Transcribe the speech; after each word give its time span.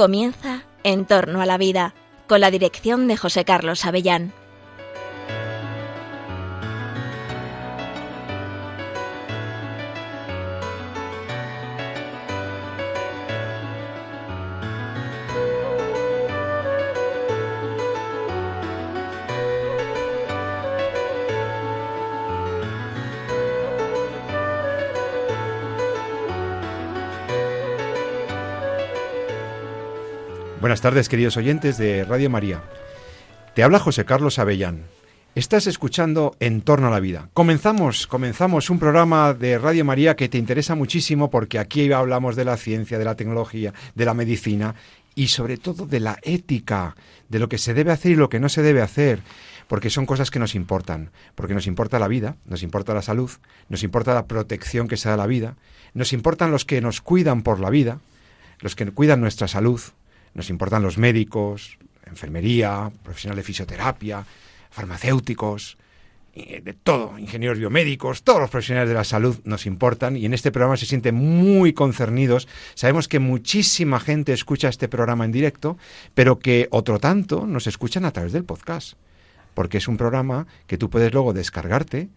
Comienza 0.00 0.62
En 0.82 1.04
torno 1.04 1.42
a 1.42 1.44
la 1.44 1.58
vida, 1.58 1.92
con 2.26 2.40
la 2.40 2.50
dirección 2.50 3.06
de 3.06 3.18
José 3.18 3.44
Carlos 3.44 3.84
Avellán. 3.84 4.32
Buenas 30.80 30.94
tardes, 30.94 31.08
queridos 31.10 31.36
oyentes 31.36 31.76
de 31.76 32.04
Radio 32.06 32.30
María. 32.30 32.62
Te 33.54 33.62
habla 33.62 33.78
José 33.78 34.06
Carlos 34.06 34.38
Avellán. 34.38 34.86
Estás 35.34 35.66
escuchando 35.66 36.34
En 36.40 36.62
torno 36.62 36.86
a 36.86 36.90
la 36.90 37.00
vida. 37.00 37.28
Comenzamos, 37.34 38.06
comenzamos 38.06 38.70
un 38.70 38.78
programa 38.78 39.34
de 39.34 39.58
Radio 39.58 39.84
María 39.84 40.16
que 40.16 40.30
te 40.30 40.38
interesa 40.38 40.74
muchísimo 40.74 41.28
porque 41.28 41.58
aquí 41.58 41.92
hablamos 41.92 42.34
de 42.34 42.46
la 42.46 42.56
ciencia, 42.56 42.98
de 42.98 43.04
la 43.04 43.14
tecnología, 43.14 43.74
de 43.94 44.06
la 44.06 44.14
medicina 44.14 44.74
y 45.14 45.26
sobre 45.26 45.58
todo 45.58 45.84
de 45.84 46.00
la 46.00 46.18
ética, 46.22 46.96
de 47.28 47.38
lo 47.40 47.50
que 47.50 47.58
se 47.58 47.74
debe 47.74 47.92
hacer 47.92 48.12
y 48.12 48.16
lo 48.16 48.30
que 48.30 48.40
no 48.40 48.48
se 48.48 48.62
debe 48.62 48.80
hacer, 48.80 49.20
porque 49.68 49.90
son 49.90 50.06
cosas 50.06 50.30
que 50.30 50.38
nos 50.38 50.54
importan, 50.54 51.10
porque 51.34 51.52
nos 51.52 51.66
importa 51.66 51.98
la 51.98 52.08
vida, 52.08 52.36
nos 52.46 52.62
importa 52.62 52.94
la 52.94 53.02
salud, 53.02 53.30
nos 53.68 53.82
importa 53.82 54.14
la 54.14 54.24
protección 54.24 54.88
que 54.88 54.96
se 54.96 55.10
da 55.10 55.16
a 55.16 55.18
la 55.18 55.26
vida, 55.26 55.56
nos 55.92 56.14
importan 56.14 56.50
los 56.50 56.64
que 56.64 56.80
nos 56.80 57.02
cuidan 57.02 57.42
por 57.42 57.60
la 57.60 57.68
vida, 57.68 57.98
los 58.60 58.74
que 58.76 58.90
cuidan 58.90 59.20
nuestra 59.20 59.46
salud, 59.46 59.82
nos 60.34 60.50
importan 60.50 60.82
los 60.82 60.98
médicos, 60.98 61.78
enfermería, 62.06 62.90
profesionales 63.02 63.44
de 63.44 63.46
fisioterapia, 63.46 64.24
farmacéuticos, 64.70 65.76
de 66.34 66.72
todo, 66.72 67.18
ingenieros 67.18 67.58
biomédicos, 67.58 68.22
todos 68.22 68.40
los 68.40 68.50
profesionales 68.50 68.88
de 68.88 68.94
la 68.94 69.04
salud 69.04 69.40
nos 69.44 69.66
importan 69.66 70.16
y 70.16 70.26
en 70.26 70.34
este 70.34 70.52
programa 70.52 70.76
se 70.76 70.86
sienten 70.86 71.14
muy 71.14 71.72
concernidos. 71.72 72.46
Sabemos 72.74 73.08
que 73.08 73.18
muchísima 73.18 73.98
gente 73.98 74.32
escucha 74.32 74.68
este 74.68 74.88
programa 74.88 75.24
en 75.24 75.32
directo, 75.32 75.76
pero 76.14 76.38
que 76.38 76.68
otro 76.70 77.00
tanto 77.00 77.46
nos 77.46 77.66
escuchan 77.66 78.04
a 78.04 78.12
través 78.12 78.32
del 78.32 78.44
podcast, 78.44 78.94
porque 79.54 79.78
es 79.78 79.88
un 79.88 79.96
programa 79.96 80.46
que 80.68 80.78
tú 80.78 80.88
puedes 80.88 81.12
luego 81.12 81.32
descargarte 81.32 82.08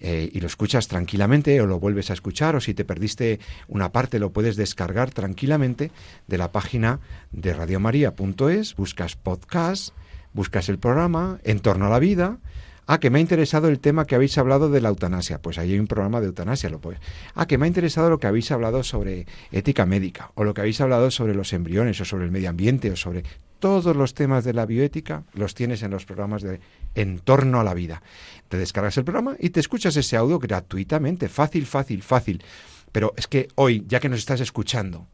eh, 0.00 0.30
y 0.32 0.40
lo 0.40 0.46
escuchas 0.46 0.88
tranquilamente 0.88 1.60
o 1.60 1.66
lo 1.66 1.78
vuelves 1.78 2.10
a 2.10 2.14
escuchar 2.14 2.56
o 2.56 2.60
si 2.60 2.74
te 2.74 2.84
perdiste 2.84 3.38
una 3.68 3.92
parte 3.92 4.18
lo 4.18 4.32
puedes 4.32 4.56
descargar 4.56 5.10
tranquilamente 5.10 5.90
de 6.26 6.38
la 6.38 6.52
página 6.52 7.00
de 7.32 7.52
radiomaria.es, 7.52 8.76
buscas 8.76 9.16
podcast, 9.16 9.94
buscas 10.32 10.68
el 10.68 10.78
programa 10.78 11.38
En 11.44 11.60
torno 11.60 11.86
a 11.86 11.90
la 11.90 11.98
vida. 11.98 12.38
Ah, 12.86 12.98
que 12.98 13.08
me 13.08 13.18
ha 13.18 13.20
interesado 13.20 13.68
el 13.68 13.78
tema 13.78 14.04
que 14.04 14.16
habéis 14.16 14.36
hablado 14.36 14.68
de 14.68 14.80
la 14.80 14.88
eutanasia. 14.88 15.40
Pues 15.40 15.58
ahí 15.58 15.74
hay 15.74 15.78
un 15.78 15.86
programa 15.86 16.20
de 16.20 16.26
eutanasia, 16.26 16.70
lo 16.70 16.80
puedes. 16.80 17.00
Ah, 17.36 17.46
que 17.46 17.56
me 17.56 17.66
ha 17.66 17.68
interesado 17.68 18.10
lo 18.10 18.18
que 18.18 18.26
habéis 18.26 18.50
hablado 18.50 18.82
sobre 18.82 19.26
ética 19.52 19.86
médica, 19.86 20.32
o 20.34 20.42
lo 20.42 20.54
que 20.54 20.62
habéis 20.62 20.80
hablado 20.80 21.12
sobre 21.12 21.36
los 21.36 21.52
embriones, 21.52 22.00
o 22.00 22.04
sobre 22.04 22.24
el 22.24 22.32
medio 22.32 22.50
ambiente, 22.50 22.90
o 22.90 22.96
sobre 22.96 23.22
todos 23.60 23.94
los 23.94 24.14
temas 24.14 24.44
de 24.44 24.52
la 24.52 24.66
bioética, 24.66 25.24
los 25.34 25.54
tienes 25.54 25.82
en 25.82 25.92
los 25.92 26.04
programas 26.04 26.42
de 26.42 26.60
En 26.94 27.20
torno 27.20 27.60
a 27.60 27.64
la 27.64 27.74
vida. 27.74 28.02
Te 28.48 28.56
descargas 28.56 28.96
el 28.96 29.04
programa 29.04 29.36
y 29.38 29.50
te 29.50 29.60
escuchas 29.60 29.96
ese 29.96 30.16
audio 30.16 30.38
gratuitamente, 30.38 31.28
fácil, 31.28 31.66
fácil, 31.66 32.02
fácil. 32.02 32.42
Pero 32.90 33.14
es 33.16 33.28
que 33.28 33.48
hoy, 33.54 33.84
ya 33.86 34.00
que 34.00 34.08
nos 34.08 34.18
estás 34.18 34.40
escuchando, 34.40 35.06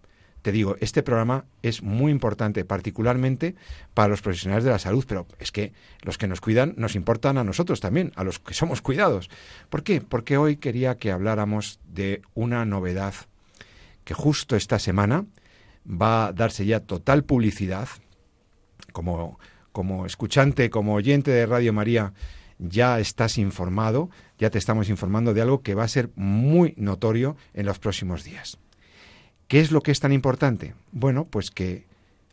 te 0.46 0.52
digo, 0.52 0.76
este 0.78 1.02
programa 1.02 1.44
es 1.62 1.82
muy 1.82 2.12
importante, 2.12 2.64
particularmente 2.64 3.56
para 3.94 4.08
los 4.08 4.22
profesionales 4.22 4.62
de 4.62 4.70
la 4.70 4.78
salud, 4.78 5.04
pero 5.06 5.26
es 5.40 5.50
que 5.50 5.72
los 6.02 6.18
que 6.18 6.28
nos 6.28 6.40
cuidan 6.40 6.74
nos 6.76 6.94
importan 6.94 7.36
a 7.36 7.42
nosotros 7.42 7.80
también, 7.80 8.12
a 8.14 8.22
los 8.22 8.38
que 8.38 8.54
somos 8.54 8.80
cuidados. 8.80 9.28
¿Por 9.68 9.82
qué? 9.82 10.00
Porque 10.00 10.36
hoy 10.36 10.56
quería 10.56 10.98
que 10.98 11.10
habláramos 11.10 11.80
de 11.88 12.22
una 12.34 12.64
novedad 12.64 13.14
que 14.04 14.14
justo 14.14 14.54
esta 14.54 14.78
semana 14.78 15.26
va 15.84 16.28
a 16.28 16.32
darse 16.32 16.64
ya 16.64 16.78
total 16.78 17.24
publicidad. 17.24 17.88
Como, 18.96 19.38
como 19.72 20.06
escuchante, 20.06 20.70
como 20.70 20.94
oyente 20.94 21.30
de 21.30 21.44
Radio 21.44 21.74
María, 21.74 22.14
ya 22.58 22.98
estás 22.98 23.36
informado, 23.36 24.08
ya 24.38 24.48
te 24.48 24.56
estamos 24.56 24.88
informando 24.88 25.34
de 25.34 25.42
algo 25.42 25.60
que 25.60 25.74
va 25.74 25.84
a 25.84 25.88
ser 25.88 26.08
muy 26.16 26.72
notorio 26.78 27.36
en 27.52 27.66
los 27.66 27.78
próximos 27.78 28.24
días. 28.24 28.56
¿Qué 29.48 29.60
es 29.60 29.70
lo 29.70 29.82
que 29.82 29.90
es 29.90 30.00
tan 30.00 30.12
importante? 30.12 30.72
Bueno, 30.92 31.26
pues 31.26 31.50
que 31.50 31.84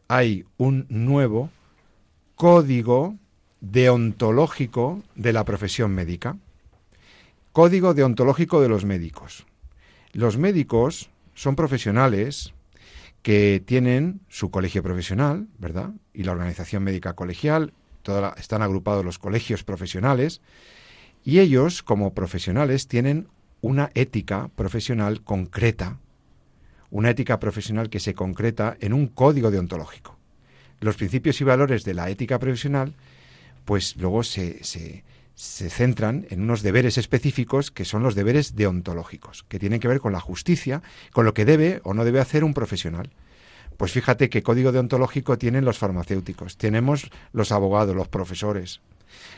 hay 0.08 0.46
un 0.56 0.86
nuevo 0.88 1.50
código 2.36 3.18
deontológico 3.60 5.04
de 5.16 5.34
la 5.34 5.44
profesión 5.44 5.92
médica. 5.92 6.38
Código 7.52 7.94
deontológico 7.94 8.62
de 8.62 8.70
los 8.70 8.86
médicos. 8.86 9.46
Los 10.14 10.38
médicos 10.38 11.10
son 11.34 11.58
profesionales 11.58 12.54
que 13.24 13.64
tienen 13.66 14.22
su 14.28 14.52
colegio 14.52 14.84
profesional, 14.84 15.48
¿verdad? 15.58 15.92
Y 16.14 16.24
la 16.24 16.34
organización 16.34 16.84
médica 16.84 17.14
colegial, 17.14 17.74
están 18.38 18.62
agrupados 18.62 19.06
los 19.06 19.18
colegios 19.18 19.64
profesionales 19.64 20.42
y 21.24 21.40
ellos, 21.40 21.84
como 21.84 22.14
profesionales, 22.14 22.88
tienen 22.88 23.30
una 23.62 23.92
ética 23.94 24.50
profesional 24.56 25.24
concreta, 25.24 26.00
una 26.90 27.12
ética 27.12 27.40
profesional 27.40 27.90
que 27.90 28.02
se 28.02 28.14
concreta 28.14 28.76
en 28.82 28.92
un 28.92 29.08
código 29.08 29.52
deontológico. 29.52 30.20
Los 30.82 30.98
principios 30.98 31.40
y 31.40 31.46
valores 31.46 31.86
de 31.86 31.94
la 31.94 32.10
ética 32.10 32.40
profesional, 32.40 32.94
pues 33.64 33.96
luego 33.96 34.24
se, 34.24 34.62
se, 34.66 35.06
se 35.36 35.70
centran 35.70 36.28
en 36.30 36.42
unos 36.42 36.62
deberes 36.62 36.98
específicos 36.98 37.72
que 37.72 37.86
son 37.86 38.04
los 38.04 38.16
deberes 38.16 38.56
deontológicos, 38.56 39.44
que 39.48 39.60
tienen 39.60 39.80
que 39.80 39.88
ver 39.88 40.00
con 40.00 40.14
la 40.14 40.20
justicia, 40.20 40.82
con 41.12 41.26
lo 41.26 41.34
que 41.34 41.46
debe 41.46 41.82
o 41.84 41.94
no 41.94 42.06
debe 42.06 42.20
hacer 42.20 42.44
un 42.44 42.54
profesional. 42.54 43.10
Pues 43.78 43.92
fíjate 43.92 44.30
qué 44.30 44.44
código 44.44 44.72
deontológico 44.72 45.38
tienen 45.38 45.66
los 45.66 45.80
farmacéuticos, 45.80 46.58
tenemos 46.58 47.10
los 47.32 47.52
abogados, 47.52 47.96
los 47.96 48.08
profesores. 48.08 48.82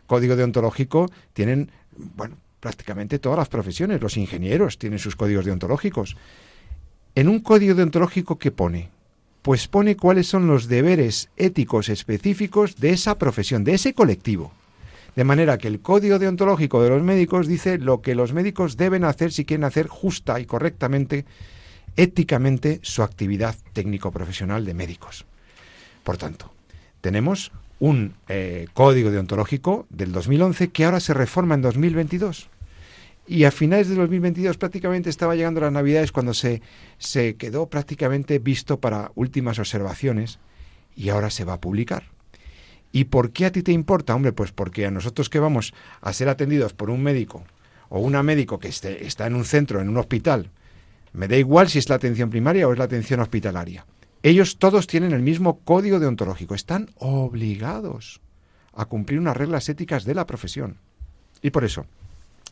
Código 0.08 0.36
deontológico 0.36 1.10
tienen, 1.34 1.72
bueno, 1.96 2.38
prácticamente 2.60 3.20
todas 3.20 3.40
las 3.40 3.50
profesiones, 3.50 4.02
los 4.02 4.18
ingenieros 4.18 4.78
tienen 4.78 5.00
sus 5.00 5.16
códigos 5.16 5.46
deontológicos. 5.46 6.18
En 7.16 7.30
un 7.30 7.40
código 7.40 7.76
deontológico, 7.76 8.38
¿qué 8.38 8.52
pone? 8.52 8.90
Pues 9.42 9.68
pone 9.68 9.96
cuáles 9.96 10.28
son 10.28 10.48
los 10.48 10.68
deberes 10.68 11.30
éticos 11.38 11.88
específicos 11.88 12.76
de 12.76 12.90
esa 12.90 13.18
profesión, 13.18 13.64
de 13.64 13.76
ese 13.76 13.94
colectivo. 13.94 14.52
De 15.16 15.24
manera 15.24 15.58
que 15.58 15.70
el 15.70 15.80
código 15.80 16.20
deontológico 16.20 16.84
de 16.84 16.90
los 16.90 17.02
médicos 17.02 17.48
dice 17.48 17.78
lo 17.78 18.02
que 18.02 18.16
los 18.16 18.34
médicos 18.34 18.76
deben 18.76 19.06
hacer 19.06 19.32
si 19.32 19.46
quieren 19.46 19.64
hacer 19.64 19.88
justa 19.88 20.40
y 20.40 20.46
correctamente 20.46 21.26
éticamente 21.96 22.80
su 22.84 23.02
actividad 23.02 23.56
técnico-profesional 23.74 24.66
de 24.66 24.74
médicos. 24.74 25.26
Por 26.04 26.18
tanto, 26.18 26.52
tenemos 27.00 27.54
un 27.80 28.16
eh, 28.28 28.68
código 28.74 29.12
deontológico 29.12 29.86
del 29.90 30.12
2011 30.12 30.70
que 30.70 30.86
ahora 30.86 31.00
se 31.00 31.14
reforma 31.14 31.56
en 31.56 31.62
2022. 31.62 32.50
Y 33.28 33.46
a 33.46 33.52
finales 33.52 33.90
de 33.90 33.96
2022 33.96 34.58
prácticamente 34.58 35.10
estaba 35.10 35.36
llegando 35.36 35.62
las 35.62 35.72
Navidades 35.72 36.12
cuando 36.12 36.34
se, 36.34 36.62
se 37.00 37.36
quedó 37.36 37.68
prácticamente 37.68 38.38
visto 38.40 38.80
para 38.80 39.12
últimas 39.16 39.58
observaciones 39.60 40.40
y 40.96 41.10
ahora 41.10 41.30
se 41.30 41.44
va 41.44 41.54
a 41.54 41.62
publicar. 41.62 42.15
¿Y 42.96 43.04
por 43.04 43.32
qué 43.32 43.46
a 43.46 43.52
ti 43.52 43.62
te 43.62 43.74
importa? 43.74 44.16
Hombre, 44.16 44.32
pues 44.32 44.54
porque 44.54 44.86
a 44.86 44.90
nosotros 44.90 45.28
que 45.28 45.40
vamos 45.40 45.74
a 46.00 46.14
ser 46.14 46.30
atendidos 46.30 46.72
por 46.72 46.90
un 46.90 47.04
médico 47.04 47.44
o 47.90 48.00
una 48.00 48.24
médico 48.24 48.58
que 48.58 48.70
esté, 48.70 49.06
está 49.06 49.28
en 49.28 49.36
un 49.36 49.44
centro, 49.44 49.82
en 49.82 49.90
un 49.90 49.98
hospital, 49.98 50.50
me 51.12 51.28
da 51.28 51.36
igual 51.36 51.68
si 51.68 51.78
es 51.78 51.90
la 51.90 51.96
atención 51.96 52.30
primaria 52.30 52.66
o 52.66 52.72
es 52.72 52.80
la 52.80 52.86
atención 52.86 53.20
hospitalaria. 53.20 53.86
Ellos 54.24 54.60
todos 54.60 54.88
tienen 54.88 55.12
el 55.12 55.24
mismo 55.24 55.60
código 55.60 56.00
deontológico. 56.00 56.56
Están 56.56 56.90
obligados 56.96 58.22
a 58.74 58.86
cumplir 58.86 59.20
unas 59.20 59.36
reglas 59.36 59.68
éticas 59.68 60.06
de 60.06 60.16
la 60.16 60.26
profesión. 60.26 60.78
Y 61.42 61.50
por 61.50 61.66
eso 61.66 61.88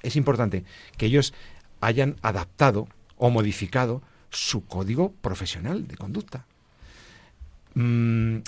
es 0.01 0.17
importante 0.17 0.65
que 0.97 1.05
ellos 1.05 1.33
hayan 1.79 2.17
adaptado 2.21 2.89
o 3.15 3.29
modificado 3.29 4.01
su 4.29 4.65
código 4.65 5.13
profesional 5.21 5.87
de 5.87 5.95
conducta. 5.95 6.45
Mm, 7.75 8.39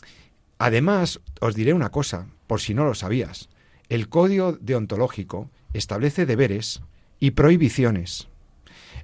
además, 0.57 1.21
os 1.41 1.55
diré 1.55 1.73
una 1.73 1.89
cosa, 1.89 2.27
por 2.47 2.61
si 2.61 2.73
no 2.73 2.85
lo 2.85 2.95
sabías. 2.95 3.49
El 3.89 4.09
código 4.09 4.53
deontológico 4.53 5.49
establece 5.73 6.25
deberes 6.25 6.81
y 7.19 7.31
prohibiciones. 7.31 8.27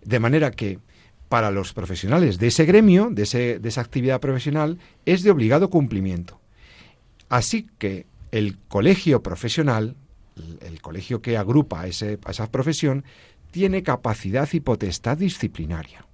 De 0.03 0.19
manera 0.19 0.51
que 0.51 0.80
para 1.30 1.50
los 1.50 1.71
profesionales 1.71 2.39
de 2.39 2.48
ese 2.48 2.65
gremio, 2.65 3.09
de, 3.09 3.24
esa 3.63 3.81
actividad 3.81 4.19
profesional, 4.19 4.80
es 5.06 5.24
de 5.24 5.31
obligado 5.31 5.69
cumplimiento. 5.69 6.42
Así 7.30 7.69
que 7.77 8.06
el 8.31 8.57
colegio 8.68 9.24
profesional, 9.24 9.95
el, 10.59 10.81
colegio 10.81 11.21
que 11.21 11.38
agrupa 11.38 11.80
a, 11.80 11.83
a 11.83 11.88
esa 11.88 12.51
profesión, 12.51 13.06
tiene 13.51 13.81
capacidad 13.81 14.50
y 14.51 14.59
potestad 14.59 15.18
disciplinaria. 15.18 16.06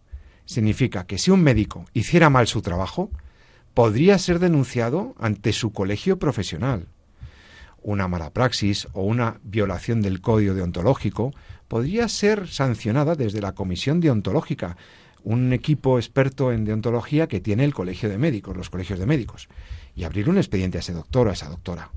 Significa 0.46 1.08
que 1.08 1.18
si 1.18 1.32
un 1.32 1.42
médico 1.42 1.86
hiciera 1.94 2.30
mal 2.30 2.46
su 2.46 2.62
trabajo, 2.62 3.10
podría 3.78 4.18
ser 4.18 4.40
denunciado 4.40 5.14
ante 5.20 5.54
su 5.54 5.72
colegio 5.72 6.18
profesional. 6.18 6.88
Una 7.84 8.08
mala 8.08 8.32
praxis 8.34 8.88
o 8.94 9.04
una 9.04 9.40
violación 9.44 10.02
del 10.02 10.20
código 10.20 10.56
deontológico 10.56 11.32
podría 11.68 12.08
ser 12.08 12.48
sancionada 12.48 13.14
desde 13.14 13.40
la 13.40 13.52
comisión 13.52 14.00
deontológica, 14.00 14.78
un 15.24 15.54
equipo 15.54 16.00
experto 16.00 16.52
en 16.52 16.66
deontología 16.66 17.28
que 17.28 17.40
tiene 17.40 17.66
el 17.66 17.76
colegio 17.76 18.10
de 18.10 18.18
médicos, 18.18 18.58
los 18.58 18.72
colegios 18.72 18.98
de 18.98 19.06
médicos, 19.06 19.48
y 19.96 20.06
abrir 20.06 20.28
un 20.28 20.38
expediente 20.38 20.80
a 20.80 20.82
ese 20.82 20.94
doctor 20.94 21.28
o 21.28 21.30
a 21.30 21.34
esa 21.34 21.48
doctora. 21.48 21.92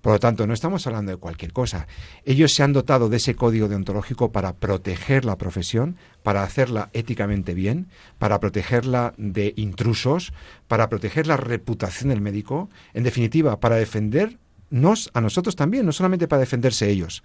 Por 0.00 0.12
lo 0.12 0.20
tanto, 0.20 0.46
no 0.46 0.54
estamos 0.54 0.86
hablando 0.86 1.12
de 1.12 1.16
cualquier 1.16 1.52
cosa. 1.52 1.86
Ellos 2.24 2.52
se 2.52 2.62
han 2.62 2.72
dotado 2.72 3.08
de 3.08 3.18
ese 3.18 3.34
código 3.34 3.68
deontológico 3.68 4.32
para 4.32 4.54
proteger 4.54 5.24
la 5.24 5.38
profesión, 5.38 5.96
para 6.22 6.42
hacerla 6.42 6.90
éticamente 6.92 7.54
bien, 7.54 7.88
para 8.18 8.40
protegerla 8.40 9.14
de 9.16 9.54
intrusos, 9.56 10.32
para 10.68 10.88
proteger 10.88 11.26
la 11.26 11.36
reputación 11.36 12.10
del 12.10 12.20
médico, 12.20 12.70
en 12.94 13.04
definitiva, 13.04 13.60
para 13.60 13.76
defendernos 13.76 15.10
a 15.14 15.20
nosotros 15.20 15.56
también, 15.56 15.86
no 15.86 15.92
solamente 15.92 16.28
para 16.28 16.40
defenderse 16.40 16.88
ellos. 16.90 17.22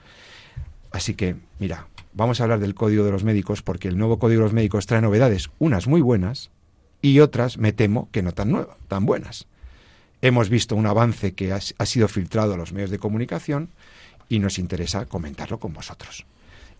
Así 0.92 1.14
que, 1.14 1.36
mira, 1.60 1.88
vamos 2.14 2.40
a 2.40 2.44
hablar 2.44 2.60
del 2.60 2.74
código 2.74 3.04
de 3.04 3.12
los 3.12 3.24
médicos 3.24 3.62
porque 3.62 3.88
el 3.88 3.98
nuevo 3.98 4.18
código 4.18 4.40
de 4.42 4.46
los 4.46 4.54
médicos 4.54 4.86
trae 4.86 5.02
novedades, 5.02 5.50
unas 5.60 5.88
muy 5.88 6.02
buenas 6.02 6.52
y 7.02 7.20
otras, 7.20 7.58
me 7.58 7.74
temo, 7.74 8.10
que 8.12 8.24
no 8.24 8.32
tan, 8.32 8.52
nuevas, 8.52 8.78
tan 8.88 9.06
buenas. 9.06 9.48
Hemos 10.26 10.50
visto 10.50 10.76
un 10.76 10.88
avance 10.88 11.36
que 11.36 11.54
ha, 11.54 11.60
sido 11.60 12.08
filtrado 12.08 12.56
a 12.56 12.58
los 12.58 12.74
medios 12.74 12.90
de 12.90 12.98
comunicación 12.98 13.70
y 14.28 14.40
nos 14.40 14.58
interesa 14.58 15.06
comentarlo 15.06 15.60
con 15.60 15.72
vosotros. 15.72 16.26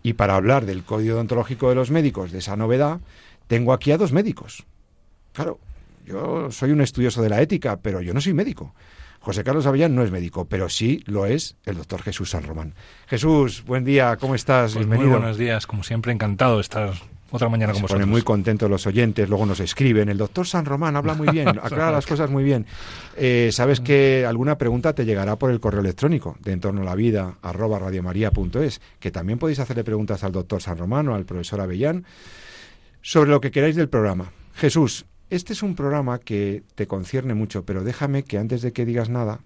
Y 0.02 0.14
para 0.14 0.34
hablar 0.34 0.66
del 0.66 0.82
código 0.82 1.14
deontológico 1.14 1.68
de 1.68 1.76
los 1.76 1.92
médicos, 1.92 2.32
de 2.32 2.38
esa 2.38 2.56
novedad, 2.56 2.98
tengo 3.46 3.72
aquí 3.72 3.92
a 3.92 3.98
dos 3.98 4.10
médicos. 4.10 4.64
Claro, 5.32 5.60
yo 6.04 6.50
soy 6.50 6.72
un 6.72 6.80
estudioso 6.80 7.22
de 7.22 7.28
la 7.28 7.40
ética, 7.40 7.76
pero 7.76 8.00
yo 8.00 8.12
no 8.12 8.20
soy 8.20 8.34
médico. 8.34 8.74
José 9.20 9.44
Carlos 9.44 9.66
Avellán 9.66 9.94
no 9.94 10.02
es 10.02 10.10
médico, 10.10 10.46
pero 10.46 10.68
sí 10.68 11.04
lo 11.06 11.24
es 11.24 11.54
el 11.66 11.76
doctor 11.76 12.02
Jesús 12.02 12.30
San 12.30 12.42
Román. 12.42 12.74
Jesús, 13.06 13.62
buen 13.64 13.84
día, 13.84 14.16
¿cómo 14.16 14.34
estás? 14.34 14.72
Pues 14.72 14.88
Bienvenido. 14.88 15.10
Muy 15.10 15.18
buenos 15.20 15.38
días, 15.38 15.68
como 15.68 15.84
siempre, 15.84 16.10
encantado 16.10 16.56
de 16.56 16.62
estar 16.62 16.94
otra 17.30 17.48
mañana 17.48 17.72
vosotros. 17.72 18.00
Se 18.00 18.06
muy 18.06 18.22
contentos 18.22 18.70
los 18.70 18.86
oyentes, 18.86 19.28
luego 19.28 19.46
nos 19.46 19.60
escriben. 19.60 20.08
El 20.08 20.18
doctor 20.18 20.46
San 20.46 20.64
Román 20.64 20.96
habla 20.96 21.14
muy 21.14 21.28
bien, 21.28 21.48
aclara 21.62 21.90
las 21.90 22.06
cosas 22.06 22.30
muy 22.30 22.44
bien. 22.44 22.66
Eh, 23.16 23.50
Sabes 23.52 23.80
que 23.80 24.24
alguna 24.26 24.58
pregunta 24.58 24.94
te 24.94 25.04
llegará 25.04 25.36
por 25.36 25.50
el 25.50 25.60
correo 25.60 25.80
electrónico 25.80 26.36
de 26.40 26.52
entorno 26.52 26.82
a 26.82 26.84
la 26.84 26.94
vida 26.94 27.38
arroba 27.42 27.78
radiomaria.es, 27.78 28.80
que 29.00 29.10
también 29.10 29.38
podéis 29.38 29.58
hacerle 29.58 29.84
preguntas 29.84 30.24
al 30.24 30.32
doctor 30.32 30.62
San 30.62 30.78
Román 30.78 31.08
o 31.08 31.14
al 31.14 31.24
profesor 31.24 31.60
Avellán 31.60 32.04
sobre 33.02 33.30
lo 33.30 33.40
que 33.40 33.50
queráis 33.50 33.76
del 33.76 33.88
programa. 33.88 34.32
Jesús, 34.54 35.06
este 35.28 35.52
es 35.52 35.62
un 35.62 35.74
programa 35.74 36.18
que 36.18 36.62
te 36.74 36.86
concierne 36.86 37.34
mucho, 37.34 37.64
pero 37.64 37.82
déjame 37.82 38.22
que 38.22 38.38
antes 38.38 38.62
de 38.62 38.72
que 38.72 38.84
digas 38.84 39.08
nada, 39.08 39.40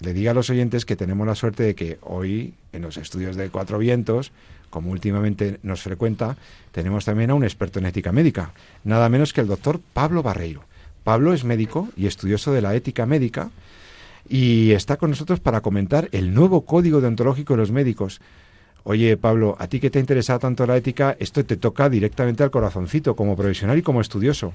le 0.00 0.12
diga 0.12 0.32
a 0.32 0.34
los 0.34 0.50
oyentes 0.50 0.84
que 0.84 0.96
tenemos 0.96 1.26
la 1.26 1.34
suerte 1.34 1.62
de 1.62 1.74
que 1.74 1.98
hoy, 2.02 2.54
en 2.72 2.82
los 2.82 2.96
estudios 2.96 3.36
de 3.36 3.48
Cuatro 3.48 3.78
Vientos, 3.78 4.32
como 4.72 4.90
últimamente 4.90 5.60
nos 5.62 5.82
frecuenta, 5.82 6.36
tenemos 6.72 7.04
también 7.04 7.30
a 7.30 7.34
un 7.34 7.44
experto 7.44 7.78
en 7.78 7.86
ética 7.86 8.10
médica, 8.10 8.52
nada 8.84 9.10
menos 9.10 9.34
que 9.34 9.42
el 9.42 9.46
doctor 9.46 9.80
Pablo 9.92 10.22
Barreiro. 10.22 10.64
Pablo 11.04 11.34
es 11.34 11.44
médico 11.44 11.90
y 11.94 12.06
estudioso 12.06 12.52
de 12.52 12.62
la 12.62 12.74
ética 12.74 13.04
médica 13.04 13.50
y 14.28 14.70
está 14.70 14.96
con 14.96 15.10
nosotros 15.10 15.40
para 15.40 15.60
comentar 15.60 16.08
el 16.12 16.32
nuevo 16.32 16.64
código 16.64 17.02
deontológico 17.02 17.52
de 17.52 17.58
los 17.58 17.70
médicos. 17.70 18.22
Oye, 18.84 19.16
Pablo, 19.18 19.56
a 19.58 19.66
ti 19.66 19.78
que 19.78 19.90
te 19.90 19.98
ha 19.98 20.00
interesado 20.00 20.38
tanto 20.38 20.66
la 20.66 20.76
ética, 20.76 21.16
esto 21.20 21.44
te 21.44 21.56
toca 21.56 21.90
directamente 21.90 22.42
al 22.42 22.50
corazoncito 22.50 23.14
como 23.14 23.36
profesional 23.36 23.78
y 23.78 23.82
como 23.82 24.00
estudioso. 24.00 24.54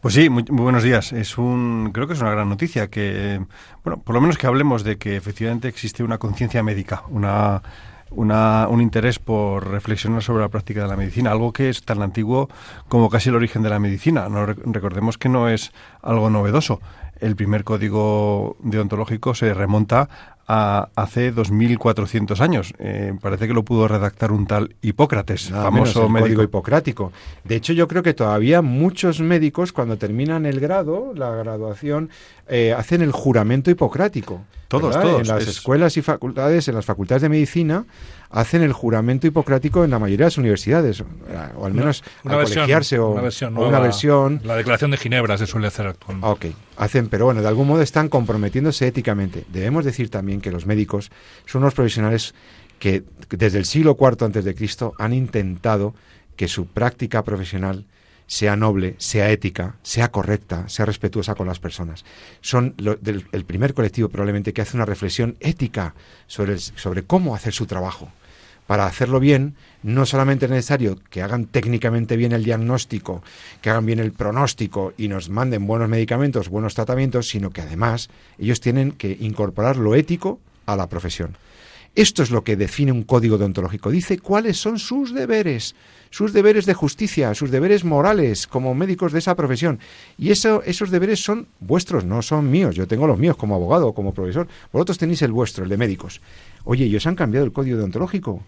Pues 0.00 0.14
sí, 0.14 0.30
muy, 0.30 0.44
buenos 0.44 0.84
días. 0.84 1.12
Es 1.12 1.36
un, 1.36 1.90
creo 1.92 2.06
que 2.06 2.12
es 2.12 2.20
una 2.20 2.30
gran 2.30 2.48
noticia 2.48 2.88
que, 2.88 3.40
bueno, 3.82 4.00
por 4.00 4.14
lo 4.14 4.20
menos 4.20 4.38
que 4.38 4.46
hablemos 4.46 4.84
de 4.84 4.96
que 4.96 5.16
efectivamente 5.16 5.66
existe 5.66 6.04
una 6.04 6.18
conciencia 6.18 6.62
médica, 6.62 7.02
una 7.10 7.62
una, 8.10 8.66
un 8.68 8.80
interés 8.80 9.18
por 9.18 9.68
reflexionar 9.68 10.22
sobre 10.22 10.42
la 10.42 10.48
práctica 10.48 10.82
de 10.82 10.88
la 10.88 10.96
medicina, 10.96 11.30
algo 11.30 11.52
que 11.52 11.68
es 11.68 11.82
tan 11.82 12.02
antiguo 12.02 12.48
como 12.88 13.10
casi 13.10 13.28
el 13.28 13.36
origen 13.36 13.62
de 13.62 13.70
la 13.70 13.78
medicina. 13.78 14.28
No, 14.28 14.46
recordemos 14.46 15.18
que 15.18 15.28
no 15.28 15.48
es 15.48 15.72
algo 16.02 16.30
novedoso. 16.30 16.80
El 17.20 17.34
primer 17.34 17.64
código 17.64 18.56
deontológico 18.60 19.34
se 19.34 19.52
remonta 19.52 20.08
a 20.48 20.88
hace 20.96 21.34
2.400 21.34 22.40
años. 22.40 22.72
Eh, 22.78 23.12
parece 23.20 23.46
que 23.46 23.54
lo 23.54 23.64
pudo 23.64 23.86
redactar 23.86 24.32
un 24.32 24.46
tal 24.46 24.74
Hipócrates, 24.80 25.50
famoso 25.50 26.06
el 26.06 26.12
médico 26.12 26.42
hipocrático. 26.42 27.12
De 27.44 27.56
hecho, 27.56 27.74
yo 27.74 27.86
creo 27.86 28.02
que 28.02 28.14
todavía 28.14 28.62
muchos 28.62 29.20
médicos, 29.20 29.72
cuando 29.72 29.98
terminan 29.98 30.46
el 30.46 30.58
grado, 30.58 31.12
la 31.14 31.30
graduación, 31.32 32.08
eh, 32.48 32.72
hacen 32.72 33.02
el 33.02 33.12
juramento 33.12 33.70
hipocrático. 33.70 34.40
Todos, 34.68 35.00
todos. 35.00 35.22
En 35.22 35.28
las 35.28 35.46
escuelas 35.46 35.96
y 35.96 36.02
facultades, 36.02 36.68
en 36.68 36.74
las 36.74 36.84
facultades 36.84 37.22
de 37.22 37.30
medicina, 37.30 37.86
hacen 38.28 38.62
el 38.62 38.74
juramento 38.74 39.26
hipocrático 39.26 39.82
en 39.82 39.90
la 39.90 39.98
mayoría 39.98 40.26
de 40.26 40.30
las 40.30 40.38
universidades, 40.38 41.02
o 41.56 41.64
al 41.64 41.72
menos 41.72 42.04
una, 42.22 42.34
colegiarse 42.42 42.98
o 42.98 43.08
una 43.08 43.80
versión, 43.80 44.40
La 44.44 44.56
declaración 44.56 44.90
de 44.90 44.98
Ginebra 44.98 45.38
se 45.38 45.46
suele 45.46 45.68
hacer 45.68 45.86
actualmente. 45.86 46.26
Ok, 46.26 46.54
hacen, 46.76 47.08
pero 47.08 47.24
bueno, 47.24 47.40
de 47.40 47.48
algún 47.48 47.66
modo 47.66 47.80
están 47.80 48.10
comprometiéndose 48.10 48.86
éticamente. 48.86 49.46
Debemos 49.48 49.86
decir 49.86 50.10
también 50.10 50.42
que 50.42 50.50
los 50.50 50.66
médicos 50.66 51.10
son 51.46 51.62
unos 51.62 51.72
profesionales 51.72 52.34
que 52.78 53.04
desde 53.30 53.58
el 53.58 53.64
siglo 53.64 53.96
IV 53.98 54.24
antes 54.26 54.44
de 54.44 54.54
Cristo 54.54 54.92
han 54.98 55.14
intentado 55.14 55.94
que 56.36 56.46
su 56.46 56.66
práctica 56.66 57.24
profesional 57.24 57.86
sea 58.28 58.56
noble, 58.56 58.94
sea 58.98 59.30
ética, 59.30 59.76
sea 59.82 60.12
correcta, 60.12 60.68
sea 60.68 60.84
respetuosa 60.84 61.34
con 61.34 61.48
las 61.48 61.58
personas. 61.58 62.04
Son 62.42 62.74
el 62.78 63.44
primer 63.46 63.72
colectivo 63.72 64.10
probablemente 64.10 64.52
que 64.52 64.60
hace 64.60 64.76
una 64.76 64.84
reflexión 64.84 65.36
ética 65.40 65.94
sobre, 66.26 66.58
sobre 66.58 67.02
cómo 67.02 67.34
hacer 67.34 67.54
su 67.54 67.66
trabajo. 67.66 68.12
Para 68.66 68.84
hacerlo 68.84 69.18
bien, 69.18 69.54
no 69.82 70.04
solamente 70.04 70.44
es 70.44 70.50
necesario 70.50 70.98
que 71.08 71.22
hagan 71.22 71.46
técnicamente 71.46 72.18
bien 72.18 72.32
el 72.32 72.44
diagnóstico, 72.44 73.22
que 73.62 73.70
hagan 73.70 73.86
bien 73.86 73.98
el 73.98 74.12
pronóstico 74.12 74.92
y 74.98 75.08
nos 75.08 75.30
manden 75.30 75.66
buenos 75.66 75.88
medicamentos, 75.88 76.50
buenos 76.50 76.74
tratamientos, 76.74 77.28
sino 77.28 77.48
que 77.48 77.62
además 77.62 78.10
ellos 78.36 78.60
tienen 78.60 78.92
que 78.92 79.16
incorporar 79.20 79.78
lo 79.78 79.94
ético 79.94 80.38
a 80.66 80.76
la 80.76 80.86
profesión. 80.86 81.38
Esto 81.94 82.22
es 82.22 82.30
lo 82.30 82.44
que 82.44 82.56
define 82.56 82.92
un 82.92 83.04
código 83.04 83.38
deontológico. 83.38 83.90
Dice 83.90 84.18
cuáles 84.18 84.58
son 84.58 84.78
sus 84.78 85.14
deberes 85.14 85.74
sus 86.10 86.32
deberes 86.32 86.66
de 86.66 86.74
justicia, 86.74 87.34
sus 87.34 87.50
deberes 87.50 87.84
morales 87.84 88.46
como 88.46 88.74
médicos 88.74 89.12
de 89.12 89.18
esa 89.18 89.34
profesión. 89.34 89.78
Y 90.16 90.30
eso, 90.30 90.62
esos 90.64 90.90
deberes 90.90 91.22
son 91.22 91.46
vuestros, 91.60 92.04
no 92.04 92.22
son 92.22 92.50
míos. 92.50 92.76
Yo 92.76 92.86
tengo 92.86 93.06
los 93.06 93.18
míos 93.18 93.36
como 93.36 93.54
abogado 93.54 93.92
como 93.92 94.14
profesor. 94.14 94.48
Vosotros 94.72 94.98
tenéis 94.98 95.22
el 95.22 95.32
vuestro, 95.32 95.64
el 95.64 95.70
de 95.70 95.76
médicos. 95.76 96.20
Oye, 96.64 96.86
¿y 96.86 96.96
os 96.96 97.06
han 97.06 97.14
cambiado 97.14 97.46
el 97.46 97.52
código 97.52 97.78
deontológico? 97.78 98.42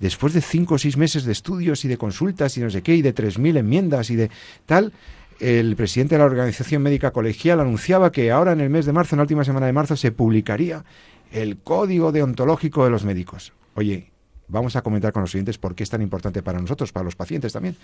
Después 0.00 0.32
de 0.32 0.40
cinco 0.40 0.74
o 0.74 0.78
seis 0.78 0.96
meses 0.96 1.24
de 1.24 1.32
estudios 1.32 1.84
y 1.84 1.88
de 1.88 1.96
consultas 1.96 2.56
y 2.56 2.60
no 2.60 2.70
sé 2.70 2.82
qué, 2.82 2.96
y 2.96 3.02
de 3.02 3.12
tres 3.12 3.38
mil 3.38 3.56
enmiendas 3.56 4.10
y 4.10 4.16
de 4.16 4.30
tal, 4.66 4.92
el 5.38 5.76
presidente 5.76 6.14
de 6.14 6.20
la 6.20 6.24
Organización 6.26 6.82
Médica 6.82 7.10
Colegial 7.10 7.60
anunciaba 7.60 8.12
que 8.12 8.30
ahora 8.30 8.52
en 8.52 8.60
el 8.60 8.70
mes 8.70 8.86
de 8.86 8.92
marzo, 8.92 9.14
en 9.14 9.18
la 9.18 9.22
última 9.22 9.44
semana 9.44 9.66
de 9.66 9.72
marzo, 9.72 9.96
se 9.96 10.12
publicaría 10.12 10.84
el 11.32 11.56
código 11.58 12.12
deontológico 12.12 12.84
de 12.84 12.90
los 12.90 13.04
médicos. 13.04 13.52
Oye, 13.74 14.11
vamos 14.48 14.76
a 14.76 14.82
comentar 14.82 15.12
con 15.12 15.22
los 15.22 15.34
oyentes 15.34 15.58
por 15.58 15.74
qué 15.74 15.82
es 15.82 15.90
tan 15.90 16.02
importante 16.02 16.42
para 16.42 16.60
nosotros, 16.60 16.92
para 16.92 17.04
los 17.04 17.16
pacientes 17.16 17.52
también. 17.52 17.76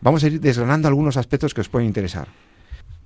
Vamos 0.00 0.22
a 0.24 0.26
ir 0.26 0.40
desgranando 0.40 0.88
algunos 0.88 1.16
aspectos 1.16 1.54
que 1.54 1.60
os 1.60 1.68
pueden 1.68 1.86
interesar. 1.86 2.28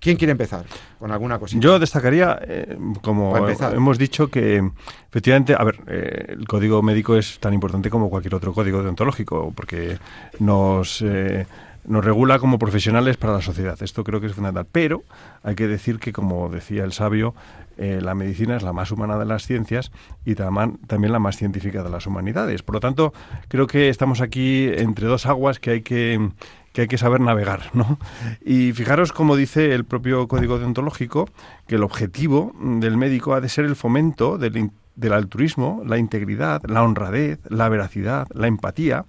¿Quién 0.00 0.16
quiere 0.16 0.32
empezar 0.32 0.64
con 0.98 1.12
alguna 1.12 1.38
cosita? 1.38 1.60
Yo 1.60 1.78
destacaría, 1.78 2.40
eh, 2.42 2.78
como 3.02 3.36
hemos 3.36 3.98
dicho, 3.98 4.28
que 4.28 4.62
efectivamente, 5.10 5.54
a 5.56 5.62
ver, 5.62 5.78
eh, 5.88 6.24
el 6.30 6.48
código 6.48 6.82
médico 6.82 7.16
es 7.16 7.38
tan 7.38 7.52
importante 7.52 7.90
como 7.90 8.08
cualquier 8.08 8.34
otro 8.34 8.54
código 8.54 8.82
deontológico, 8.82 9.52
porque 9.54 9.98
nos, 10.38 11.02
eh, 11.02 11.46
nos 11.84 12.02
regula 12.02 12.38
como 12.38 12.58
profesionales 12.58 13.18
para 13.18 13.34
la 13.34 13.42
sociedad. 13.42 13.76
Esto 13.82 14.02
creo 14.02 14.22
que 14.22 14.28
es 14.28 14.32
fundamental. 14.32 14.66
Pero 14.72 15.02
hay 15.42 15.54
que 15.54 15.68
decir 15.68 15.98
que, 15.98 16.14
como 16.14 16.48
decía 16.48 16.84
el 16.84 16.92
sabio, 16.92 17.34
eh, 17.80 18.00
la 18.02 18.14
medicina 18.14 18.56
es 18.56 18.62
la 18.62 18.74
más 18.74 18.90
humana 18.90 19.16
de 19.18 19.24
las 19.24 19.46
ciencias 19.46 19.90
y 20.26 20.34
también 20.34 21.12
la 21.12 21.18
más 21.18 21.36
científica 21.36 21.82
de 21.82 21.88
las 21.88 22.06
humanidades. 22.06 22.62
Por 22.62 22.74
lo 22.74 22.80
tanto, 22.80 23.14
creo 23.48 23.66
que 23.66 23.88
estamos 23.88 24.20
aquí 24.20 24.68
entre 24.68 25.06
dos 25.06 25.24
aguas 25.24 25.58
que 25.58 25.70
hay 25.70 25.80
que 25.80 26.30
que 26.72 26.82
hay 26.82 26.88
que 26.88 26.98
saber 26.98 27.20
navegar, 27.20 27.62
¿no? 27.72 27.98
Y 28.44 28.72
fijaros 28.72 29.12
como 29.12 29.34
dice 29.34 29.74
el 29.74 29.84
propio 29.84 30.28
código 30.28 30.58
deontológico 30.58 31.28
que 31.66 31.76
el 31.76 31.82
objetivo 31.82 32.52
del 32.60 32.96
médico 32.96 33.34
ha 33.34 33.40
de 33.40 33.48
ser 33.48 33.64
el 33.64 33.74
fomento 33.74 34.38
del, 34.38 34.70
del 34.94 35.12
altruismo, 35.12 35.82
la 35.86 35.98
integridad, 35.98 36.62
la 36.68 36.82
honradez, 36.82 37.40
la 37.48 37.68
veracidad, 37.70 38.28
la 38.34 38.46
empatía 38.46 39.06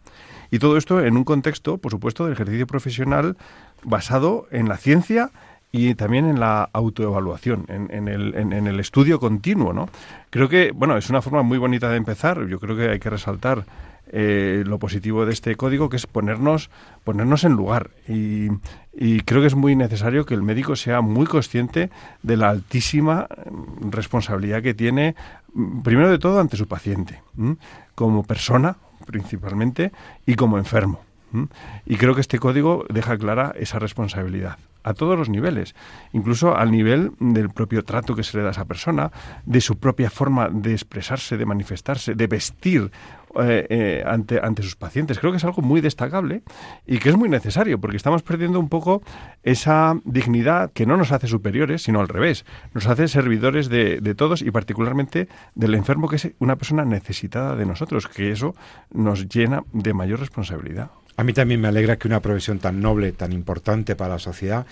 y 0.50 0.60
todo 0.60 0.78
esto 0.78 1.02
en 1.02 1.18
un 1.18 1.24
contexto, 1.24 1.78
por 1.78 1.92
supuesto, 1.92 2.24
del 2.24 2.34
ejercicio 2.34 2.68
profesional 2.68 3.38
basado 3.84 4.48
en 4.52 4.68
la 4.68 4.78
ciencia 4.78 5.32
y 5.72 5.96
también 5.96 6.26
en 6.26 6.40
la 6.40 6.70
autoevaluación, 6.74 7.66
en, 7.70 8.08
el, 8.08 8.36
en, 8.36 8.68
el, 8.68 8.80
estudio 8.80 9.20
continuo, 9.20 9.72
¿no? 9.72 9.88
Creo 10.30 10.50
que, 10.50 10.72
bueno, 10.72 10.98
es 10.98 11.10
una 11.10 11.22
forma 11.22 11.44
muy 11.44 11.58
bonita 11.58 11.90
de 11.90 11.96
empezar. 11.96 12.46
Yo 12.48 12.60
creo 12.60 12.76
que 12.76 12.90
hay 12.90 13.00
que 13.00 13.10
resaltar 13.10 13.64
eh, 14.12 14.64
lo 14.66 14.80
positivo 14.80 15.26
de 15.26 15.32
este 15.32 15.56
código, 15.56 15.88
que 15.88 15.96
es 15.96 16.08
ponernos, 16.08 16.70
ponernos 17.06 17.46
en 17.46 17.54
lugar. 17.54 17.92
Y, 18.08 18.50
creo 19.24 19.40
que 19.40 19.48
es 19.48 19.56
muy 19.56 19.78
necesario 19.78 20.26
que 20.26 20.34
el 20.34 20.44
médico 20.44 20.76
sea 20.76 21.00
muy 21.00 21.26
consciente 21.26 21.90
de 22.22 22.36
la 22.36 22.50
altísima 22.50 23.28
mm, 23.30 23.92
responsabilidad 23.92 24.62
que 24.62 24.74
tiene, 24.74 25.16
mm, 25.54 25.82
primero 25.82 26.10
de 26.10 26.20
todo, 26.20 26.42
ante 26.42 26.58
su 26.58 26.68
paciente, 26.68 27.22
como 27.96 28.24
persona 28.24 28.76
principalmente 29.06 29.94
y 30.26 30.36
como 30.36 30.58
enfermo. 30.58 31.00
Y 31.86 31.98
creo 31.98 32.16
que 32.16 32.22
este 32.22 32.40
código 32.40 32.86
deja 32.90 33.18
clara 33.18 33.54
esa 33.58 33.80
responsabilidad 33.80 34.58
a 34.84 34.94
todos 34.94 35.18
los 35.18 35.30
niveles, 35.30 35.76
incluso 36.14 36.56
al 36.56 36.72
nivel 36.72 37.12
del 37.20 37.50
propio 37.50 37.84
trato 37.84 38.16
que 38.16 38.24
se 38.24 38.38
le 38.38 38.44
da 38.44 38.50
a 38.50 38.52
esa 38.52 38.66
persona, 38.66 39.12
de 39.46 39.62
su 39.62 39.78
propia 39.78 40.10
forma 40.10 40.50
de 40.50 40.74
expresarse, 40.74 41.38
de 41.38 41.46
manifestarse, 41.46 42.16
de 42.16 42.28
vestir 42.28 42.92
eh, 43.40 43.66
eh, 43.70 44.04
ante, 44.06 44.40
ante 44.42 44.64
sus 44.64 44.76
pacientes. 44.76 45.20
Creo 45.20 45.32
que 45.32 45.38
es 45.38 45.46
algo 45.46 45.62
muy 45.62 45.82
destacable 45.82 46.42
y 46.86 46.98
que 46.98 47.10
es 47.10 47.16
muy 47.16 47.30
necesario, 47.30 47.80
porque 47.80 47.98
estamos 47.98 48.24
perdiendo 48.24 48.60
un 48.60 48.70
poco 48.70 49.04
esa 49.44 49.96
dignidad 50.04 50.72
que 50.74 50.86
no 50.86 50.98
nos 50.98 51.12
hace 51.12 51.28
superiores, 51.28 51.84
sino 51.84 52.02
al 52.02 52.08
revés, 52.08 52.46
nos 52.74 52.88
hace 52.88 53.08
servidores 53.08 53.70
de, 53.70 54.02
de 54.02 54.16
todos 54.16 54.42
y 54.42 54.52
particularmente 54.52 55.30
del 55.56 55.76
enfermo, 55.76 56.10
que 56.10 56.18
es 56.18 56.32
una 56.40 56.56
persona 56.56 56.84
necesitada 56.84 57.56
de 57.56 57.66
nosotros, 57.66 58.08
que 58.08 58.32
eso 58.32 58.56
nos 58.92 59.30
llena 59.30 59.64
de 59.72 59.94
mayor 59.94 60.20
responsabilidad. 60.20 60.90
A 61.18 61.24
mí 61.24 61.34
también 61.34 61.62
me 61.62 61.68
alegra 61.68 61.98
que 61.98 62.08
una 62.08 62.22
profesión 62.22 62.60
tan 62.60 62.82
noble, 62.82 63.12
tan 63.12 63.32
importante 63.34 63.96
para 63.96 64.14
la 64.14 64.20
sociedad, 64.20 64.66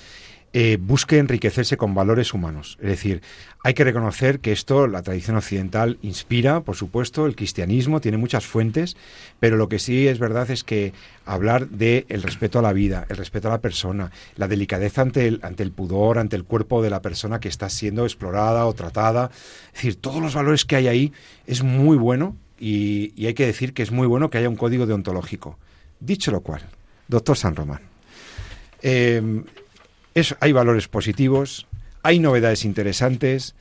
eh, 0.51 0.79
busque 0.81 1.19
enriquecerse 1.19 1.77
con 1.77 1.93
valores 1.93 2.34
humanos. 2.34 2.79
Es 2.81 2.89
decir, 2.89 3.22
hay 3.63 3.75
que 3.75 3.84
reconocer 3.84 4.39
que 4.39 4.51
esto, 4.51 4.88
la 4.88 5.03
tradición 5.03 5.38
occidental, 5.38 6.00
inspira, 6.01 6.62
por 6.62 6.75
supuesto, 6.75 7.27
el 7.27 7.36
cristianismo 7.36 8.01
tiene 8.01 8.17
muchas 8.17 8.48
fuentes, 8.48 8.98
pero 9.39 9.58
lo 9.58 9.69
que 9.69 9.77
sí 9.77 10.08
es 10.08 10.17
verdad 10.17 10.50
es 10.50 10.63
que 10.63 10.91
hablar 11.24 11.69
de 11.69 12.08
el 12.10 12.24
respeto 12.24 12.58
a 12.58 12.63
la 12.63 12.74
vida, 12.74 13.05
el 13.10 13.17
respeto 13.17 13.48
a 13.48 13.51
la 13.51 13.62
persona, 13.62 14.12
la 14.38 14.48
delicadeza 14.48 15.03
ante 15.03 15.27
el, 15.27 15.39
ante 15.43 15.62
el 15.62 15.72
pudor, 15.72 16.17
ante 16.17 16.36
el 16.36 16.46
cuerpo 16.46 16.81
de 16.81 16.89
la 16.89 17.03
persona 17.03 17.39
que 17.39 17.50
está 17.50 17.69
siendo 17.69 18.05
explorada 18.05 18.65
o 18.65 18.74
tratada, 18.74 19.29
es 19.67 19.74
decir, 19.74 19.98
todos 19.98 20.19
los 20.19 20.34
valores 20.34 20.65
que 20.65 20.77
hay 20.77 20.88
ahí 20.88 21.13
es 21.46 21.62
muy 21.62 21.96
bueno 21.96 22.36
y, 22.60 23.13
y 23.15 23.27
hay 23.27 23.36
que 23.36 23.46
decir 23.46 23.74
que 23.74 23.84
es 23.84 23.91
muy 23.91 24.08
bueno 24.08 24.31
que 24.31 24.39
haya 24.39 24.50
un 24.50 24.55
código 24.55 24.88
deontológico. 24.88 25.60
Dicho 26.00 26.32
lo 26.32 26.41
cual, 26.41 26.62
doctor 27.08 27.38
San 27.38 27.56
Román, 27.56 27.82
eh, 28.82 29.44
hay 30.39 30.51
valores 30.51 30.88
positivos, 30.88 31.68
hay 32.03 32.20
novedades 32.20 32.65
interesantes, 32.65 33.56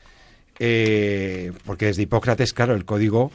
eh, 0.59 1.53
porque 1.65 1.87
desde 1.87 2.03
Hipócrates, 2.03 2.53
claro, 2.53 2.75
el 2.75 2.85
código 2.85 3.31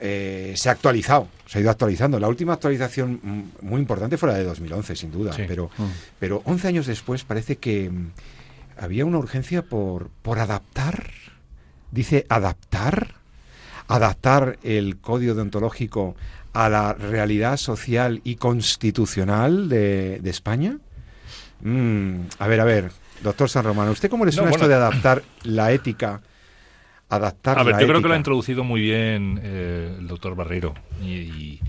eh, 0.00 0.54
se 0.56 0.68
ha 0.68 0.72
actualizado, 0.72 1.28
se 1.46 1.58
ha 1.58 1.60
ido 1.60 1.70
actualizando. 1.70 2.18
La 2.18 2.28
última 2.28 2.54
actualización 2.54 3.50
muy 3.60 3.80
importante 3.80 4.16
fue 4.16 4.28
la 4.28 4.36
de 4.36 4.44
2011, 4.44 4.96
sin 4.96 5.10
duda, 5.10 5.32
pero, 5.36 5.70
mm. 5.76 5.84
pero 6.18 6.42
11 6.44 6.68
años 6.68 6.86
después 6.86 7.24
parece 7.24 7.56
que 7.56 7.90
mm, 7.90 8.10
había 8.78 9.04
una 9.04 9.18
urgencia 9.18 9.62
por, 9.62 10.10
por 10.22 10.40
adaptar, 10.40 11.10
dice 11.90 12.26
adaptar, 12.28 13.14
adaptar 13.86 14.58
el 14.62 14.98
código 14.98 15.34
deontológico 15.34 16.16
a 16.54 16.68
la 16.68 16.94
realidad 16.94 17.56
social 17.56 18.20
y 18.24 18.36
constitucional 18.36 19.68
de, 19.68 20.20
España? 20.24 20.78
Mm, 21.60 22.20
a 22.38 22.46
ver, 22.46 22.60
a 22.60 22.64
ver, 22.64 22.90
doctor 23.22 23.50
San 23.50 23.64
Romano, 23.64 23.90
¿usted 23.90 24.08
cómo 24.08 24.24
le 24.24 24.32
suena 24.32 24.50
esto 24.50 24.68
de 24.68 24.74
adaptar 24.74 25.22
la 25.42 25.72
ética? 25.72 26.22
Adaptar 27.08 27.58
a 27.58 27.64
ver, 27.64 27.78
yo 27.78 27.86
creo 27.86 28.00
que 28.00 28.08
lo 28.08 28.14
ha 28.14 28.16
introducido 28.16 28.64
muy 28.64 28.80
bien 28.80 29.40
eh, 29.42 29.96
el 29.98 30.06
doctor 30.06 30.34
Barreiro. 30.36 30.74
Y, 31.02 31.60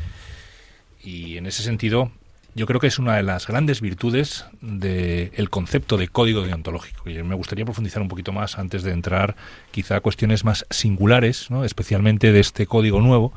en 1.38 1.46
ese 1.46 1.62
sentido, 1.62 2.12
yo 2.56 2.66
creo 2.66 2.80
que 2.80 2.88
es 2.88 2.98
una 2.98 3.16
de 3.16 3.24
las 3.24 3.46
grandes 3.46 3.80
virtudes 3.82 4.46
del 4.62 5.50
concepto 5.50 5.98
de 5.98 6.08
código 6.08 6.42
deontológico. 6.42 7.10
Y 7.10 7.22
me 7.22 7.36
gustaría 7.36 7.66
profundizar 7.66 8.02
un 8.02 8.08
poquito 8.08 8.32
más 8.32 8.58
antes 8.58 8.82
de 8.82 8.92
entrar 8.92 9.36
quizá 9.72 9.98
a 9.98 10.00
cuestiones 10.00 10.46
más 10.46 10.66
singulares, 10.72 11.52
¿no? 11.52 11.64
especialmente 11.64 12.32
de 12.32 12.40
este 12.40 12.66
código 12.66 13.02
nuevo, 13.02 13.34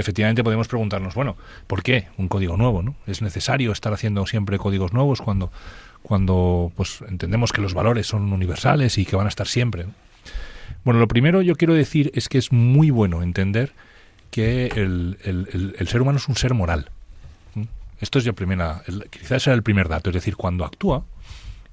efectivamente 0.00 0.44
podemos 0.44 0.68
preguntarnos, 0.68 1.14
bueno, 1.14 1.36
¿por 1.66 1.82
qué 1.82 2.08
un 2.16 2.28
código 2.28 2.56
nuevo? 2.56 2.82
¿no? 2.82 2.94
¿Es 3.06 3.22
necesario 3.22 3.72
estar 3.72 3.92
haciendo 3.92 4.26
siempre 4.26 4.58
códigos 4.58 4.92
nuevos 4.92 5.20
cuando, 5.20 5.50
cuando 6.02 6.72
pues, 6.76 7.02
entendemos 7.08 7.52
que 7.52 7.60
los 7.60 7.74
valores 7.74 8.06
son 8.06 8.32
universales 8.32 8.98
y 8.98 9.04
que 9.04 9.16
van 9.16 9.26
a 9.26 9.28
estar 9.28 9.46
siempre? 9.46 9.86
Bueno, 10.84 11.00
lo 11.00 11.08
primero 11.08 11.42
yo 11.42 11.56
quiero 11.56 11.74
decir 11.74 12.10
es 12.14 12.28
que 12.28 12.38
es 12.38 12.52
muy 12.52 12.90
bueno 12.90 13.22
entender 13.22 13.72
que 14.30 14.66
el, 14.66 15.18
el, 15.24 15.88
ser 15.88 16.02
humano 16.02 16.18
es 16.18 16.28
un 16.28 16.36
ser 16.36 16.54
moral. 16.54 16.90
Esto 18.00 18.18
es 18.18 18.24
ya 18.24 18.32
primera, 18.32 18.82
quizás 19.10 19.42
sea 19.42 19.54
el 19.54 19.62
primer 19.62 19.88
dato, 19.88 20.10
es 20.10 20.14
decir, 20.14 20.36
cuando 20.36 20.64
actúa 20.64 21.04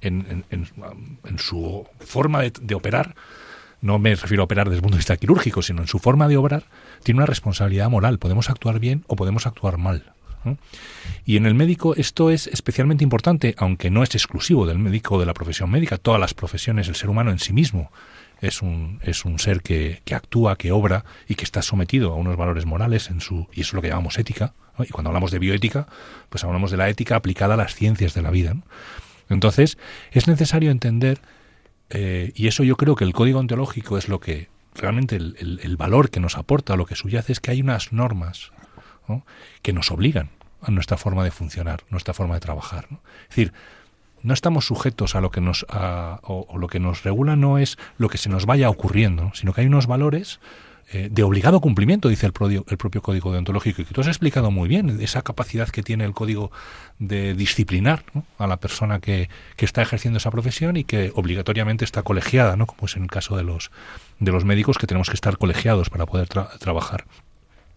en, 0.00 0.44
en, 0.50 0.66
en 1.24 1.38
su 1.38 1.86
forma 2.00 2.42
de, 2.42 2.52
de 2.60 2.74
operar, 2.74 3.14
no 3.86 3.98
me 3.98 4.14
refiero 4.14 4.42
a 4.42 4.44
operar 4.44 4.66
desde 4.66 4.78
el 4.78 4.82
punto 4.82 4.96
de 4.96 5.00
vista 5.00 5.16
quirúrgico, 5.16 5.62
sino 5.62 5.80
en 5.80 5.88
su 5.88 5.98
forma 5.98 6.28
de 6.28 6.36
obrar, 6.36 6.64
tiene 7.02 7.18
una 7.18 7.26
responsabilidad 7.26 7.88
moral. 7.88 8.18
Podemos 8.18 8.50
actuar 8.50 8.80
bien 8.80 9.04
o 9.06 9.16
podemos 9.16 9.46
actuar 9.46 9.78
mal. 9.78 10.12
Y 11.24 11.36
en 11.36 11.46
el 11.46 11.54
médico 11.54 11.96
esto 11.96 12.30
es 12.30 12.46
especialmente 12.46 13.02
importante, 13.02 13.54
aunque 13.58 13.90
no 13.90 14.02
es 14.02 14.14
exclusivo 14.14 14.66
del 14.66 14.78
médico 14.78 15.16
o 15.16 15.20
de 15.20 15.26
la 15.26 15.34
profesión 15.34 15.70
médica. 15.70 15.98
Todas 15.98 16.20
las 16.20 16.34
profesiones, 16.34 16.88
el 16.88 16.94
ser 16.94 17.10
humano 17.10 17.30
en 17.30 17.38
sí 17.38 17.52
mismo 17.52 17.90
es 18.40 18.62
un, 18.62 19.00
es 19.02 19.24
un 19.24 19.38
ser 19.38 19.62
que, 19.62 20.02
que 20.04 20.14
actúa, 20.14 20.56
que 20.56 20.72
obra 20.72 21.04
y 21.26 21.34
que 21.34 21.44
está 21.44 21.62
sometido 21.62 22.12
a 22.12 22.16
unos 22.16 22.36
valores 22.36 22.66
morales 22.66 23.10
en 23.10 23.20
su, 23.20 23.48
y 23.52 23.62
eso 23.62 23.70
es 23.70 23.74
lo 23.74 23.82
que 23.82 23.88
llamamos 23.88 24.18
ética. 24.18 24.52
Y 24.78 24.90
cuando 24.90 25.08
hablamos 25.08 25.30
de 25.30 25.38
bioética, 25.38 25.88
pues 26.28 26.44
hablamos 26.44 26.70
de 26.70 26.76
la 26.76 26.88
ética 26.88 27.16
aplicada 27.16 27.54
a 27.54 27.56
las 27.56 27.74
ciencias 27.74 28.14
de 28.14 28.22
la 28.22 28.30
vida. 28.30 28.54
Entonces, 29.28 29.78
es 30.12 30.28
necesario 30.28 30.70
entender, 30.70 31.18
eh, 31.90 32.32
y 32.34 32.48
eso 32.48 32.64
yo 32.64 32.76
creo 32.76 32.96
que 32.96 33.04
el 33.04 33.12
código 33.12 33.38
ontológico 33.38 33.98
es 33.98 34.08
lo 34.08 34.20
que 34.20 34.48
realmente 34.74 35.16
el, 35.16 35.76
valor 35.78 36.10
que 36.10 36.20
nos 36.20 36.36
aporta, 36.36 36.76
lo 36.76 36.86
que 36.86 36.96
subyace 36.96 37.32
es 37.32 37.40
que 37.40 37.50
hay 37.50 37.60
unas 37.60 37.92
normas 37.92 38.52
que 39.62 39.72
nos 39.72 39.90
obligan 39.90 40.30
a 40.60 40.70
nuestra 40.70 40.96
forma 40.96 41.22
de 41.24 41.30
funcionar, 41.30 41.84
nuestra 41.90 42.12
forma 42.12 42.34
de 42.34 42.40
trabajar. 42.40 42.88
Es 43.22 43.28
decir, 43.28 43.52
no 44.22 44.34
estamos 44.34 44.66
sujetos 44.66 45.14
a 45.14 45.20
lo 45.20 45.30
que 45.30 45.40
nos 45.40 45.64
o, 45.70 46.58
lo 46.58 46.66
que 46.66 46.80
nos 46.80 47.04
regula 47.04 47.36
no 47.36 47.58
es 47.58 47.78
lo 47.98 48.08
que 48.08 48.18
se 48.18 48.28
nos 48.28 48.46
vaya 48.46 48.68
ocurriendo, 48.68 49.30
sino 49.34 49.52
que 49.52 49.60
hay 49.60 49.66
unos 49.68 49.86
valores 49.86 50.40
eh, 50.92 51.08
de 51.10 51.22
obligado 51.24 51.60
cumplimiento, 51.60 52.08
dice 52.08 52.26
el, 52.26 52.32
el, 52.68 52.76
propio 52.76 53.02
código 53.02 53.32
deontológico, 53.32 53.82
y 53.82 53.84
que 53.84 53.92
tú 53.92 54.02
has 54.02 54.06
explicado 54.06 54.52
muy 54.52 54.68
bien 54.68 55.00
esa 55.00 55.22
capacidad 55.22 55.68
que 55.68 55.82
tiene 55.82 56.04
el 56.04 56.12
código 56.12 56.52
de 57.00 57.34
disciplinar 57.34 58.04
a 58.38 58.46
la 58.46 58.58
persona 58.58 59.00
que, 59.00 59.28
que, 59.56 59.64
está 59.64 59.82
ejerciendo 59.82 60.18
esa 60.18 60.30
profesión 60.30 60.76
y 60.76 60.84
que 60.84 61.10
obligatoriamente 61.14 61.84
está 61.84 62.02
colegiada, 62.04 62.56
¿no? 62.56 62.66
como 62.66 62.86
es 62.86 62.96
en 62.96 63.02
el 63.02 63.10
caso 63.10 63.36
de 63.36 63.42
los, 63.42 63.72
de 64.20 64.30
los 64.30 64.44
médicos 64.44 64.78
que 64.78 64.86
tenemos 64.86 65.08
que 65.08 65.14
estar 65.14 65.38
colegiados 65.38 65.90
para 65.90 66.06
poder 66.06 66.28
trabajar 66.28 67.04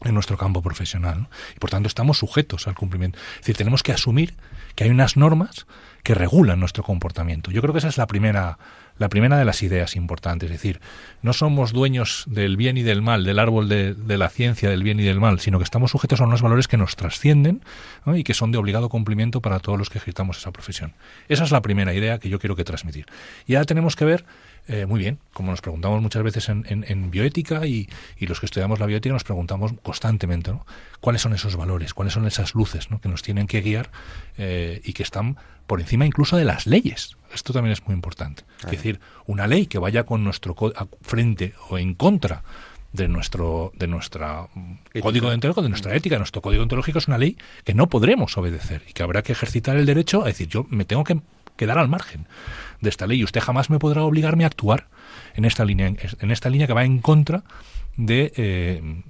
en 0.01 0.13
nuestro 0.13 0.37
campo 0.37 0.61
profesional. 0.61 1.27
Y 1.55 1.59
por 1.59 1.69
tanto 1.69 1.87
estamos 1.87 2.17
sujetos 2.19 2.67
al 2.67 2.75
cumplimiento. 2.75 3.17
Es 3.33 3.39
decir, 3.39 3.57
tenemos 3.57 3.83
que 3.83 3.91
asumir 3.91 4.35
que 4.75 4.85
hay 4.85 4.89
unas 4.89 5.17
normas 5.17 5.65
que 6.03 6.13
regulan 6.13 6.59
nuestro 6.59 6.83
comportamiento. 6.83 7.51
Yo 7.51 7.61
creo 7.61 7.73
que 7.73 7.79
esa 7.79 7.89
es 7.89 7.97
la 7.97 8.07
primera, 8.07 8.57
la 8.99 9.09
primera 9.09 9.37
de 9.37 9.45
las 9.45 9.63
ideas 9.63 9.95
importantes. 9.95 10.51
Es 10.51 10.57
decir, 10.57 10.79
no 11.23 11.33
somos 11.33 11.71
dueños 11.73 12.25
del 12.27 12.57
bien 12.57 12.77
y 12.77 12.83
del 12.83 13.01
mal, 13.01 13.23
del 13.23 13.39
árbol 13.39 13.67
de, 13.67 13.95
la 14.17 14.29
ciencia 14.29 14.69
del 14.69 14.83
bien 14.83 14.99
y 14.99 15.03
del 15.03 15.19
mal, 15.19 15.39
sino 15.39 15.57
que 15.57 15.63
estamos 15.63 15.91
sujetos 15.91 16.21
a 16.21 16.25
unos 16.25 16.41
valores 16.41 16.67
que 16.67 16.77
nos 16.77 16.95
trascienden 16.95 17.61
y 18.05 18.23
que 18.23 18.33
son 18.33 18.51
de 18.51 18.57
obligado 18.57 18.89
cumplimiento 18.89 19.41
para 19.41 19.59
todos 19.59 19.79
los 19.79 19.89
que 19.89 19.97
ejercitamos 19.97 20.37
esa 20.37 20.51
profesión. 20.51 20.93
Esa 21.29 21.45
es 21.45 21.51
la 21.51 21.61
primera 21.61 21.93
idea 21.93 22.19
que 22.19 22.29
yo 22.29 22.39
quiero 22.39 22.55
que 22.55 22.65
transmitir. 22.65 23.05
Y 23.47 23.55
ahora 23.55 23.65
tenemos 23.65 23.95
que 23.95 24.05
ver 24.05 24.25
eh, 24.71 24.85
muy 24.85 24.99
bien, 24.99 25.17
como 25.33 25.49
nos 25.49 25.61
preguntamos 25.61 25.99
muchas 25.99 26.21
veces 26.21 26.47
en, 26.47 27.09
bioética 27.09 27.65
y, 27.65 27.89
los 28.19 28.39
que 28.39 28.45
estudiamos 28.45 28.79
la 28.79 28.85
bioética 28.85 29.13
nos 29.13 29.23
preguntamos 29.23 29.73
constantemente 29.81 30.51
¿no? 30.51 30.63
cuáles 30.99 31.23
son 31.23 31.33
esos 31.33 31.55
valores, 31.55 31.95
cuáles 31.95 32.13
son 32.13 32.27
esas 32.27 32.53
luces 32.53 32.87
que 33.01 33.09
nos 33.09 33.23
tienen 33.23 33.47
que 33.47 33.61
guiar 33.61 33.89
eh, 34.37 34.79
y 34.83 34.93
que 34.93 35.01
están 35.01 35.37
por 35.65 35.81
encima 35.81 36.05
incluso 36.05 36.37
de 36.37 36.45
las 36.45 36.67
leyes. 36.67 37.17
Esto 37.33 37.51
también 37.51 37.73
es 37.73 37.83
muy 37.87 37.95
importante. 37.95 38.43
Es 38.63 38.69
decir, 38.69 38.99
una 39.25 39.47
ley 39.47 39.65
que 39.65 39.79
vaya 39.79 40.03
con 40.03 40.23
nuestro 40.23 40.55
frente 41.01 41.55
o 41.69 41.79
en 41.79 41.95
contra 41.95 42.43
de 42.93 43.07
nuestro 43.07 43.71
de 43.75 43.87
nuestra 43.87 44.47
código 45.01 45.29
deontológico, 45.29 45.61
de 45.61 45.69
nuestra 45.69 45.95
ética, 45.95 46.17
nuestro 46.17 46.41
código 46.41 46.63
ontológico 46.63 46.99
es 46.99 47.07
una 47.07 47.17
ley 47.17 47.37
que 47.63 47.73
no 47.73 47.87
podremos 47.87 48.37
obedecer 48.37 48.83
y 48.87 48.93
que 48.93 49.03
habrá 49.03 49.21
que 49.21 49.31
ejercitar 49.31 49.77
el 49.77 49.85
derecho 49.85 50.23
a 50.23 50.27
decir 50.27 50.47
yo 50.47 50.65
me 50.69 50.85
tengo 50.85 51.03
que 51.03 51.19
quedar 51.59 51.77
al 51.77 51.89
margen 51.89 52.25
de 52.79 52.89
esta 52.89 53.05
ley 53.05 53.19
y 53.19 53.23
usted 53.25 53.41
jamás 53.41 53.69
me 53.69 53.79
podrá 53.79 54.03
obligarme 54.03 54.45
a 54.45 54.47
actuar 54.47 54.87
en 55.35 55.43
esta 55.43 55.65
línea, 55.65 55.87
en 55.87 56.31
esta 56.31 56.49
línea 56.49 56.67
que 56.67 56.73
va 56.73 56.85
en 56.85 56.99
contra 56.99 57.43
de 57.97 58.31
eh, 58.37 59.03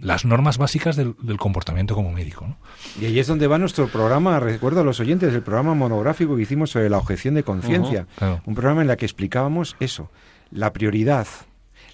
las 0.00 0.24
normas 0.24 0.56
básicas 0.56 0.94
del, 0.94 1.16
comportamiento 1.36 1.96
como 1.96 2.12
médico. 2.12 2.56
Y 3.00 3.06
ahí 3.06 3.18
es 3.18 3.26
donde 3.26 3.48
va 3.48 3.58
nuestro 3.58 3.88
programa, 3.88 4.38
recuerdo 4.38 4.80
a 4.80 4.84
los 4.84 5.00
oyentes, 5.00 5.34
el 5.34 5.42
programa 5.42 5.74
monográfico 5.74 6.36
que 6.36 6.42
hicimos 6.42 6.70
sobre 6.70 6.88
la 6.88 6.98
objeción 6.98 7.34
de 7.34 7.42
conciencia, 7.42 8.06
un 8.46 8.54
programa 8.54 8.82
en 8.82 8.90
el 8.90 8.96
que 8.96 9.04
explicábamos 9.04 9.76
eso, 9.80 10.10
la 10.52 10.72
prioridad, 10.72 11.26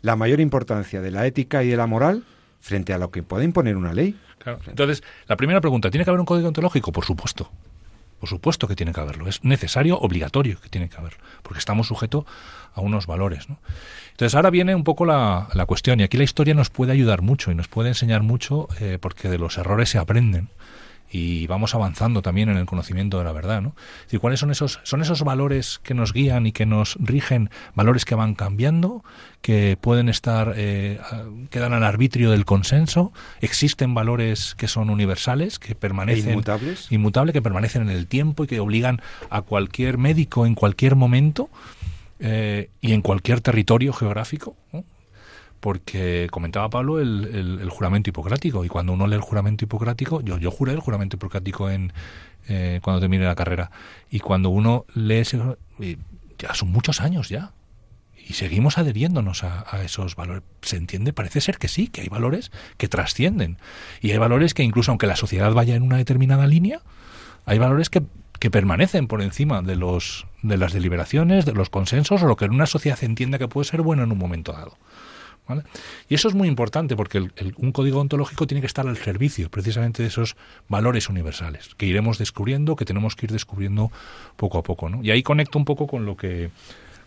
la 0.02 0.14
mayor 0.14 0.40
importancia 0.40 1.00
de 1.00 1.10
la 1.10 1.26
ética 1.26 1.64
y 1.64 1.68
de 1.68 1.76
la 1.76 1.86
moral 1.86 2.24
frente 2.60 2.92
a 2.92 2.98
lo 2.98 3.10
que 3.10 3.22
puede 3.22 3.44
imponer 3.44 3.76
una 3.76 3.94
ley. 3.94 4.14
Entonces, 4.66 5.02
la 5.26 5.36
primera 5.36 5.60
pregunta, 5.60 5.90
¿tiene 5.90 6.04
que 6.04 6.10
haber 6.10 6.20
un 6.20 6.26
código 6.26 6.48
ontológico? 6.48 6.92
Por 6.92 7.04
supuesto. 7.04 7.50
Por 8.20 8.28
supuesto 8.28 8.66
que 8.66 8.76
tiene 8.76 8.92
que 8.92 9.00
haberlo. 9.00 9.28
Es 9.28 9.44
necesario, 9.44 9.98
obligatorio 9.98 10.60
que 10.60 10.68
tiene 10.68 10.88
que 10.88 10.96
haberlo. 10.96 11.18
Porque 11.42 11.58
estamos 11.58 11.86
sujetos 11.86 12.24
a 12.74 12.80
unos 12.80 13.06
valores. 13.06 13.48
¿no? 13.48 13.58
Entonces, 14.12 14.34
ahora 14.34 14.50
viene 14.50 14.74
un 14.74 14.84
poco 14.84 15.04
la, 15.04 15.48
la, 15.54 15.66
cuestión. 15.66 16.00
Y 16.00 16.02
aquí 16.02 16.16
la 16.16 16.24
historia 16.24 16.54
nos 16.54 16.70
puede 16.70 16.92
ayudar 16.92 17.22
mucho 17.22 17.50
y 17.50 17.54
nos 17.54 17.68
puede 17.68 17.88
enseñar 17.88 18.22
mucho 18.22 18.68
eh, 18.80 18.98
porque 19.00 19.28
de 19.28 19.38
los 19.38 19.58
errores 19.58 19.90
se 19.90 19.98
aprenden 19.98 20.48
y 21.16 21.46
vamos 21.46 21.74
avanzando 21.74 22.20
también 22.20 22.50
en 22.50 22.58
el 22.58 22.66
conocimiento 22.66 23.16
de 23.16 23.24
la 23.24 23.32
verdad, 23.32 23.62
¿no? 23.62 23.74
Es 24.10 24.18
¿cuáles 24.18 24.38
son 24.38 24.50
esos 24.50 24.80
son 24.82 25.00
esos 25.00 25.22
valores 25.22 25.80
que 25.82 25.94
nos 25.94 26.12
guían 26.12 26.46
y 26.46 26.52
que 26.52 26.66
nos 26.66 26.98
rigen, 27.00 27.48
valores 27.74 28.04
que 28.04 28.14
van 28.14 28.34
cambiando, 28.34 29.02
que 29.40 29.78
pueden 29.80 30.10
estar 30.10 30.52
eh, 30.56 30.98
quedan 31.48 31.72
al 31.72 31.84
arbitrio 31.84 32.30
del 32.30 32.44
consenso, 32.44 33.14
existen 33.40 33.94
valores 33.94 34.54
que 34.56 34.68
son 34.68 34.90
universales, 34.90 35.58
que 35.58 35.74
permanecen 35.74 36.28
¿E 36.28 36.32
inmutables, 36.32 36.92
inmutables, 36.92 37.32
que 37.32 37.42
permanecen 37.42 37.80
en 37.82 37.90
el 37.90 38.06
tiempo 38.08 38.44
y 38.44 38.46
que 38.46 38.60
obligan 38.60 39.00
a 39.30 39.40
cualquier 39.40 39.96
médico 39.96 40.44
en 40.44 40.54
cualquier 40.54 40.96
momento 40.96 41.48
eh, 42.20 42.68
y 42.82 42.92
en 42.92 43.00
cualquier 43.00 43.40
territorio 43.40 43.94
geográfico, 43.94 44.54
¿no? 44.70 44.84
Porque 45.60 46.28
comentaba 46.30 46.70
Pablo 46.70 47.00
el, 47.00 47.68
juramento 47.70 48.10
hipocrático 48.10 48.64
y 48.64 48.68
cuando 48.68 48.92
uno 48.92 49.06
lee 49.06 49.16
el 49.16 49.20
juramento 49.20 49.64
hipocrático, 49.64 50.20
yo, 50.20 50.38
yo 50.38 50.50
juré 50.50 50.72
el 50.72 50.80
juramento 50.80 51.16
hipocrático 51.16 51.70
en 51.70 51.92
eh, 52.48 52.80
cuando 52.82 53.00
terminé 53.00 53.24
la 53.24 53.34
carrera 53.34 53.70
y 54.10 54.20
cuando 54.20 54.50
uno 54.50 54.86
lee 54.94 55.18
ese, 55.18 55.40
ya 56.38 56.54
son 56.54 56.70
muchos 56.70 57.00
años 57.00 57.28
ya 57.28 57.52
y 58.28 58.32
seguimos 58.32 58.76
adheriéndonos 58.78 59.44
a, 59.44 59.82
esos 59.84 60.16
valores. 60.16 60.42
¿Se 60.62 60.76
entiende? 60.76 61.12
Parece 61.12 61.40
ser 61.40 61.58
que 61.58 61.68
sí, 61.68 61.86
que 61.86 62.00
hay 62.00 62.08
valores 62.08 62.50
que 62.76 62.88
trascienden 62.88 63.58
y 64.00 64.10
hay 64.10 64.18
valores 64.18 64.52
que 64.52 64.64
incluso 64.64 64.90
aunque 64.90 65.06
la 65.06 65.16
sociedad 65.16 65.52
vaya 65.52 65.76
en 65.76 65.82
una 65.82 65.96
determinada 65.96 66.46
línea, 66.46 66.80
hay 67.44 67.58
valores 67.58 67.88
que, 67.88 68.02
que 68.40 68.50
permanecen 68.50 69.06
por 69.06 69.22
encima 69.22 69.62
de 69.62 69.76
los 69.76 70.26
de 70.42 70.56
las 70.56 70.72
deliberaciones, 70.72 71.44
de 71.44 71.52
los 71.52 71.70
consensos 71.70 72.22
o 72.22 72.26
lo 72.26 72.36
que 72.36 72.46
en 72.46 72.52
una 72.52 72.66
sociedad 72.66 73.02
entienda 73.02 73.38
que 73.38 73.48
puede 73.48 73.68
ser 73.68 73.82
bueno 73.82 74.02
en 74.02 74.12
un 74.12 74.18
momento 74.18 74.52
dado. 74.52 74.76
Y 76.08 76.14
eso 76.14 76.28
es 76.28 76.34
muy 76.34 76.48
importante 76.48 76.96
porque 76.96 77.28
un 77.56 77.72
código 77.72 78.00
ontológico 78.00 78.46
tiene 78.46 78.60
que 78.60 78.66
estar 78.66 78.86
al 78.86 78.96
servicio 78.96 79.50
precisamente 79.50 80.02
de 80.02 80.08
esos 80.08 80.36
valores 80.68 81.08
universales 81.08 81.70
que 81.76 81.86
iremos 81.86 82.18
descubriendo, 82.18 82.76
que 82.76 82.84
tenemos 82.84 83.16
que 83.16 83.26
ir 83.26 83.32
descubriendo 83.32 83.90
poco 84.36 84.58
a 84.58 84.62
poco. 84.62 84.88
¿no? 84.88 85.02
Y 85.02 85.10
ahí 85.10 85.22
conecto 85.22 85.58
un 85.58 85.64
poco 85.64 85.86
con 85.86 86.04
lo 86.04 86.16
que, 86.16 86.50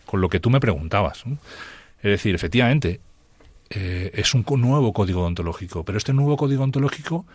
con 0.06 0.20
lo 0.20 0.28
que 0.28 0.40
tú 0.40 0.50
me 0.50 0.60
preguntabas. 0.60 1.24
Es 1.98 2.10
decir, 2.10 2.34
efectivamente, 2.34 3.00
eh, 3.68 4.10
es 4.14 4.34
un 4.34 4.44
nuevo 4.58 4.92
código 4.92 5.24
ontológico, 5.24 5.84
pero 5.84 5.98
este 5.98 6.12
nuevo 6.12 6.36
código 6.36 6.64
ontológico 6.64 7.26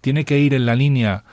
tiene 0.00 0.24
que 0.24 0.38
ir 0.38 0.54
en 0.54 0.66
la 0.66 0.74
línea 0.74 1.24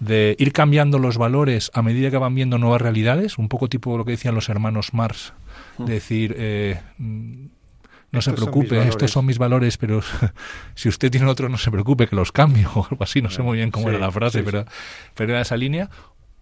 de 0.00 0.34
ir 0.38 0.52
cambiando 0.52 0.98
los 0.98 1.18
valores 1.18 1.70
a 1.74 1.82
medida 1.82 2.10
que 2.10 2.16
van 2.16 2.34
viendo 2.34 2.58
nuevas 2.58 2.80
realidades, 2.80 3.38
un 3.38 3.48
poco 3.48 3.68
tipo 3.68 3.96
lo 3.98 4.04
que 4.04 4.12
decían 4.12 4.34
los 4.34 4.48
hermanos 4.48 4.94
Marx, 4.94 5.34
mm. 5.78 5.84
decir, 5.84 6.34
eh, 6.38 6.80
no 8.12 8.22
se 8.22 8.32
preocupe, 8.32 8.82
estos 8.88 9.12
son 9.12 9.26
mis 9.26 9.38
valores, 9.38 9.76
pero 9.76 10.00
si 10.74 10.88
usted 10.88 11.10
tiene 11.10 11.26
otro, 11.26 11.48
no 11.48 11.58
se 11.58 11.70
preocupe, 11.70 12.08
que 12.08 12.16
los 12.16 12.32
cambio 12.32 12.70
o 12.74 12.86
algo 12.90 13.04
así, 13.04 13.22
no 13.22 13.30
sé 13.30 13.42
muy 13.42 13.58
bien 13.58 13.70
cómo 13.70 13.88
era 13.88 13.98
la 13.98 14.10
frase, 14.10 14.42
pero, 14.42 14.64
pero 15.14 15.32
era 15.32 15.42
esa 15.42 15.56
línea. 15.56 15.90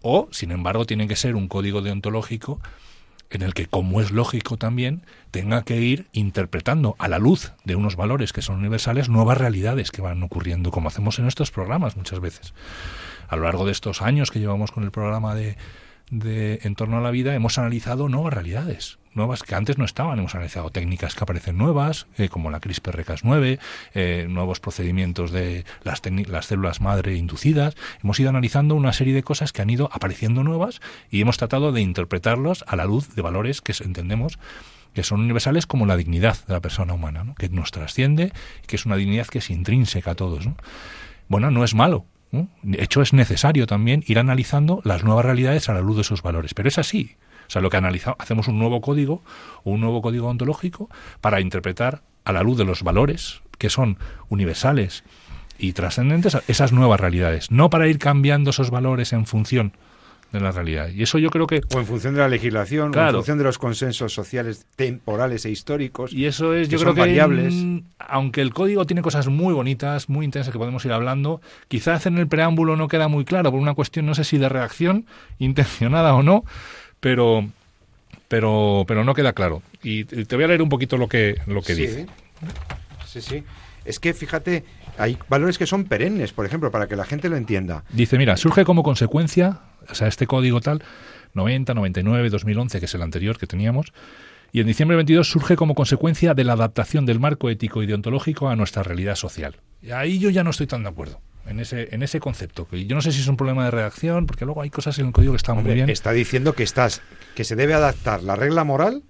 O, 0.01 0.29
sin 0.31 0.53
embargo, 0.53 0.87
tiene 0.87 1.09
que 1.09 1.17
ser 1.17 1.35
un 1.35 1.49
código 1.49 1.83
deontológico 1.83 2.61
en 3.31 3.43
el 3.43 3.53
que, 3.53 3.67
como 3.67 4.01
es 4.01 4.11
lógico 4.11 4.57
también, 4.57 5.03
tenga 5.31 5.63
que 5.63 5.81
ir 5.81 6.07
interpretando 6.13 6.97
a 6.99 7.09
la 7.09 7.19
luz 7.19 7.53
de 7.65 7.77
unos 7.77 7.97
valores 7.97 8.33
que 8.33 8.43
son 8.43 8.57
universales 8.57 9.09
nuevas 9.09 9.37
realidades 9.37 9.91
que 9.91 10.01
van 10.01 10.23
ocurriendo, 10.23 10.71
como 10.71 10.89
hacemos 10.89 11.19
en 11.19 11.27
estos 11.27 11.51
programas 11.51 11.97
muchas 11.97 12.21
veces. 12.21 12.55
A 13.29 13.37
lo 13.37 13.43
largo 13.43 13.67
de 13.67 13.73
estos 13.73 14.01
años 14.01 14.31
que 14.31 14.41
llevamos 14.41 14.73
con 14.73 14.85
el 14.85 14.91
programa 14.91 15.35
de, 15.35 15.57
de 16.11 16.61
En 16.63 16.75
torno 16.75 16.99
a 16.99 17.01
la 17.03 17.11
vida, 17.11 17.35
hemos 17.35 17.59
analizado 17.59 18.09
nuevas 18.09 18.33
realidades, 18.33 18.99
nuevas 19.19 19.43
que 19.43 19.55
antes 19.55 19.77
no 19.77 19.85
estaban. 19.85 20.19
Hemos 20.19 20.35
analizado 20.35 20.71
técnicas 20.71 21.15
que 21.15 21.23
aparecen 21.23 21.59
nuevas, 21.59 22.07
eh, 22.17 22.31
como 22.31 22.51
la 22.51 22.61
CRISPR-Cas9, 22.61 23.59
eh, 23.95 24.27
nuevos 24.29 24.61
procedimientos 24.61 25.31
de 25.31 25.65
las, 25.83 26.01
las 26.29 26.47
células 26.47 26.81
madre 26.81 27.17
inducidas. 27.17 27.75
Hemos 28.03 28.19
ido 28.19 28.31
analizando 28.31 28.75
una 28.75 28.95
serie 28.95 29.13
de 29.13 29.23
cosas 29.23 29.53
que 29.53 29.61
han 29.61 29.69
ido 29.69 29.91
apareciendo 29.93 30.43
nuevas 30.43 30.81
y 31.11 31.21
hemos 31.21 31.37
tratado 31.37 31.73
de 31.73 31.83
interpretarlos 31.83 32.65
a 32.67 32.77
la 32.77 32.87
luz 32.87 33.15
de 33.15 33.21
valores 33.21 33.61
que 33.61 33.75
entendemos 33.85 34.39
que 34.95 35.03
son 35.03 35.21
universales 35.21 35.67
como 35.67 35.85
la 35.85 35.97
dignidad 35.97 36.39
de 36.47 36.55
la 36.55 36.61
persona 36.61 36.95
humana, 36.95 37.35
que 37.39 37.51
nos 37.51 37.71
trasciende 37.71 38.33
que 38.67 38.77
es 38.77 38.87
una 38.87 38.97
dignidad 38.97 39.27
que 39.27 39.39
es 39.39 39.51
intrínseca 39.51 40.13
a 40.13 40.15
todos. 40.15 40.49
Bueno, 41.29 41.51
no 41.51 41.63
es 41.63 41.75
malo, 41.75 42.07
de 42.31 42.83
hecho, 42.83 43.01
es 43.01 43.13
necesario 43.13 43.67
también 43.67 44.05
ir 44.07 44.19
analizando 44.19 44.81
las 44.85 45.03
nuevas 45.03 45.25
realidades 45.25 45.69
a 45.69 45.75
la 45.75 45.81
luz 45.81 45.97
de 45.97 46.03
esos 46.03 46.23
valores. 46.23 46.55
Pero 46.55 46.69
es 46.69 46.79
así. 46.79 47.17
O 47.49 47.51
sea, 47.51 47.63
lo 47.63 47.71
que 47.71 47.79
analizamos, 47.79 48.19
hacemos 48.21 48.47
un 48.47 48.59
nuevo 48.59 48.81
código 48.81 49.23
un 49.65 49.81
nuevo 49.81 50.03
código 50.03 50.29
ontológico 50.29 50.89
para 51.21 51.41
interpretar 51.41 52.03
a 52.25 52.33
la 52.33 52.43
luz 52.43 52.59
de 52.59 52.65
los 52.65 52.83
valores 52.83 53.41
que 53.59 53.71
son 53.71 53.99
universales 54.29 55.03
y 55.59 55.73
trascendentes 55.73 56.39
esas 56.47 56.73
nuevas 56.73 57.01
realidades, 57.01 57.51
no 57.51 57.71
para 57.71 57.89
ir 57.89 57.99
cambiando 57.99 58.51
esos 58.51 58.71
valores 58.71 59.13
en 59.13 59.27
función 59.27 59.73
de 60.33 60.41
la 60.41 60.53
realidad. 60.53 60.91
Y 60.91 61.03
eso 61.03 61.19
yo 61.19 61.31
creo 61.31 61.47
que... 61.47 61.63
O 61.75 61.79
en 61.79 61.87
función 61.87 62.15
de 62.15 62.21
la 62.21 62.29
legislación, 62.29 62.95
o 62.95 63.01
en 63.01 63.15
función 63.15 63.39
de 63.39 63.45
los 63.45 63.59
consensos 63.59 64.13
sociales 64.13 64.67
temporales 64.77 65.47
e 65.47 65.51
históricos. 65.51 66.13
Y 66.13 66.27
eso 66.27 66.55
es, 66.55 66.69
yo 66.69 66.79
creo 66.79 66.95
que... 66.95 67.01
variables. 67.01 67.55
aunque 67.99 68.43
el 68.43 68.53
código 68.53 68.85
tiene 68.85 69.01
cosas 69.01 69.29
muy 69.29 69.55
bonitas, 69.55 70.09
muy 70.09 70.27
intensas 70.27 70.53
que 70.53 70.59
podemos 70.59 70.85
ir 70.85 70.93
hablando, 70.93 71.41
quizás 71.69 72.05
en 72.07 72.19
el 72.19 72.29
preámbulo 72.29 72.77
no 72.77 72.89
queda 72.89 73.09
muy 73.09 73.25
claro 73.25 73.51
por 73.51 73.59
una 73.59 73.75
cuestión, 73.75 74.05
no 74.05 74.15
sé 74.15 74.23
si 74.23 74.37
de 74.37 74.51
reacción 74.51 75.07
intencionada 75.39 76.15
o 76.15 76.23
no, 76.23 76.45
pero... 77.01 77.49
Pero, 78.29 78.85
pero 78.87 79.05
no 79.05 79.15
queda 79.15 79.33
claro. 79.33 79.63
Y 79.83 80.05
te 80.05 80.37
voy 80.37 80.45
a 80.45 80.49
leer 80.49 80.61
un 80.61 80.69
poquito 80.69 80.99
lo 80.99 81.09
que, 81.09 81.41
lo 81.47 81.63
que 81.63 81.75
dice. 81.75 82.07
Sí, 83.07 83.23
sí. 83.23 83.43
Es 83.87 83.99
que 83.99 84.13
fíjate, 84.13 84.65
hay 84.99 85.17
valores 85.31 85.57
que 85.57 85.67
son 85.67 85.85
perennes, 85.85 86.35
por 86.35 86.45
ejemplo, 86.45 86.71
para 86.71 86.89
que 86.89 86.97
la 86.97 87.07
gente 87.07 87.31
lo 87.31 87.37
entienda. 87.37 87.85
Dice, 87.89 88.19
mira, 88.19 88.37
surge 88.37 88.67
como 88.67 88.83
consecuencia 88.83 89.61
o 89.91 89.95
sea, 89.95 90.09
este 90.09 90.27
código 90.27 90.61
tal, 90.61 90.83
90, 91.35 91.75
99, 91.75 92.31
2011, 92.31 92.79
que 92.79 92.87
es 92.87 92.95
el 92.95 93.03
anterior 93.03 93.39
que 93.39 93.47
teníamos, 93.47 93.93
y 94.53 94.61
en 94.61 94.67
diciembre 94.67 94.97
22 94.97 95.29
surge 95.29 95.57
como 95.57 95.75
consecuencia 95.75 96.35
de 96.35 96.45
la 96.45 96.55
adaptación 96.55 97.07
del 97.07 97.21
marco 97.21 97.51
ético 97.51 97.83
y 97.83 97.87
deontológico 97.87 98.49
a 98.49 98.57
nuestra 98.57 98.83
realidad 98.83 99.15
social. 99.15 99.57
Y 99.83 99.91
ahí 99.91 100.19
yo 100.19 100.31
ya 100.31 100.43
no 100.43 100.51
estoy 100.51 100.67
tan 100.67 100.83
de 100.83 100.89
acuerdo 100.89 101.21
en 101.49 101.61
ese, 101.61 101.89
en 101.95 102.03
ese 102.03 102.21
concepto. 102.21 102.69
Yo 102.71 102.95
no 102.95 103.03
sé 103.03 103.13
si 103.13 103.21
es 103.21 103.29
un 103.29 103.37
problema 103.37 103.65
de 103.65 103.71
redacción, 103.71 104.27
porque 104.27 104.45
luego 104.45 104.63
hay 104.63 104.71
cosas 104.71 104.99
en 104.99 105.07
el 105.07 105.13
código 105.13 105.33
que 105.33 105.39
están 105.39 105.63
muy 105.63 105.75
bien. 105.75 105.89
Está 105.91 106.13
diciendo 106.13 106.55
que 106.55 106.63
estás, 106.63 107.03
que 107.35 107.45
se 107.45 107.57
debe 107.57 107.75
adaptar 107.75 108.23
la 108.23 108.37
regla 108.37 108.65
moral 108.65 109.03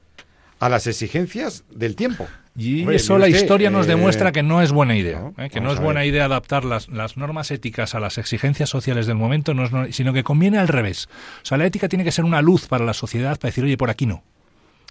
a 0.61 0.69
las 0.69 0.87
exigencias 0.87 1.65
del 1.71 1.97
tiempo. 1.97 2.27
Y 2.57 2.89
eso 2.93 3.19
la 3.19 3.29
historia 3.29 3.71
nos 3.71 3.87
demuestra 3.87 4.31
eh, 4.31 4.33
que 4.33 4.43
no 4.43 4.61
es 4.61 4.73
buena 4.73 4.97
idea, 4.97 5.31
¿eh? 5.39 5.49
que 5.49 5.61
no 5.61 5.73
es 5.73 5.79
buena 5.79 6.05
idea 6.05 6.25
adaptar 6.25 6.65
las, 6.65 6.89
las, 6.89 7.17
normas 7.17 7.53
éticas 7.53 7.95
a 7.95 8.01
las 8.01 8.19
exigencias 8.19 8.69
sociales 8.69 9.07
del 9.07 9.15
momento, 9.15 9.55
no 9.55 9.93
sino 9.93 10.13
que 10.13 10.25
conviene 10.25 10.59
al 10.59 10.67
revés. 10.67 11.09
O 11.43 11.47
sea, 11.47 11.57
la 11.57 11.67
ética 11.67 11.89
tiene 11.89 12.03
que 12.03 12.11
ser 12.11 12.25
una 12.25 12.43
luz 12.43 12.67
para 12.67 12.85
la 12.85 12.95
sociedad 12.95 13.39
para 13.39 13.51
decir, 13.51 13.63
oye, 13.63 13.77
por 13.77 13.91
aquí 13.91 14.07
no. 14.07 14.25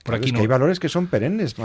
Por 0.05 0.15
aquí 0.15 0.31
no. 0.31 0.39
hay 0.39 0.47
valores 0.47 0.79
que 0.79 0.87
son 0.87 1.07
perennes. 1.07 1.55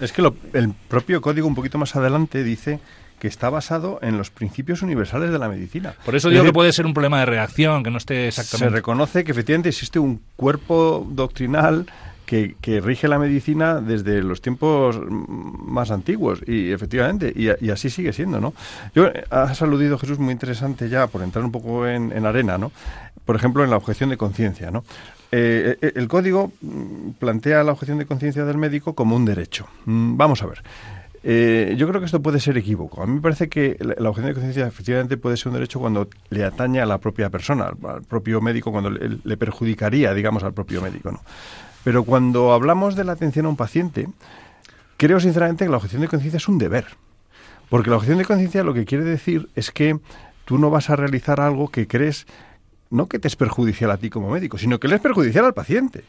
es 0.00 0.12
que 0.12 0.30
el 0.52 0.74
propio 0.88 1.22
código 1.22 1.46
un 1.46 1.54
poquito 1.54 1.78
más 1.78 1.96
adelante 1.96 2.44
dice 2.44 2.78
que 3.20 3.28
está 3.28 3.50
basado 3.50 4.00
en 4.02 4.18
los 4.18 4.30
principios 4.30 4.82
universales 4.82 5.30
de 5.30 5.38
la 5.38 5.48
medicina. 5.48 5.94
Por 6.04 6.16
eso 6.16 6.28
digo 6.30 6.42
que 6.42 6.52
puede 6.52 6.72
ser 6.72 6.86
un 6.86 6.94
problema 6.94 7.20
de 7.20 7.26
reacción, 7.26 7.84
que 7.84 7.90
no 7.90 7.98
esté 7.98 8.26
exactamente. 8.26 8.70
Se 8.70 8.74
reconoce 8.74 9.22
que 9.22 9.30
efectivamente 9.30 9.68
existe 9.68 10.00
un 10.00 10.20
cuerpo 10.36 11.06
doctrinal 11.08 11.86
que, 12.26 12.80
rige 12.80 13.08
la 13.08 13.18
medicina 13.18 13.80
desde 13.80 14.22
los 14.22 14.40
tiempos 14.40 15.00
más 15.10 15.90
antiguos 15.90 16.40
y 16.46 16.70
efectivamente, 16.70 17.32
y, 17.34 17.70
así 17.70 17.90
sigue 17.90 18.12
siendo, 18.12 18.40
¿no? 18.40 18.54
Yo, 18.94 19.06
eh, 19.06 19.24
has 19.30 19.60
aludido, 19.62 19.98
Jesús, 19.98 20.18
muy 20.20 20.32
interesante 20.32 20.88
ya, 20.88 21.08
por 21.08 21.22
entrar 21.22 21.44
un 21.44 21.50
poco 21.50 21.88
en, 21.88 22.24
arena, 22.24 22.56
¿no? 22.56 22.70
Por 23.24 23.34
ejemplo, 23.34 23.64
en 23.64 23.70
la 23.70 23.76
objeción 23.76 24.10
de 24.10 24.16
conciencia, 24.16 24.70
¿no? 24.70 24.84
Eh, 25.32 25.76
eh, 25.80 25.92
el 25.96 26.08
código 26.08 26.52
mm, 26.60 27.10
plantea 27.18 27.64
la 27.64 27.72
objeción 27.72 27.98
de 27.98 28.06
conciencia 28.06 28.44
del 28.44 28.58
médico 28.58 28.94
como 28.94 29.16
un 29.16 29.24
derecho. 29.24 29.66
Mm, 29.86 30.16
vamos 30.16 30.42
a 30.42 30.46
ver. 30.46 30.62
Yo 31.22 31.88
creo 31.88 32.00
que 32.00 32.06
esto 32.06 32.22
puede 32.22 32.40
ser 32.40 32.56
equívoco. 32.56 33.02
A 33.02 33.06
mí 33.06 33.14
me 33.14 33.20
parece 33.20 33.48
que 33.48 33.76
la, 33.80 34.08
objeción 34.08 34.28
de 34.28 34.34
conciencia 34.34 34.66
efectivamente 34.66 35.16
puede 35.16 35.36
ser 35.36 35.48
un 35.48 35.54
derecho 35.54 35.78
cuando 35.78 36.08
le 36.30 36.44
atañe 36.44 36.80
a 36.80 36.86
la 36.86 36.98
propia 36.98 37.30
persona, 37.30 37.72
al, 37.82 38.02
propio 38.02 38.40
médico, 38.40 38.72
cuando 38.72 38.90
le, 38.90 39.18
le, 39.22 39.36
perjudicaría, 39.36 40.14
digamos, 40.14 40.42
al 40.44 40.54
propio 40.54 40.80
médico. 40.80 41.12
¿no? 41.12 41.20
Pero 41.84 42.04
cuando 42.04 42.52
hablamos 42.52 42.96
de 42.96 43.04
la 43.04 43.12
atención 43.12 43.46
a 43.46 43.50
un 43.50 43.56
paciente, 43.56 44.08
creo 44.96 45.20
sinceramente 45.20 45.64
que 45.64 45.70
la 45.70 45.76
objeción 45.76 46.02
de 46.02 46.08
conciencia 46.08 46.38
es 46.38 46.48
un 46.48 46.58
deber. 46.58 46.86
Porque 47.68 47.90
la 47.90 47.96
objeción 47.96 48.18
de 48.18 48.24
conciencia 48.24 48.64
lo 48.64 48.74
que 48.74 48.84
quiere 48.84 49.04
decir 49.04 49.48
es 49.54 49.70
que 49.70 49.98
tú 50.44 50.58
no 50.58 50.70
vas 50.70 50.90
a 50.90 50.96
realizar 50.96 51.40
algo 51.40 51.68
que 51.68 51.86
crees 51.86 52.26
no 52.90 53.08
que 53.08 53.18
te 53.18 53.28
es 53.28 53.36
perjudicial 53.36 53.90
a 53.92 53.96
ti 53.96 54.10
como 54.10 54.30
médico, 54.30 54.58
sino 54.58 54.80
que 54.80 54.88
le 54.88 54.96
es 54.96 55.00
perjudicial 55.00 55.44
al 55.44 55.54
paciente. 55.54 56.04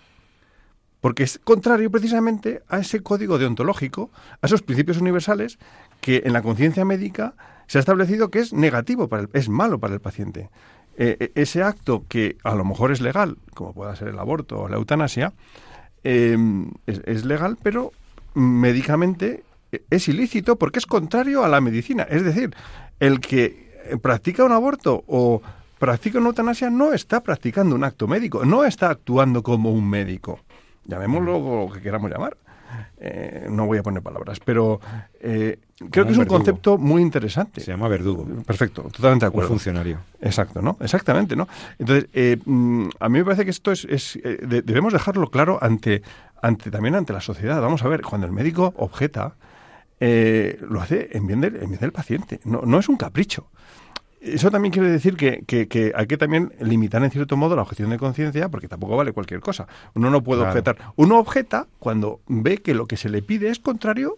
Porque 1.01 1.23
es 1.23 1.39
contrario 1.43 1.91
precisamente 1.91 2.61
a 2.69 2.79
ese 2.79 3.01
código 3.01 3.39
deontológico, 3.39 4.11
a 4.41 4.45
esos 4.45 4.61
principios 4.61 4.97
universales 5.01 5.57
que 5.99 6.21
en 6.25 6.33
la 6.33 6.43
conciencia 6.43 6.85
médica 6.85 7.33
se 7.67 7.79
ha 7.79 7.81
establecido 7.81 8.29
que 8.29 8.39
es 8.39 8.53
negativo, 8.53 9.07
para 9.07 9.23
el, 9.23 9.29
es 9.33 9.49
malo 9.49 9.79
para 9.79 9.95
el 9.95 9.99
paciente. 9.99 10.49
Eh, 10.97 11.17
eh, 11.19 11.31
ese 11.35 11.63
acto 11.63 12.05
que 12.07 12.37
a 12.43 12.53
lo 12.53 12.63
mejor 12.63 12.91
es 12.91 13.01
legal, 13.01 13.37
como 13.55 13.73
pueda 13.73 13.95
ser 13.95 14.09
el 14.09 14.19
aborto 14.19 14.61
o 14.61 14.69
la 14.69 14.77
eutanasia, 14.77 15.33
em, 16.03 16.69
es, 16.85 17.25
legal, 17.25 17.57
pero 17.61 17.91
médicamente 18.33 19.43
es 19.89 20.07
ilícito 20.07 20.57
porque 20.57 20.79
es 20.79 20.85
contrario 20.85 21.43
a 21.43 21.47
la 21.47 21.61
medicina. 21.61 22.03
Es 22.03 22.23
decir, 22.23 22.53
el 22.99 23.19
que 23.19 23.71
practica 24.01 24.43
un 24.43 24.51
aborto 24.51 25.03
o 25.07 25.41
practica 25.79 26.19
una 26.19 26.27
eutanasia 26.27 26.69
no 26.69 26.93
está 26.93 27.23
practicando 27.23 27.75
un 27.75 27.83
acto 27.83 28.07
médico, 28.07 28.45
no 28.45 28.65
está 28.65 28.89
actuando 28.89 29.41
como 29.41 29.71
un 29.71 29.89
médico. 29.89 30.39
Llamémoslo 30.85 31.65
lo 31.67 31.73
que 31.73 31.81
queramos 31.81 32.09
llamar. 32.11 32.37
Eh, 32.97 33.47
no 33.49 33.65
voy 33.65 33.79
a 33.79 33.83
poner 33.83 34.01
palabras, 34.01 34.39
pero 34.39 34.79
eh, 35.19 35.59
creo 35.89 36.05
que 36.05 36.11
es 36.13 36.17
un 36.17 36.25
concepto 36.25 36.77
muy 36.77 37.01
interesante. 37.01 37.61
Se 37.61 37.71
llama 37.71 37.87
verdugo. 37.87 38.25
Perfecto, 38.45 38.83
totalmente 38.83 39.25
de 39.25 39.27
acuerdo. 39.27 39.49
Un 39.49 39.55
funcionario. 39.57 39.99
Exacto, 40.21 40.61
¿no? 40.61 40.77
Exactamente, 40.79 41.35
¿no? 41.35 41.47
Entonces, 41.79 42.09
eh, 42.13 42.37
mm, 42.45 42.89
a 42.99 43.09
mí 43.09 43.19
me 43.19 43.25
parece 43.25 43.43
que 43.43 43.51
esto 43.51 43.71
es, 43.71 44.19
debemos 44.43 44.93
dejarlo 44.93 45.29
claro 45.29 45.59
ante, 45.61 46.01
ante 46.41 46.71
también 46.71 46.95
ante 46.95 47.13
la 47.13 47.21
sociedad. 47.21 47.61
Vamos 47.61 47.83
a 47.83 47.87
ver, 47.87 48.01
cuando 48.01 48.27
el 48.27 48.33
médico 48.33 48.73
objeta, 48.77 49.35
lo 49.99 50.81
hace 50.81 51.09
en 51.11 51.27
bien, 51.27 51.41
del, 51.41 51.57
en 51.57 51.69
bien 51.69 51.79
del 51.79 51.91
paciente. 51.91 52.39
No, 52.43 52.61
no 52.61 52.79
es 52.79 52.89
un 52.89 52.97
capricho. 52.97 53.47
Eso 54.21 54.51
también 54.51 54.71
quiere 54.71 54.89
decir 54.89 55.17
que, 55.17 55.43
que, 55.45 55.91
hay 55.95 56.05
que 56.05 56.17
también 56.17 56.53
limitar 56.59 57.03
en 57.03 57.09
cierto 57.09 57.37
modo 57.37 57.55
la 57.55 57.63
objeción 57.63 57.89
de 57.89 57.97
conciencia, 57.97 58.49
porque 58.49 58.67
tampoco 58.67 58.95
vale 58.95 59.13
cualquier 59.13 59.39
cosa. 59.39 59.67
Uno 59.95 60.11
no 60.11 60.23
puede 60.23 60.43
objetar. 60.43 60.77
Uno 60.95 61.17
objeta 61.17 61.67
cuando 61.79 62.21
ve 62.27 62.59
que 62.59 62.75
lo 62.75 62.85
que 62.85 62.97
se 62.97 63.09
le 63.09 63.23
pide 63.23 63.49
es 63.49 63.59
contrario 63.59 64.17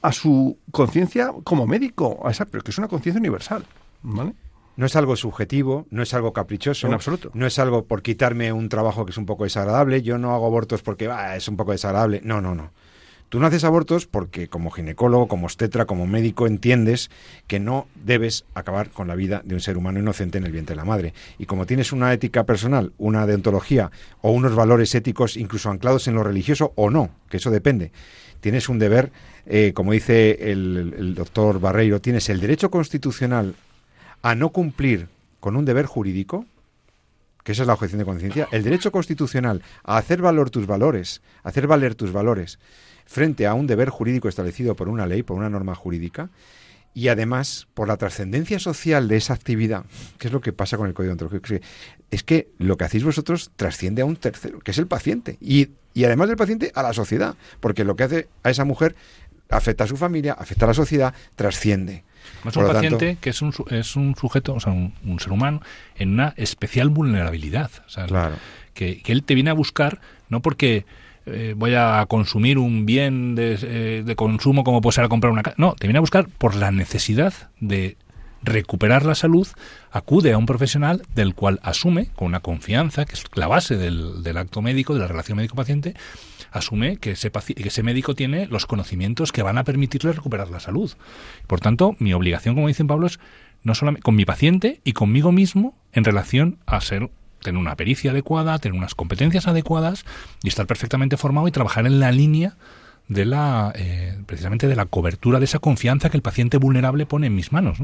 a 0.00 0.12
su 0.12 0.58
conciencia 0.70 1.32
como 1.42 1.66
médico, 1.66 2.20
a 2.24 2.30
esa, 2.30 2.44
pero 2.44 2.62
que 2.62 2.70
es 2.70 2.78
una 2.78 2.86
conciencia 2.86 3.18
universal. 3.18 3.64
¿vale? 4.02 4.32
No 4.76 4.86
es 4.86 4.94
algo 4.94 5.16
subjetivo, 5.16 5.86
no 5.90 6.02
es 6.02 6.14
algo 6.14 6.32
caprichoso. 6.32 6.86
En 6.86 6.94
absoluto. 6.94 7.30
No 7.34 7.46
es 7.46 7.58
algo 7.58 7.86
por 7.86 8.02
quitarme 8.02 8.52
un 8.52 8.68
trabajo 8.68 9.04
que 9.04 9.10
es 9.10 9.18
un 9.18 9.26
poco 9.26 9.44
desagradable. 9.44 10.02
Yo 10.02 10.18
no 10.18 10.34
hago 10.34 10.46
abortos 10.46 10.82
porque 10.82 11.10
es 11.34 11.48
un 11.48 11.56
poco 11.56 11.72
desagradable. 11.72 12.20
No, 12.22 12.40
no, 12.40 12.54
no. 12.54 12.70
Tú 13.28 13.40
no 13.40 13.46
haces 13.48 13.64
abortos 13.64 14.06
porque 14.06 14.46
como 14.48 14.70
ginecólogo, 14.70 15.26
como 15.26 15.46
obstetra, 15.46 15.84
como 15.84 16.06
médico 16.06 16.46
entiendes 16.46 17.10
que 17.48 17.58
no 17.58 17.88
debes 18.04 18.44
acabar 18.54 18.90
con 18.90 19.08
la 19.08 19.16
vida 19.16 19.42
de 19.44 19.54
un 19.54 19.60
ser 19.60 19.76
humano 19.76 19.98
inocente 19.98 20.38
en 20.38 20.44
el 20.44 20.52
vientre 20.52 20.74
de 20.74 20.76
la 20.76 20.84
madre. 20.84 21.12
Y 21.38 21.46
como 21.46 21.66
tienes 21.66 21.92
una 21.92 22.12
ética 22.12 22.44
personal, 22.44 22.92
una 22.98 23.26
deontología 23.26 23.90
o 24.20 24.30
unos 24.30 24.54
valores 24.54 24.94
éticos 24.94 25.36
incluso 25.36 25.70
anclados 25.70 26.06
en 26.06 26.14
lo 26.14 26.22
religioso 26.22 26.72
o 26.76 26.88
no, 26.88 27.10
que 27.28 27.38
eso 27.38 27.50
depende, 27.50 27.90
tienes 28.40 28.68
un 28.68 28.78
deber, 28.78 29.10
eh, 29.46 29.72
como 29.74 29.92
dice 29.92 30.52
el, 30.52 31.14
doctor 31.16 31.58
Barreiro, 31.58 32.00
tienes 32.00 32.28
el 32.28 32.40
derecho 32.40 32.70
constitucional 32.70 33.56
a 34.22 34.36
no 34.36 34.50
cumplir 34.50 35.08
con 35.40 35.56
un 35.56 35.64
deber 35.64 35.86
jurídico, 35.86 36.46
que 37.42 37.52
esa 37.52 37.62
es 37.62 37.66
la 37.66 37.74
objeción 37.74 37.98
de 37.98 38.04
conciencia, 38.04 38.48
el 38.52 38.62
derecho 38.62 38.92
constitucional 38.92 39.62
a 39.82 39.96
hacer 39.96 40.22
valor 40.22 40.50
tus 40.50 40.66
valores, 40.66 41.22
a 41.42 41.48
hacer 41.48 41.66
valer 41.66 41.96
tus 41.96 42.12
valores 42.12 42.58
frente 43.06 43.46
a 43.46 43.54
un 43.54 43.66
deber 43.66 43.88
jurídico 43.88 44.28
establecido 44.28 44.74
por 44.74 44.88
una 44.88 45.06
ley, 45.06 45.22
por 45.22 45.36
una 45.36 45.48
norma 45.48 45.74
jurídica, 45.74 46.28
y 46.92 47.08
además 47.08 47.68
por 47.74 47.88
la 47.88 47.96
trascendencia 47.96 48.58
social 48.58 49.06
de 49.06 49.16
esa 49.16 49.34
actividad, 49.34 49.84
que 50.18 50.28
es 50.28 50.32
lo 50.32 50.40
que 50.40 50.52
pasa 50.52 50.76
con 50.76 50.86
el 50.88 50.94
código 50.94 51.12
ontológico, 51.12 51.54
es 52.10 52.22
que 52.22 52.48
lo 52.58 52.76
que 52.76 52.84
hacéis 52.84 53.04
vosotros 53.04 53.50
trasciende 53.54 54.02
a 54.02 54.06
un 54.06 54.16
tercero, 54.16 54.60
que 54.60 54.70
es 54.70 54.78
el 54.78 54.86
paciente, 54.86 55.36
y, 55.40 55.68
y 55.94 56.04
además 56.04 56.28
del 56.28 56.36
paciente 56.36 56.72
a 56.74 56.82
la 56.82 56.92
sociedad, 56.92 57.36
porque 57.60 57.84
lo 57.84 57.96
que 57.96 58.04
hace 58.04 58.28
a 58.42 58.50
esa 58.50 58.64
mujer 58.64 58.96
afecta 59.50 59.84
a 59.84 59.86
su 59.86 59.96
familia, 59.96 60.32
afecta 60.32 60.64
a 60.64 60.68
la 60.68 60.74
sociedad, 60.74 61.14
trasciende. 61.36 62.04
Es 62.44 62.56
un 62.56 62.66
paciente 62.66 63.18
que 63.20 63.30
es 63.30 63.42
un, 63.42 63.52
es 63.70 63.94
un 63.94 64.16
sujeto, 64.16 64.54
o 64.54 64.60
sea, 64.60 64.72
un, 64.72 65.20
ser 65.20 65.32
humano 65.32 65.60
en 65.96 66.14
una 66.14 66.34
especial 66.36 66.88
vulnerabilidad. 66.88 67.70
O 67.86 67.90
sea, 67.90 68.06
claro. 68.06 68.36
que, 68.74 69.00
que 69.02 69.12
él 69.12 69.22
te 69.22 69.34
viene 69.34 69.50
a 69.50 69.52
buscar 69.52 70.00
no 70.28 70.42
porque 70.42 70.86
eh, 71.26 71.54
voy 71.56 71.74
a 71.74 72.04
consumir 72.08 72.58
un 72.58 72.86
bien 72.86 73.34
eh, 73.38 74.02
de, 74.04 74.16
consumo 74.16 74.64
como 74.64 74.80
puede 74.80 74.94
ser 74.94 75.04
a 75.04 75.08
comprar 75.08 75.32
una 75.32 75.42
casa. 75.42 75.56
No, 75.58 75.74
te 75.74 75.86
viene 75.86 75.98
a 75.98 76.00
buscar 76.00 76.28
por 76.28 76.54
la 76.54 76.70
necesidad 76.70 77.34
de 77.60 77.96
recuperar 78.42 79.04
la 79.04 79.16
salud, 79.16 79.48
acude 79.90 80.32
a 80.32 80.38
un 80.38 80.46
profesional 80.46 81.02
del 81.14 81.34
cual 81.34 81.58
asume, 81.64 82.10
con 82.14 82.28
una 82.28 82.40
confianza, 82.40 83.04
que 83.04 83.14
es 83.14 83.24
la 83.34 83.48
base 83.48 83.76
del, 83.76 84.22
del 84.22 84.36
acto 84.36 84.62
médico, 84.62 84.94
de 84.94 85.00
la 85.00 85.08
relación 85.08 85.36
médico-paciente, 85.36 85.94
asume 86.52 86.98
que 86.98 87.12
ese, 87.12 87.30
que 87.30 87.68
ese 87.68 87.82
médico 87.82 88.14
tiene 88.14 88.46
los 88.46 88.66
conocimientos 88.66 89.32
que 89.32 89.42
van 89.42 89.58
a 89.58 89.64
permitirle 89.64 90.12
recuperar 90.12 90.48
la 90.50 90.60
salud. 90.60 90.92
Por 91.48 91.60
tanto, 91.60 91.96
mi 91.98 92.12
obligación, 92.12 92.54
como 92.54 92.68
dicen 92.68 92.86
Pablo, 92.86 93.08
es 93.08 93.18
no 93.64 93.74
solamente 93.74 94.02
con 94.02 94.14
mi 94.14 94.24
paciente 94.24 94.80
y 94.84 94.92
conmigo 94.92 95.32
mismo 95.32 95.76
en 95.92 96.04
relación 96.04 96.58
a 96.66 96.80
ser 96.80 97.10
tener 97.46 97.60
una 97.60 97.76
pericia 97.76 98.10
adecuada, 98.10 98.58
tener 98.58 98.76
unas 98.76 98.94
competencias 98.94 99.46
adecuadas 99.46 100.04
y 100.42 100.48
estar 100.48 100.66
perfectamente 100.66 101.16
formado 101.16 101.48
y 101.48 101.52
trabajar 101.52 101.86
en 101.86 102.00
la 102.00 102.12
línea 102.12 102.56
de 103.08 103.24
la 103.24 103.72
eh, 103.76 104.18
precisamente 104.26 104.66
de 104.66 104.74
la 104.74 104.86
cobertura 104.86 105.38
de 105.38 105.44
esa 105.44 105.60
confianza 105.60 106.10
que 106.10 106.16
el 106.16 106.22
paciente 106.22 106.58
vulnerable 106.58 107.06
pone 107.06 107.28
en 107.28 107.34
mis 107.34 107.52
manos. 107.52 107.78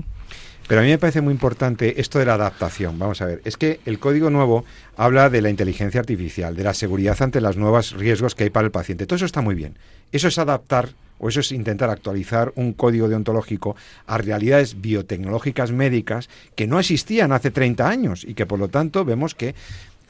Pero 0.67 0.81
a 0.81 0.85
mí 0.85 0.91
me 0.91 0.99
parece 0.99 1.21
muy 1.21 1.33
importante 1.33 2.01
esto 2.01 2.19
de 2.19 2.27
la 2.27 2.35
adaptación. 2.35 2.99
Vamos 2.99 3.21
a 3.21 3.27
ver, 3.27 3.41
es 3.45 3.57
que 3.57 3.81
el 3.87 3.99
código 3.99 4.31
nuevo 4.31 4.65
habla 4.97 5.31
de 5.31 5.43
la 5.43 5.51
inteligencia 5.51 6.01
artificial, 6.01 6.57
de 6.57 6.65
la 6.65 6.75
seguridad 6.75 7.21
ante 7.21 7.41
los 7.41 7.57
nuevos 7.57 7.93
riesgos 7.93 8.35
que 8.35 8.45
hay 8.45 8.51
para 8.51 8.67
el 8.67 8.73
paciente. 8.73 9.07
Todo 9.07 9.17
eso 9.17 9.27
está 9.27 9.43
muy 9.43 9.55
bien. 9.55 9.79
Eso 10.13 10.29
es 10.29 10.39
adaptar 10.39 10.91
o 11.23 11.29
eso 11.29 11.41
es 11.41 11.53
intentar 11.53 11.89
actualizar 11.89 12.53
un 12.57 12.73
código 12.73 13.09
deontológico 13.09 13.77
a 14.07 14.19
realidades 14.19 14.81
biotecnológicas 14.81 15.71
médicas 15.71 16.29
que 16.57 16.67
no 16.67 16.81
existían 16.81 17.31
hace 17.31 17.53
30 17.53 17.89
años 17.89 18.25
y 18.25 18.35
que 18.35 18.45
por 18.45 18.59
lo 18.59 18.69
tanto 18.69 19.05
vemos 19.05 19.37
que 19.37 19.55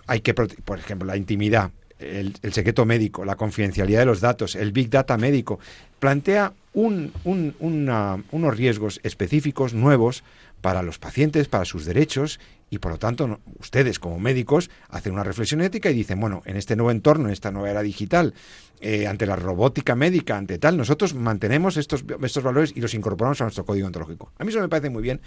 hay 0.07 0.21
que, 0.21 0.33
por 0.33 0.79
ejemplo, 0.79 1.07
la 1.07 1.19
intimidad, 1.19 1.71
el, 2.01 2.35
secreto 2.53 2.87
médico, 2.87 3.27
la 3.27 3.37
confidencialidad 3.37 4.01
de 4.01 4.07
los 4.07 4.21
datos, 4.21 4.57
el 4.57 4.73
big 4.73 4.89
data 4.89 5.19
médico, 5.19 5.61
plantea 6.01 6.55
un, 6.73 7.13
unos 7.25 8.57
riesgos 8.57 8.99
específicos 9.03 9.75
nuevos 9.75 10.25
para 10.63 10.83
los 10.83 10.99
pacientes, 10.99 11.47
para 11.47 11.67
sus 11.67 11.85
derechos 11.85 12.41
y 12.73 12.79
por 12.79 12.93
lo 12.93 12.99
tanto 12.99 13.39
ustedes 13.61 13.99
como 13.99 14.19
médicos 14.19 14.71
hacen 14.89 15.13
una 15.13 15.23
reflexión 15.23 15.61
ética 15.61 15.91
y 15.91 15.95
dicen, 15.95 16.19
bueno, 16.19 16.41
en 16.47 16.57
este 16.57 16.75
nuevo 16.75 16.91
entorno, 16.91 17.27
en 17.27 17.35
esta 17.35 17.51
nueva 17.51 17.69
era 17.69 17.83
digital, 17.83 18.33
eh, 18.81 19.07
ante 19.07 19.27
la 19.27 19.37
robótica 19.37 19.95
médica, 19.95 20.39
ante 20.39 20.57
tal, 20.57 20.79
nosotros 20.79 21.13
mantenemos 21.13 21.77
estos, 21.77 22.03
estos 22.23 22.43
valores 22.43 22.73
y 22.75 22.81
los 22.81 22.95
incorporamos 22.95 23.43
a 23.43 23.45
nuestro 23.45 23.67
código 23.67 23.87
ontológico. 23.87 24.33
A 24.39 24.45
mí 24.45 24.49
eso 24.49 24.59
me 24.59 24.71
parece 24.71 24.89
muy 24.89 25.03
bien, 25.03 25.21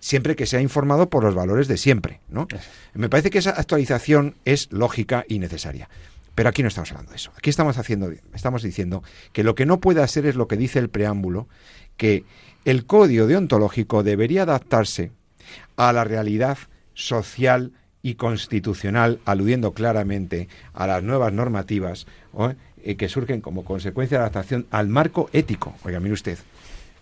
siempre 0.00 0.36
que 0.36 0.44
sea 0.44 0.60
informado 0.60 1.08
por 1.08 1.24
los 1.24 1.34
valores 1.34 1.66
de 1.66 1.78
siempre, 1.78 2.20
¿no? 2.28 2.46
Me 2.92 3.08
parece 3.08 3.30
que 3.30 3.38
esa 3.38 3.52
actualización 3.52 4.34
es 4.44 4.70
lógica 4.70 5.24
y 5.26 5.38
necesaria. 5.38 5.88
Pero 6.34 6.50
aquí 6.50 6.60
no 6.60 6.68
estamos 6.68 6.90
hablando 6.90 7.12
de 7.12 7.16
eso. 7.16 7.32
Aquí 7.38 7.48
estamos 7.48 7.78
haciendo, 7.78 8.12
estamos 8.34 8.62
diciendo 8.62 9.02
que 9.32 9.44
lo 9.44 9.54
que 9.54 9.64
no 9.64 9.80
puede 9.80 10.02
hacer 10.02 10.26
es 10.26 10.36
lo 10.36 10.46
que 10.46 10.58
dice 10.58 10.78
el 10.78 10.90
preámbulo, 10.90 11.48
que 11.96 12.24
el 12.66 12.84
código 12.84 13.26
deontológico 13.26 14.02
debería 14.02 14.42
adaptarse 14.42 15.10
a 15.76 15.90
la 15.94 16.04
realidad 16.04 16.58
social 16.94 17.72
y 18.02 18.14
constitucional, 18.14 19.20
aludiendo 19.24 19.72
claramente 19.72 20.48
a 20.74 20.86
las 20.86 21.02
nuevas 21.02 21.32
normativas 21.32 22.06
eh, 22.82 22.96
que 22.96 23.08
surgen 23.08 23.40
como 23.40 23.64
consecuencia 23.64 24.18
de 24.18 24.22
la 24.22 24.26
adaptación 24.26 24.66
al 24.70 24.88
marco 24.88 25.30
ético. 25.32 25.74
Oiga, 25.84 26.00
mire 26.00 26.14
usted, 26.14 26.38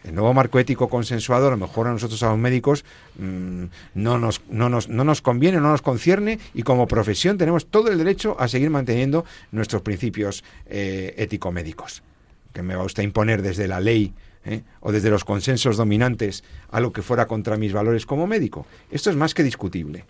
el 0.04 0.14
nuevo 0.14 0.32
marco 0.32 0.58
ético 0.58 0.88
consensuado 0.88 1.48
a 1.48 1.50
lo 1.50 1.56
mejor 1.56 1.86
a 1.86 1.92
nosotros, 1.92 2.22
a 2.22 2.30
los 2.30 2.38
médicos, 2.38 2.84
mm, 3.18 3.64
no, 3.94 4.18
nos, 4.18 4.42
no, 4.48 4.68
nos, 4.68 4.88
no 4.88 5.04
nos 5.04 5.22
conviene, 5.22 5.58
no 5.58 5.70
nos 5.70 5.82
concierne 5.82 6.38
y 6.54 6.62
como 6.62 6.86
profesión 6.86 7.38
tenemos 7.38 7.66
todo 7.66 7.90
el 7.90 7.98
derecho 7.98 8.36
a 8.38 8.48
seguir 8.48 8.70
manteniendo 8.70 9.24
nuestros 9.52 9.82
principios 9.82 10.44
eh, 10.66 11.14
ético-médicos. 11.18 12.02
Que 12.52 12.62
me 12.62 12.74
va 12.74 12.84
usted 12.84 13.02
a 13.02 13.04
imponer 13.04 13.42
desde 13.42 13.68
la 13.68 13.80
ley 13.80 14.12
¿eh? 14.44 14.62
o 14.80 14.92
desde 14.92 15.10
los 15.10 15.24
consensos 15.24 15.76
dominantes 15.76 16.44
algo 16.70 16.92
que 16.92 17.02
fuera 17.02 17.26
contra 17.26 17.56
mis 17.56 17.72
valores 17.72 18.06
como 18.06 18.26
médico. 18.26 18.66
Esto 18.90 19.10
es 19.10 19.16
más 19.16 19.34
que 19.34 19.42
discutible. 19.42 20.04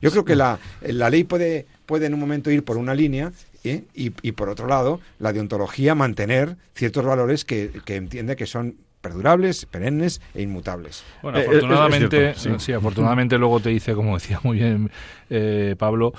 Yo 0.00 0.10
creo 0.10 0.24
que 0.24 0.36
la, 0.36 0.58
la 0.82 1.10
ley 1.10 1.24
puede, 1.24 1.66
puede 1.86 2.06
en 2.06 2.14
un 2.14 2.20
momento 2.20 2.50
ir 2.50 2.64
por 2.64 2.76
una 2.76 2.94
línea 2.94 3.32
¿eh? 3.62 3.84
y, 3.94 4.12
y, 4.22 4.32
por 4.32 4.48
otro 4.48 4.66
lado, 4.66 5.00
la 5.18 5.32
deontología 5.32 5.94
mantener 5.94 6.56
ciertos 6.74 7.04
valores 7.04 7.44
que, 7.44 7.70
que 7.84 7.96
entiende 7.96 8.36
que 8.36 8.46
son 8.46 8.76
perdurables, 9.04 9.66
perennes 9.66 10.22
e 10.34 10.42
inmutables. 10.42 11.04
Bueno, 11.22 11.38
afortunadamente, 11.38 12.34
sí. 12.34 12.72
afortunadamente 12.72 13.36
luego 13.36 13.60
te 13.60 13.68
dice, 13.68 13.94
como 13.94 14.14
decía 14.14 14.40
muy 14.42 14.58
bien 14.58 14.90
eh, 15.28 15.76
Pablo, 15.78 16.14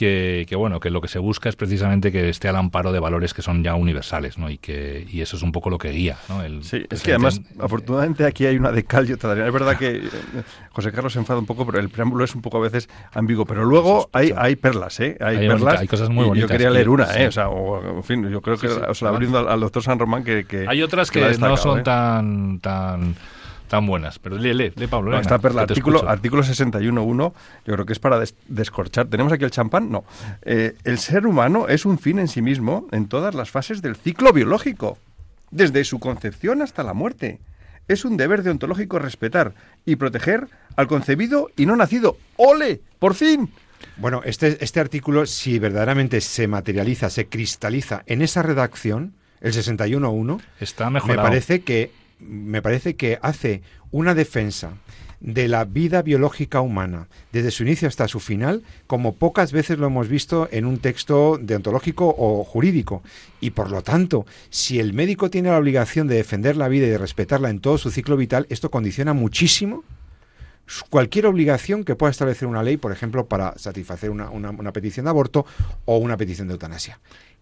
que, 0.00 0.56
bueno, 0.56 0.80
que 0.80 0.88
lo 0.88 1.00
que 1.02 1.08
se 1.08 1.18
busca 1.18 1.50
es 1.50 1.56
precisamente 1.56 2.10
que 2.10 2.30
esté 2.30 2.48
al 2.48 2.56
amparo 2.56 2.90
de 2.90 3.00
valores 3.00 3.34
que 3.34 3.42
son 3.42 3.62
ya 3.62 3.74
universales, 3.74 4.38
¿no? 4.38 4.48
Y 4.48 4.56
que 4.56 5.06
y 5.10 5.20
eso 5.20 5.36
es 5.36 5.42
un 5.42 5.52
poco 5.52 5.68
lo 5.68 5.76
que 5.76 5.90
guía, 5.90 6.16
¿no? 6.28 6.40
sí, 6.62 6.86
es 6.88 7.02
que 7.02 7.12
además, 7.12 7.42
afortunadamente 7.58 8.24
aquí 8.24 8.46
hay 8.46 8.56
una 8.56 8.72
de 8.72 8.84
cal 8.84 9.08
y 9.08 9.12
otra 9.12 9.34
de 9.34 9.46
Es 9.46 9.52
verdad 9.52 9.76
que 9.76 9.96
eh, 9.96 10.10
José 10.70 10.90
Carlos 10.92 11.12
se 11.12 11.18
enfada 11.18 11.38
un 11.38 11.46
poco, 11.46 11.66
pero 11.66 11.78
el 11.78 11.90
preámbulo 11.90 12.24
es 12.24 12.34
un 12.34 12.40
poco 12.40 12.56
a 12.56 12.60
veces 12.60 12.88
ambiguo. 13.12 13.44
Pero 13.44 13.64
luego 13.64 14.08
hay, 14.12 14.32
hay 14.36 14.56
perlas, 14.56 15.00
¿eh? 15.00 15.18
Hay, 15.20 15.46
perlas. 15.46 15.80
hay 15.80 15.86
cosas 15.86 16.08
muy 16.08 16.24
bonitas. 16.24 16.48
Yo 16.48 16.52
quería 16.52 16.70
leer 16.70 16.88
una, 16.88 17.04
¿eh? 17.16 17.28
O 17.28 17.32
sea, 17.32 17.48
en 17.48 18.04
fin, 18.04 18.28
yo 18.30 18.40
creo 18.40 18.56
que, 18.56 18.68
o 18.68 19.06
abriendo 19.06 19.46
al, 19.48 19.60
doctor 19.60 19.82
San 19.82 19.98
Román 19.98 20.24
que, 20.24 20.66
Hay 20.66 20.82
otras 20.82 21.10
que, 21.10 21.36
no 21.38 21.56
son 21.56 21.80
¿eh? 21.80 21.82
tan... 21.82 22.58
tan 22.60 23.16
tan 23.70 23.86
buenas. 23.86 24.18
Pero 24.18 24.36
lee, 24.36 24.52
lee, 24.52 24.72
lee 24.74 24.88
Pablo. 24.88 25.16
está 25.18 25.38
perla. 25.38 25.62
Artículo, 25.62 26.06
artículo 26.08 26.42
61.1, 26.42 27.32
yo 27.64 27.74
creo 27.74 27.86
que 27.86 27.92
es 27.92 28.00
para 28.00 28.20
descorchar. 28.48 29.06
¿Tenemos 29.06 29.32
aquí 29.32 29.44
el 29.44 29.52
champán? 29.52 29.90
No. 29.90 30.04
Eh, 30.42 30.74
el 30.82 30.98
ser 30.98 31.24
humano 31.24 31.68
es 31.68 31.86
un 31.86 31.98
fin 31.98 32.18
en 32.18 32.26
sí 32.26 32.42
mismo 32.42 32.88
en 32.90 33.06
todas 33.06 33.32
las 33.34 33.50
fases 33.50 33.80
del 33.80 33.94
ciclo 33.94 34.32
biológico, 34.32 34.98
desde 35.52 35.84
su 35.84 36.00
concepción 36.00 36.62
hasta 36.62 36.82
la 36.82 36.94
muerte. 36.94 37.38
Es 37.86 38.04
un 38.04 38.16
deber 38.16 38.42
deontológico 38.42 38.98
respetar 38.98 39.54
y 39.86 39.96
proteger 39.96 40.48
al 40.74 40.88
concebido 40.88 41.50
y 41.56 41.66
no 41.66 41.76
nacido. 41.76 42.18
¡Ole! 42.36 42.80
¡Por 42.98 43.14
fin! 43.14 43.50
Bueno, 43.98 44.20
este, 44.24 44.62
este 44.62 44.80
artículo, 44.80 45.26
si 45.26 45.60
verdaderamente 45.60 46.20
se 46.20 46.48
materializa, 46.48 47.08
se 47.08 47.28
cristaliza 47.28 48.02
en 48.06 48.20
esa 48.20 48.42
redacción, 48.42 49.14
el 49.40 49.52
61.1, 49.52 50.40
está 50.58 50.90
mejorado. 50.90 51.22
Me 51.22 51.28
parece 51.28 51.62
que 51.62 51.92
me 52.20 52.62
parece 52.62 52.96
que 52.96 53.18
hace 53.22 53.62
una 53.90 54.14
defensa 54.14 54.74
de 55.20 55.48
la 55.48 55.64
vida 55.64 56.00
biológica 56.02 56.60
humana, 56.62 57.08
desde 57.30 57.50
su 57.50 57.62
inicio 57.62 57.86
hasta 57.86 58.08
su 58.08 58.20
final, 58.20 58.62
como 58.86 59.14
pocas 59.14 59.52
veces 59.52 59.78
lo 59.78 59.86
hemos 59.86 60.08
visto 60.08 60.48
en 60.50 60.64
un 60.64 60.78
texto 60.78 61.38
deontológico 61.40 62.14
o 62.16 62.42
jurídico. 62.42 63.02
Y 63.40 63.50
por 63.50 63.70
lo 63.70 63.82
tanto, 63.82 64.24
si 64.48 64.80
el 64.80 64.94
médico 64.94 65.30
tiene 65.30 65.50
la 65.50 65.58
obligación 65.58 66.08
de 66.08 66.16
defender 66.16 66.56
la 66.56 66.68
vida 66.68 66.86
y 66.86 66.90
de 66.90 66.98
respetarla 66.98 67.50
en 67.50 67.60
todo 67.60 67.76
su 67.76 67.90
ciclo 67.90 68.16
vital, 68.16 68.46
esto 68.48 68.70
condiciona 68.70 69.12
muchísimo 69.12 69.84
cualquier 70.88 71.26
obligación 71.26 71.84
que 71.84 71.96
pueda 71.96 72.12
establecer 72.12 72.46
una 72.46 72.62
ley, 72.62 72.76
por 72.76 72.92
ejemplo, 72.92 73.26
para 73.26 73.58
satisfacer 73.58 74.08
una, 74.08 74.30
una 74.30 74.72
petición 74.72 75.04
de 75.04 75.10
aborto 75.10 75.44
o 75.84 75.98
una 75.98 76.16
petición 76.16 76.46
de 76.46 76.52
eutanasia 76.52 77.00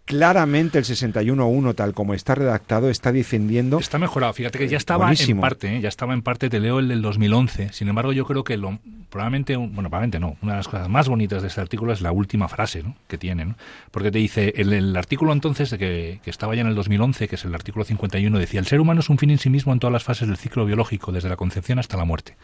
claramente 0.08 0.78
el 0.78 0.84
61.1 0.84 1.74
tal 1.74 1.92
como 1.92 2.14
está 2.14 2.34
redactado 2.34 2.88
está 2.88 3.12
defendiendo 3.12 3.78
está 3.78 3.98
mejorado 3.98 4.32
fíjate 4.32 4.58
que 4.58 4.66
ya 4.66 4.78
estaba 4.78 5.12
en 5.12 5.40
parte 5.40 5.76
¿eh? 5.76 5.80
ya 5.82 5.88
estaba 5.90 6.14
en 6.14 6.22
parte 6.22 6.48
te 6.48 6.60
leo 6.60 6.78
el 6.78 6.88
del 6.88 7.02
2011 7.02 7.74
sin 7.74 7.88
embargo 7.88 8.14
yo 8.14 8.24
creo 8.24 8.42
que 8.42 8.56
lo 8.56 8.78
probablemente 9.10 9.54
bueno 9.56 9.90
probablemente 9.90 10.18
no 10.18 10.38
una 10.40 10.52
de 10.52 10.56
las 10.56 10.66
cosas 10.66 10.88
más 10.88 11.10
bonitas 11.10 11.42
de 11.42 11.48
este 11.48 11.60
artículo 11.60 11.92
es 11.92 12.00
la 12.00 12.10
última 12.10 12.48
frase 12.48 12.82
¿no? 12.82 12.96
que 13.06 13.18
tiene 13.18 13.44
¿no? 13.44 13.56
porque 13.90 14.10
te 14.10 14.16
dice 14.16 14.54
el, 14.56 14.72
el 14.72 14.96
artículo 14.96 15.30
entonces 15.34 15.68
de 15.68 15.76
que, 15.76 16.20
que, 16.24 16.30
estaba 16.30 16.54
ya 16.54 16.62
en 16.62 16.68
el 16.68 16.74
2011 16.74 17.28
que 17.28 17.34
es 17.34 17.44
el 17.44 17.54
artículo 17.54 17.84
51 17.84 18.38
decía 18.38 18.60
el 18.60 18.66
ser 18.66 18.80
humano 18.80 19.00
es 19.00 19.10
un 19.10 19.18
fin 19.18 19.30
en 19.30 19.38
sí 19.38 19.50
mismo 19.50 19.74
en 19.74 19.78
todas 19.78 19.92
las 19.92 20.04
fases 20.04 20.26
del 20.26 20.38
ciclo 20.38 20.64
biológico 20.64 21.12
desde 21.12 21.28
la 21.28 21.36
concepción 21.36 21.78
hasta 21.78 21.98
la 21.98 22.06
muerte 22.06 22.34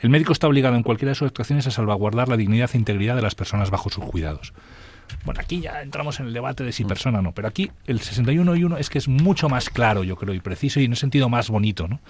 el 0.00 0.10
médico 0.10 0.34
está 0.34 0.48
obligado 0.48 0.76
en 0.76 0.82
cualquiera 0.82 1.12
de 1.12 1.14
sus 1.14 1.28
actuaciones 1.28 1.66
a 1.66 1.70
salvaguardar 1.70 2.28
la 2.28 2.36
dignidad 2.36 2.68
e 2.74 2.76
integridad 2.76 3.16
de 3.16 3.22
las 3.22 3.34
personas 3.34 3.70
bajo 3.70 3.88
sus 3.88 4.04
cuidados 4.04 4.52
bueno, 5.24 5.40
aquí 5.40 5.60
ya 5.60 5.82
entramos 5.82 6.20
en 6.20 6.26
el 6.26 6.32
debate 6.32 6.64
de 6.64 6.72
si 6.72 6.84
persona 6.84 7.18
o 7.20 7.22
no, 7.22 7.32
pero 7.32 7.48
aquí 7.48 7.70
el 7.86 8.00
61 8.00 8.56
y 8.56 8.64
1 8.64 8.78
es 8.78 8.90
que 8.90 8.98
es 8.98 9.08
mucho 9.08 9.48
más 9.48 9.70
claro, 9.70 10.04
yo 10.04 10.16
creo, 10.16 10.34
y 10.34 10.40
preciso 10.40 10.80
y 10.80 10.84
en 10.84 10.92
un 10.92 10.96
sentido 10.96 11.28
más 11.28 11.48
bonito, 11.48 11.88
¿no? 11.88 12.00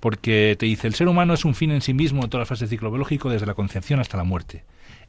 Porque 0.00 0.56
te 0.58 0.66
dice, 0.66 0.86
el 0.86 0.94
ser 0.94 1.08
humano 1.08 1.34
es 1.34 1.44
un 1.44 1.54
fin 1.54 1.70
en 1.70 1.80
sí 1.80 1.94
mismo 1.94 2.22
en 2.22 2.30
todas 2.30 2.42
las 2.42 2.48
fases 2.48 2.68
del 2.68 2.78
ciclo 2.78 2.90
biológico, 2.90 3.30
desde 3.30 3.46
la 3.46 3.54
concepción 3.54 4.00
hasta 4.00 4.16
la 4.16 4.24
muerte. 4.24 4.64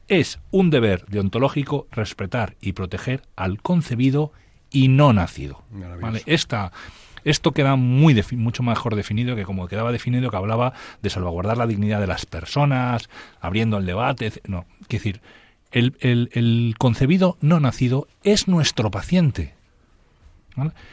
Es 0.08 0.40
un 0.50 0.70
deber 0.70 1.04
deontológico 1.06 1.86
respetar 1.92 2.56
y 2.60 2.72
proteger 2.72 3.22
al 3.36 3.62
concebido 3.62 4.32
y 4.70 4.88
no 4.88 5.12
nacido. 5.12 5.62
¿vale? 6.00 6.22
Esta, 6.26 6.72
esto 7.24 7.52
queda 7.52 7.76
muy 7.76 8.20
mucho 8.32 8.62
mejor 8.62 8.96
definido 8.96 9.36
que 9.36 9.44
como 9.44 9.68
quedaba 9.68 9.92
definido 9.92 10.30
que 10.30 10.36
hablaba 10.36 10.72
de 11.02 11.10
salvaguardar 11.10 11.58
la 11.58 11.66
dignidad 11.66 12.00
de 12.00 12.06
las 12.06 12.26
personas, 12.26 13.08
abriendo 13.40 13.78
el 13.78 13.86
debate. 13.86 14.32
No, 14.46 14.66
es 14.80 14.88
decir, 14.88 15.20
el, 15.72 15.96
el, 16.00 16.74
concebido 16.78 17.36
no 17.40 17.60
nacido 17.60 18.08
es 18.22 18.48
nuestro 18.48 18.90
paciente. 18.90 19.54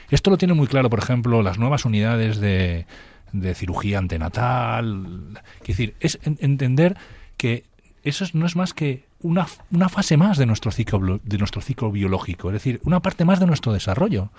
Esto 0.09 0.29
lo 0.29 0.37
tiene 0.37 0.53
muy 0.53 0.67
claro, 0.67 0.89
por 0.89 0.99
ejemplo, 0.99 1.41
las 1.41 1.57
nuevas 1.57 1.83
unidades 1.83 2.39
de, 2.39 2.85
de 3.31 3.55
cirugía 3.55 3.97
antenatal. 3.97 5.41
Es 5.61 5.67
decir, 5.67 5.95
es 5.99 6.19
entender 6.23 6.95
que 7.37 7.65
eso 8.03 8.25
no 8.33 8.45
es 8.45 8.55
más 8.55 8.73
que 8.73 9.05
una, 9.21 9.47
una, 9.71 9.89
fase 9.89 10.15
más 10.15 10.37
de 10.37 10.45
nuestro, 10.45 10.71
ciclo, 10.71 11.19
de 11.23 11.37
nuestro 11.37 11.61
ciclo 11.61 11.91
biológico, 11.91 12.49
es 12.49 12.53
decir, 12.53 12.79
una 12.83 13.01
parte 13.01 13.25
más 13.25 13.39
de 13.39 13.47
nuestro 13.47 13.73
desarrollo. 13.73 14.29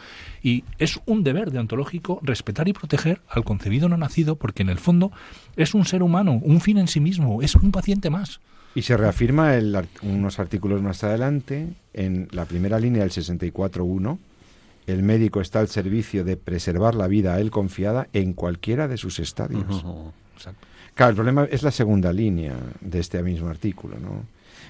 Y 0.42 0.64
es 0.78 1.00
un 1.04 1.24
deber 1.24 1.50
deontológico 1.50 2.20
respetar 2.22 2.68
y 2.68 2.72
proteger 2.72 3.20
al 3.28 3.44
concebido 3.44 3.88
no 3.88 3.96
nacido, 3.96 4.36
porque 4.36 4.62
en 4.62 4.70
el 4.70 4.78
fondo 4.78 5.10
es 5.56 5.74
un 5.74 5.84
ser 5.84 6.02
humano, 6.02 6.40
un 6.42 6.60
fin 6.60 6.78
en 6.78 6.88
sí 6.88 7.00
mismo, 7.00 7.42
es 7.42 7.56
un 7.56 7.72
paciente 7.72 8.08
más. 8.08 8.40
Y 8.78 8.82
se 8.82 8.96
reafirma 8.96 9.56
el, 9.56 9.76
unos 10.02 10.38
artículos 10.38 10.80
más 10.82 11.02
adelante, 11.02 11.66
en 11.94 12.28
la 12.30 12.44
primera 12.44 12.78
línea 12.78 13.02
del 13.02 13.10
64.1, 13.10 14.18
el 14.86 15.02
médico 15.02 15.40
está 15.40 15.58
al 15.58 15.66
servicio 15.66 16.22
de 16.22 16.36
preservar 16.36 16.94
la 16.94 17.08
vida 17.08 17.34
a 17.34 17.40
él 17.40 17.50
confiada 17.50 18.06
en 18.12 18.34
cualquiera 18.34 18.86
de 18.86 18.96
sus 18.96 19.18
estadios. 19.18 19.84
Claro, 20.94 21.10
el 21.10 21.16
problema 21.16 21.48
es 21.50 21.64
la 21.64 21.72
segunda 21.72 22.12
línea 22.12 22.54
de 22.80 23.00
este 23.00 23.20
mismo 23.20 23.48
artículo, 23.48 23.96
¿no? 23.98 24.22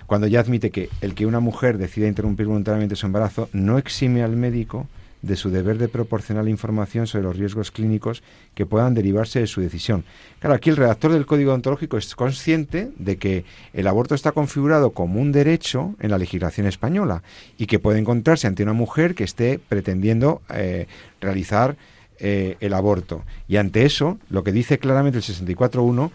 Cuando 0.06 0.26
ya 0.26 0.40
admite 0.40 0.70
que 0.70 0.88
el 1.02 1.14
que 1.14 1.26
una 1.26 1.40
mujer 1.40 1.76
decida 1.76 2.08
interrumpir 2.08 2.46
voluntariamente 2.46 2.96
su 2.96 3.04
embarazo 3.04 3.50
no 3.52 3.76
exime 3.76 4.22
al 4.22 4.36
médico 4.36 4.88
de 5.22 5.36
su 5.36 5.50
deber 5.50 5.78
de 5.78 5.88
proporcionar 5.88 6.48
información 6.48 7.06
sobre 7.06 7.24
los 7.24 7.36
riesgos 7.36 7.70
clínicos 7.70 8.22
que 8.54 8.66
puedan 8.66 8.94
derivarse 8.94 9.40
de 9.40 9.46
su 9.46 9.60
decisión. 9.60 10.04
Claro, 10.38 10.54
aquí 10.54 10.70
el 10.70 10.76
redactor 10.76 11.12
del 11.12 11.26
Código 11.26 11.52
Ontológico 11.52 11.96
es 11.96 12.14
consciente 12.14 12.90
de 12.98 13.16
que 13.16 13.44
el 13.72 13.86
aborto 13.86 14.14
está 14.14 14.32
configurado 14.32 14.90
como 14.90 15.20
un 15.20 15.32
derecho 15.32 15.96
en 16.00 16.10
la 16.10 16.18
legislación 16.18 16.66
española 16.66 17.22
y 17.56 17.66
que 17.66 17.78
puede 17.78 17.98
encontrarse 17.98 18.46
ante 18.46 18.62
una 18.62 18.72
mujer 18.72 19.14
que 19.14 19.24
esté 19.24 19.58
pretendiendo 19.58 20.42
eh, 20.54 20.86
realizar 21.20 21.76
eh, 22.20 22.56
el 22.60 22.74
aborto. 22.74 23.24
Y 23.48 23.56
ante 23.56 23.84
eso, 23.84 24.18
lo 24.30 24.44
que 24.44 24.52
dice 24.52 24.78
claramente 24.78 25.18
el 25.18 25.24
64.1 25.24 26.10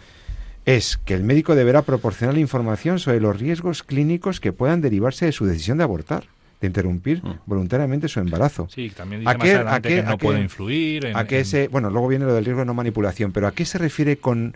es 0.66 0.98
que 0.98 1.14
el 1.14 1.24
médico 1.24 1.56
deberá 1.56 1.82
proporcionar 1.82 2.38
información 2.38 3.00
sobre 3.00 3.20
los 3.20 3.38
riesgos 3.38 3.84
clínicos 3.84 4.40
que 4.40 4.54
puedan 4.54 4.82
derivarse 4.82 5.26
de 5.26 5.34
su 5.34 5.46
decisión 5.46 5.78
de 5.78 5.84
abortar 5.84 6.26
de 6.64 6.68
interrumpir 6.68 7.22
mm. 7.22 7.40
voluntariamente 7.46 8.08
su 8.08 8.20
embarazo. 8.22 8.68
Sí, 8.70 8.90
también 8.90 9.22
dice 9.22 9.32
¿A 9.32 9.36
qué, 9.36 9.56
a 9.56 9.82
qué, 9.82 9.90
que 9.90 10.04
no 10.04 10.18
puede 10.18 10.42
influir. 10.42 11.06
En, 11.06 11.18
a 11.18 11.26
qué 11.26 11.44
se, 11.44 11.68
bueno, 11.68 11.90
luego 11.90 12.08
viene 12.08 12.26
lo 12.26 12.34
del 12.34 12.46
riesgo 12.46 12.62
de 12.62 12.66
no 12.66 12.74
manipulación, 12.74 13.34
pero 13.34 13.48
¿a 13.48 13.52
qué 13.52 13.66
se 13.66 13.78
refiere 13.78 14.18
con 14.18 14.56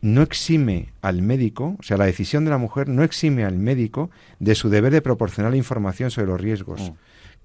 no 0.00 0.22
exime 0.22 0.88
al 1.02 1.22
médico, 1.22 1.76
o 1.78 1.82
sea, 1.82 1.96
la 1.96 2.06
decisión 2.06 2.44
de 2.44 2.50
la 2.50 2.58
mujer 2.58 2.88
no 2.88 3.04
exime 3.04 3.44
al 3.44 3.58
médico 3.58 4.10
de 4.38 4.54
su 4.54 4.68
deber 4.68 4.92
de 4.92 5.02
proporcionar 5.02 5.54
información 5.54 6.10
sobre 6.10 6.26
los 6.28 6.40
riesgos 6.40 6.90
mm. 6.90 6.94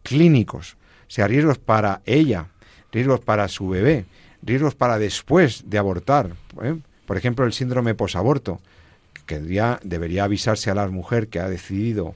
clínicos, 0.02 0.78
o 1.08 1.12
sea, 1.12 1.28
riesgos 1.28 1.60
para 1.60 2.02
ella, 2.06 2.48
riesgos 2.92 3.20
para 3.20 3.48
su 3.48 3.70
bebé, 3.70 4.06
riesgos 4.42 4.74
para 4.74 4.98
después 4.98 5.66
de 5.68 5.78
abortar, 5.78 6.32
¿eh? 6.64 6.78
por 7.06 7.18
ejemplo, 7.18 7.46
el 7.46 7.54
síndrome 7.54 7.94
posaborto, 7.94 8.60
que 9.28 9.40
debería 9.40 10.24
avisarse 10.24 10.72
a 10.72 10.76
la 10.76 10.88
mujer 10.88 11.28
que 11.28 11.40
ha 11.40 11.50
decidido 11.50 12.16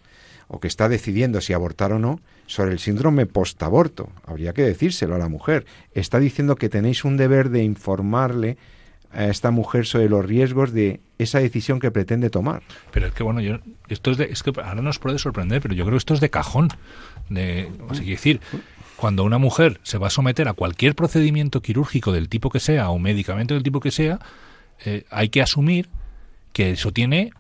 o 0.50 0.60
que 0.60 0.68
está 0.68 0.90
decidiendo 0.90 1.40
si 1.42 1.54
abortar 1.54 1.94
o 1.94 2.00
no 2.00 2.20
sobre 2.48 2.72
el 2.72 2.80
síndrome 2.80 3.28
postaborto. 3.28 4.10
Habría 4.26 4.52
que 4.54 4.64
decírselo 4.64 5.16
a 5.16 5.20
la 5.20 5.30
mujer. 5.30 5.66
Está 5.94 6.20
diciendo 6.20 6.56
que 6.56 6.70
tenéis 6.70 7.06
un 7.06 7.18
deber 7.18 7.50
de 7.50 7.64
informarle 7.64 8.58
a 9.12 9.26
esta 9.26 9.52
mujer 9.52 9.86
sobre 9.86 10.10
los 10.10 10.26
riesgos 10.26 10.74
de 10.74 11.00
esa 11.20 11.40
decisión 11.40 11.80
que 11.80 11.92
pretende 11.92 12.32
tomar. 12.32 12.64
Pero 12.92 13.08
es 13.08 13.14
que 13.14 13.24
bueno, 13.24 13.42
yo 13.42 13.60
esto 13.88 14.12
es, 14.12 14.18
de, 14.18 14.26
es 14.26 14.42
que 14.42 14.52
ahora 14.62 14.82
nos 14.82 14.98
puede 14.98 15.20
sorprender, 15.20 15.62
pero 15.62 15.76
yo 15.76 15.84
creo 15.84 15.94
que 15.94 16.00
esto 16.00 16.16
es 16.16 16.20
de 16.20 16.30
cajón. 16.32 16.70
De, 17.30 17.72
decir, 18.04 18.42
cuando 18.96 19.24
una 19.24 19.38
mujer 19.38 19.80
se 19.84 20.00
va 20.00 20.08
a 20.08 20.12
someter 20.12 20.48
a 20.48 20.54
cualquier 20.54 20.96
procedimiento 20.96 21.62
quirúrgico 21.62 22.12
del 22.12 22.28
tipo 22.28 22.50
que 22.50 22.60
sea 22.60 22.90
o 22.90 22.98
medicamento 22.98 23.54
del 23.54 23.62
tipo 23.62 23.80
que 23.80 23.92
sea, 23.92 24.20
eh, 24.84 25.06
hay 25.12 25.30
que 25.30 25.44
asumir 25.44 25.90
que 26.54 26.72
eso 26.72 26.92
tiene 26.92 27.32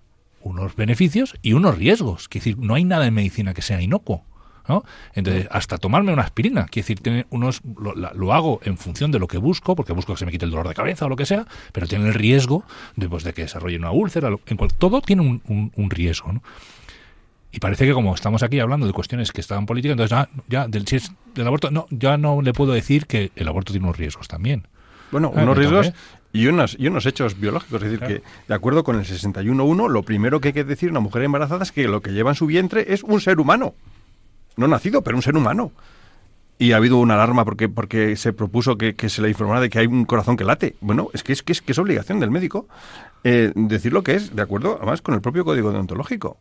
unos 0.41 0.75
beneficios 0.75 1.35
y 1.41 1.53
unos 1.53 1.77
riesgos. 1.77 2.27
Quiere 2.27 2.45
decir, 2.45 2.57
no 2.57 2.75
hay 2.75 2.83
nada 2.83 3.07
en 3.07 3.13
medicina 3.13 3.53
que 3.53 3.61
sea 3.61 3.81
inocuo. 3.81 4.23
¿no? 4.67 4.83
Entonces, 5.15 5.47
hasta 5.51 5.79
tomarme 5.79 6.13
una 6.13 6.21
aspirina, 6.21 6.65
quiere 6.65 6.83
decir, 6.83 6.99
tiene 6.99 7.25
unos, 7.31 7.61
lo, 7.63 8.33
hago 8.33 8.59
en 8.63 8.77
función 8.77 9.11
de 9.11 9.17
lo 9.17 9.27
que 9.27 9.39
busco, 9.39 9.75
porque 9.75 9.93
busco 9.93 10.13
que 10.13 10.19
se 10.19 10.25
me 10.25 10.31
quite 10.31 10.45
el 10.45 10.51
dolor 10.51 10.67
de 10.67 10.75
cabeza 10.75 11.05
o 11.05 11.09
lo 11.09 11.15
que 11.15 11.25
sea, 11.25 11.47
pero 11.73 11.87
tiene 11.87 12.07
el 12.07 12.13
riesgo 12.13 12.63
de, 12.95 13.09
pues, 13.09 13.23
de 13.23 13.33
que 13.33 13.41
desarrolle 13.41 13.77
una 13.77 13.91
úlcera. 13.91 14.29
En 14.45 14.57
todo 14.77 15.01
tiene 15.01 15.23
un, 15.23 15.71
un, 15.75 15.89
riesgo. 15.89 16.31
¿no? 16.31 16.43
Y 17.51 17.59
parece 17.59 17.87
que 17.87 17.93
como 17.93 18.13
estamos 18.13 18.43
aquí 18.43 18.59
hablando 18.59 18.85
de 18.85 18.93
cuestiones 18.93 19.31
que 19.31 19.41
estaban 19.41 19.65
políticas, 19.65 19.93
entonces 19.93 20.15
ah, 20.15 20.29
ya 20.47 20.67
del, 20.67 20.85
si 20.87 20.97
es 20.97 21.11
del 21.33 21.47
aborto, 21.47 21.71
no, 21.71 21.87
ya 21.89 22.17
no 22.17 22.43
le 22.43 22.53
puedo 22.53 22.73
decir 22.73 23.07
que 23.07 23.31
el 23.35 23.47
aborto 23.47 23.73
tiene 23.73 23.87
unos 23.87 23.97
riesgos 23.97 24.27
también. 24.27 24.67
Bueno, 25.11 25.31
unos 25.31 25.57
riesgos 25.57 25.91
y 26.31 26.47
unos, 26.47 26.75
y 26.79 26.87
unos 26.87 27.05
hechos 27.05 27.39
biológicos. 27.39 27.81
Es 27.81 27.91
decir, 27.91 28.05
que 28.05 28.23
de 28.47 28.53
acuerdo 28.53 28.83
con 28.83 28.97
el 28.97 29.05
61.1, 29.05 29.89
lo 29.89 30.03
primero 30.03 30.39
que 30.39 30.49
hay 30.49 30.53
que 30.53 30.63
decir 30.63 30.89
a 30.89 30.91
una 30.91 30.99
mujer 30.99 31.23
embarazada 31.23 31.63
es 31.63 31.71
que 31.71 31.87
lo 31.87 32.01
que 32.01 32.11
lleva 32.11 32.31
en 32.31 32.35
su 32.35 32.45
vientre 32.45 32.93
es 32.93 33.03
un 33.03 33.19
ser 33.21 33.39
humano. 33.39 33.73
No 34.55 34.67
nacido, 34.67 35.01
pero 35.03 35.17
un 35.17 35.23
ser 35.23 35.35
humano. 35.35 35.71
Y 36.57 36.73
ha 36.73 36.77
habido 36.77 36.97
una 36.97 37.13
alarma 37.13 37.45
porque, 37.45 37.69
porque 37.69 38.17
se 38.17 38.33
propuso 38.33 38.77
que, 38.77 38.93
se 39.07 39.21
le 39.21 39.29
informara 39.29 39.61
de 39.61 39.69
que 39.69 39.79
hay 39.79 39.87
un 39.87 40.03
corazón 40.05 40.35
que 40.35 40.43
late. 40.43 40.75
Bueno, 40.81 41.09
es 41.13 41.23
que 41.23 41.31
es, 41.31 41.41
que 41.41 41.53
es, 41.53 41.61
que 41.61 41.71
es 41.71 41.79
obligación 41.79 42.19
del 42.19 42.31
médico 42.31 42.67
eh, 43.23 43.53
decir 43.55 43.93
lo 43.93 44.03
que 44.03 44.15
es, 44.15 44.35
de 44.35 44.41
acuerdo, 44.41 44.75
además, 44.77 45.01
con 45.01 45.15
el 45.15 45.21
propio 45.21 45.45
código 45.45 45.71
deontológico. 45.71 46.37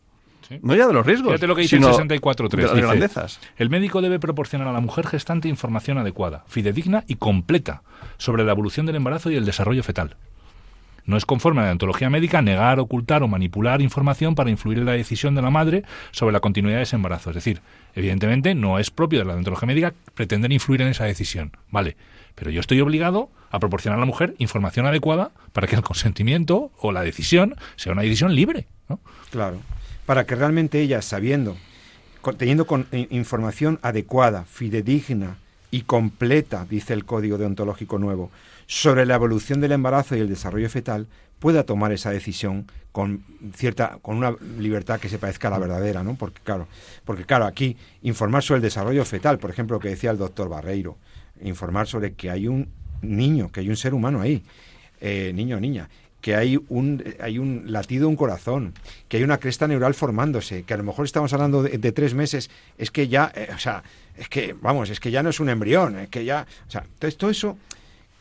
No 0.62 0.74
ya 0.74 0.86
de 0.86 0.92
los 0.92 1.04
riesgos. 1.04 1.32
Fíjate 1.32 1.46
lo 1.46 1.54
que 1.54 1.62
dice 1.62 1.76
el 1.76 1.82
64.3. 1.82 3.38
el 3.56 3.70
médico 3.70 4.00
debe 4.00 4.18
proporcionar 4.18 4.68
a 4.68 4.72
la 4.72 4.80
mujer 4.80 5.06
gestante 5.06 5.48
información 5.48 5.98
adecuada, 5.98 6.44
fidedigna 6.48 7.04
y 7.06 7.16
completa 7.16 7.82
sobre 8.16 8.44
la 8.44 8.52
evolución 8.52 8.86
del 8.86 8.96
embarazo 8.96 9.30
y 9.30 9.36
el 9.36 9.44
desarrollo 9.44 9.82
fetal. 9.82 10.16
No 11.04 11.16
es 11.16 11.24
conforme 11.24 11.62
a 11.62 11.64
la 11.64 11.72
ontología 11.72 12.10
médica 12.10 12.42
negar, 12.42 12.80
ocultar 12.80 13.22
o 13.22 13.28
manipular 13.28 13.80
información 13.80 14.34
para 14.34 14.50
influir 14.50 14.78
en 14.78 14.84
la 14.84 14.92
decisión 14.92 15.34
de 15.34 15.40
la 15.40 15.48
madre 15.48 15.84
sobre 16.10 16.34
la 16.34 16.40
continuidad 16.40 16.76
de 16.76 16.82
ese 16.82 16.96
embarazo. 16.96 17.30
Es 17.30 17.36
decir, 17.36 17.62
evidentemente 17.94 18.54
no 18.54 18.78
es 18.78 18.90
propio 18.90 19.20
de 19.20 19.24
la 19.24 19.34
ontología 19.34 19.66
médica 19.66 19.94
pretender 20.14 20.52
influir 20.52 20.82
en 20.82 20.88
esa 20.88 21.04
decisión. 21.04 21.52
Vale, 21.70 21.96
pero 22.34 22.50
yo 22.50 22.60
estoy 22.60 22.82
obligado 22.82 23.30
a 23.50 23.58
proporcionar 23.58 23.96
a 23.96 24.00
la 24.00 24.06
mujer 24.06 24.34
información 24.36 24.84
adecuada 24.84 25.30
para 25.54 25.66
que 25.66 25.76
el 25.76 25.82
consentimiento 25.82 26.72
o 26.78 26.92
la 26.92 27.00
decisión 27.00 27.56
sea 27.76 27.94
una 27.94 28.02
decisión 28.02 28.34
libre. 28.34 28.66
¿no? 28.90 29.00
Claro 29.30 29.60
para 30.08 30.24
que 30.24 30.36
realmente 30.36 30.80
ella, 30.80 31.02
sabiendo, 31.02 31.58
teniendo 32.38 32.66
con, 32.66 32.86
eh, 32.92 33.08
información 33.10 33.78
adecuada, 33.82 34.46
fidedigna 34.46 35.36
y 35.70 35.82
completa, 35.82 36.64
dice 36.64 36.94
el 36.94 37.04
Código 37.04 37.36
Deontológico 37.36 37.98
Nuevo, 37.98 38.30
sobre 38.66 39.04
la 39.04 39.16
evolución 39.16 39.60
del 39.60 39.72
embarazo 39.72 40.16
y 40.16 40.20
el 40.20 40.30
desarrollo 40.30 40.70
fetal, 40.70 41.08
pueda 41.38 41.64
tomar 41.64 41.92
esa 41.92 42.10
decisión 42.10 42.72
con 42.90 43.22
cierta 43.54 43.98
con 44.00 44.16
una 44.16 44.34
libertad 44.58 44.98
que 44.98 45.10
se 45.10 45.18
parezca 45.18 45.48
a 45.48 45.50
la 45.50 45.58
verdadera, 45.58 46.02
¿no? 46.02 46.14
Porque 46.14 46.40
claro, 46.42 46.68
porque 47.04 47.26
claro, 47.26 47.44
aquí 47.44 47.76
informar 48.00 48.42
sobre 48.42 48.56
el 48.56 48.62
desarrollo 48.62 49.04
fetal, 49.04 49.38
por 49.38 49.50
ejemplo, 49.50 49.76
lo 49.76 49.80
que 49.80 49.90
decía 49.90 50.10
el 50.10 50.16
doctor 50.16 50.48
Barreiro, 50.48 50.96
informar 51.42 51.86
sobre 51.86 52.14
que 52.14 52.30
hay 52.30 52.48
un 52.48 52.70
niño, 53.02 53.52
que 53.52 53.60
hay 53.60 53.68
un 53.68 53.76
ser 53.76 53.92
humano 53.92 54.22
ahí, 54.22 54.42
eh, 55.02 55.32
niño 55.34 55.58
o 55.58 55.60
niña, 55.60 55.90
que 56.20 56.34
hay 56.34 56.58
un, 56.68 57.04
hay 57.20 57.38
un 57.38 57.64
latido, 57.66 58.08
un 58.08 58.16
corazón, 58.16 58.74
que 59.08 59.18
hay 59.18 59.22
una 59.22 59.38
cresta 59.38 59.68
neural 59.68 59.94
formándose, 59.94 60.64
que 60.64 60.74
a 60.74 60.76
lo 60.76 60.82
mejor 60.82 61.04
estamos 61.04 61.32
hablando 61.32 61.62
de, 61.62 61.92
tres 61.92 62.14
meses, 62.14 62.50
es 62.76 62.90
que 62.90 63.08
ya, 63.08 63.32
eh, 63.34 63.48
o 63.54 63.58
sea, 63.58 63.84
es 64.16 64.28
que, 64.28 64.54
vamos, 64.60 64.90
es 64.90 65.00
que 65.00 65.10
ya 65.10 65.22
no 65.22 65.30
es 65.30 65.40
un 65.40 65.48
embrión, 65.48 65.98
es 65.98 66.08
que 66.08 66.24
ya, 66.24 66.46
o 66.66 66.70
sea, 66.70 66.82
entonces 66.82 67.16
todo 67.16 67.30
eso, 67.30 67.56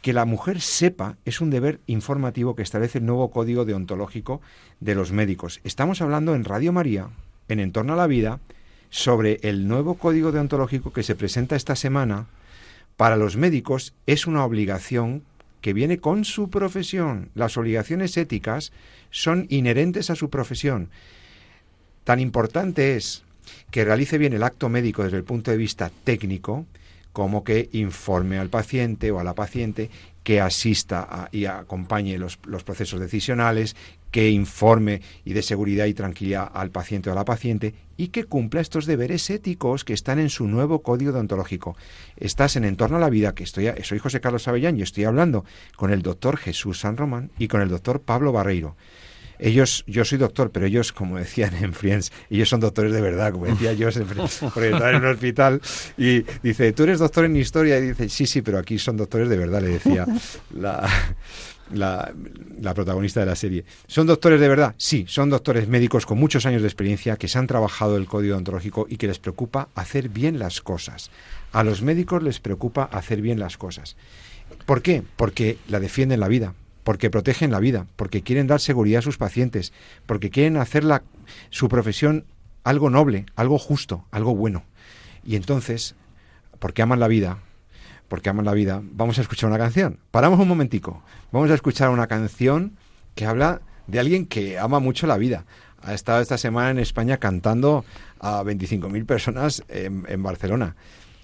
que 0.01 0.13
la 0.13 0.25
mujer 0.25 0.61
sepa, 0.61 1.17
es 1.25 1.41
un 1.41 1.49
deber 1.49 1.79
informativo 1.87 2.55
que 2.55 2.61
establece 2.61 2.99
el 2.99 3.05
nuevo 3.05 3.31
código 3.31 3.65
deontológico 3.65 4.41
de 4.79 4.95
los 4.95 5.11
médicos. 5.11 5.59
Estamos 5.63 6.01
hablando 6.01 6.35
en 6.35 6.45
Radio 6.45 6.71
María, 6.71 7.09
en 7.47 7.59
Entorno 7.59 7.93
a 7.93 7.97
la 7.97 8.07
Vida, 8.07 8.39
sobre 8.89 9.39
el 9.41 9.67
nuevo 9.67 9.95
código 9.95 10.31
deontológico 10.31 10.93
que 10.93 11.03
se 11.03 11.15
presenta 11.15 11.55
esta 11.55 11.75
semana. 11.75 12.27
Para 12.95 13.17
los 13.17 13.37
médicos 13.37 13.93
es 14.05 14.27
una 14.27 14.45
obligación 14.45 15.23
que 15.67 15.73
viene 15.73 15.97
con 15.97 16.23
su 16.23 16.49
profesión. 16.49 17.29
Las 17.35 17.57
obligaciones 17.57 18.15
éticas 18.15 18.71
son 19.11 19.47
inherentes 19.49 20.09
a 20.09 20.15
su 20.15 20.29
profesión. 20.29 20.89
Tan 22.05 22.21
importante 22.21 22.95
es 22.95 23.23
que 23.69 23.83
realice 23.83 24.17
bien 24.17 24.31
el 24.31 24.43
acto 24.43 24.69
médico 24.69 25.03
desde 25.03 25.17
el 25.17 25.25
punto 25.25 25.51
de 25.51 25.57
vista 25.57 25.91
técnico, 26.05 26.65
como 27.11 27.43
que 27.43 27.67
informe 27.73 28.37
al 28.37 28.47
paciente 28.47 29.11
o 29.11 29.19
a 29.19 29.25
la 29.25 29.33
paciente, 29.33 29.89
que 30.23 30.39
asista 30.39 31.27
y 31.33 31.43
acompañe 31.43 32.17
los, 32.17 32.37
procesos 32.37 33.01
decisionales, 33.01 33.75
que 34.11 34.29
informe 34.29 35.01
y 35.25 35.33
dé 35.33 35.41
seguridad 35.41 35.85
y 35.85 35.93
tranquilidad 35.93 36.49
al 36.53 36.71
paciente 36.71 37.09
o 37.09 37.13
a 37.13 37.15
la 37.15 37.25
paciente 37.25 37.73
y 37.97 38.09
que 38.09 38.25
cumpla 38.25 38.61
estos 38.61 38.85
deberes 38.85 39.29
éticos 39.29 39.83
que 39.83 39.93
están 39.93 40.19
en 40.19 40.29
su 40.29 40.47
nuevo 40.47 40.81
código 40.81 41.11
deontológico. 41.11 41.75
Estás 42.15 42.55
en 42.55 42.63
Entorno 42.63 42.97
a 42.97 42.99
la 42.99 43.09
Vida, 43.09 43.33
que 43.33 43.43
estoy, 43.43 43.69
soy 43.83 43.99
José 43.99 44.21
Carlos 44.21 44.47
Avellán 44.47 44.77
y 44.77 44.83
estoy 44.83 45.05
hablando 45.05 45.45
con 45.75 45.91
el 45.91 46.01
doctor 46.01 46.37
Jesús 46.37 46.79
San 46.79 46.97
Román 46.97 47.31
y 47.37 47.47
con 47.47 47.61
el 47.61 47.69
doctor 47.69 48.01
Pablo 48.01 48.31
Barreiro. 48.31 48.75
Ellos, 49.39 49.83
yo 49.85 50.03
soy 50.03 50.17
doctor, 50.17 50.51
pero 50.51 50.65
ellos, 50.65 50.91
como 50.91 51.17
decían 51.17 51.53
en 51.61 51.73
Friends, 51.73 52.11
ellos 52.29 52.49
son 52.49 52.59
doctores 52.59 52.91
de 52.91 53.01
verdad, 53.01 53.31
como 53.31 53.45
decía 53.45 53.73
yo, 53.73 53.89
porque 54.53 54.69
estaba 54.69 54.89
en 54.89 54.95
un 54.97 55.05
hospital 55.05 55.61
y 55.95 56.23
dice, 56.41 56.73
tú 56.73 56.83
eres 56.83 56.99
doctor 56.99 57.25
en 57.25 57.35
historia 57.35 57.77
y 57.77 57.89
dice, 57.89 58.09
sí, 58.09 58.25
sí, 58.25 58.41
pero 58.41 58.57
aquí 58.57 58.79
son 58.79 58.97
doctores 58.97 59.29
de 59.29 59.37
verdad, 59.37 59.61
le 59.61 59.69
decía 59.69 60.07
la, 60.55 60.89
la, 61.73 62.13
protagonista 62.73 63.19
de 63.19 63.25
la 63.25 63.35
serie. 63.35 63.65
¿Son 63.87 64.07
doctores 64.07 64.39
de 64.39 64.47
verdad? 64.47 64.75
Sí, 64.77 65.05
son 65.07 65.29
doctores 65.29 65.67
médicos 65.67 66.05
con 66.05 66.19
muchos 66.19 66.45
años 66.45 66.61
de 66.61 66.67
experiencia 66.67 67.17
que 67.17 67.27
se 67.27 67.37
han 67.37 67.47
trabajado 67.47 67.97
el 67.97 68.07
código 68.07 68.37
ontológico 68.37 68.87
y 68.89 68.97
que 68.97 69.07
les 69.07 69.19
preocupa 69.19 69.69
hacer 69.75 70.09
bien 70.09 70.39
las 70.39 70.61
cosas. 70.61 71.11
A 71.51 71.63
los 71.63 71.81
médicos 71.81 72.23
les 72.23 72.39
preocupa 72.39 72.83
hacer 72.83 73.21
bien 73.21 73.39
las 73.39 73.57
cosas. 73.57 73.95
¿Por 74.65 74.81
qué? 74.81 75.03
Porque 75.15 75.57
la 75.67 75.79
defienden 75.79 76.19
la 76.19 76.27
vida, 76.27 76.53
porque 76.83 77.09
protegen 77.09 77.51
la 77.51 77.59
vida, 77.59 77.87
porque 77.95 78.21
quieren 78.21 78.47
dar 78.47 78.59
seguridad 78.59 78.99
a 78.99 79.03
sus 79.03 79.17
pacientes, 79.17 79.73
porque 80.05 80.29
quieren 80.29 80.57
hacer 80.57 80.83
la, 80.83 81.03
su 81.49 81.69
profesión 81.69 82.25
algo 82.63 82.89
noble, 82.89 83.25
algo 83.35 83.57
justo, 83.57 84.05
algo 84.11 84.35
bueno. 84.35 84.63
Y 85.25 85.35
entonces, 85.35 85.95
porque 86.59 86.81
aman 86.81 86.99
la 86.99 87.07
vida, 87.07 87.39
porque 88.07 88.29
aman 88.29 88.45
la 88.45 88.53
vida, 88.53 88.81
vamos 88.83 89.17
a 89.17 89.21
escuchar 89.21 89.49
una 89.49 89.57
canción. 89.57 89.99
Paramos 90.11 90.39
un 90.39 90.47
momentico. 90.47 91.03
Vamos 91.31 91.51
a 91.51 91.53
escuchar 91.53 91.89
una 91.89 92.07
canción 92.07 92.73
que 93.15 93.25
habla 93.25 93.61
de 93.87 93.99
alguien 93.99 94.25
que 94.25 94.57
ama 94.57 94.79
mucho 94.79 95.07
la 95.07 95.17
vida. 95.17 95.45
Ha 95.81 95.93
estado 95.93 96.21
esta 96.21 96.37
semana 96.37 96.71
en 96.71 96.79
España 96.79 97.17
cantando 97.17 97.85
a 98.19 98.43
25.000 98.43 99.05
personas 99.05 99.63
en, 99.69 100.23
Barcelona. 100.23 100.75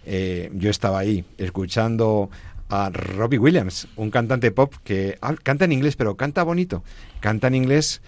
Eh, 0.05 0.51
yo 0.53 0.69
estaba 0.69 0.99
ahí 0.99 1.25
escuchando 1.37 2.29
a 2.69 2.89
Robbie 2.89 3.39
Williams, 3.39 3.87
un 3.95 4.09
cantante 4.09 4.51
pop 4.51 4.73
que 4.83 5.17
canta 5.43 5.65
en 5.65 5.71
inglés, 5.71 5.95
pero 5.95 6.15
canta 6.17 6.43
bonito. 6.43 6.83
Canta 7.19 7.47
en 7.47 7.55
inglés 7.55 8.01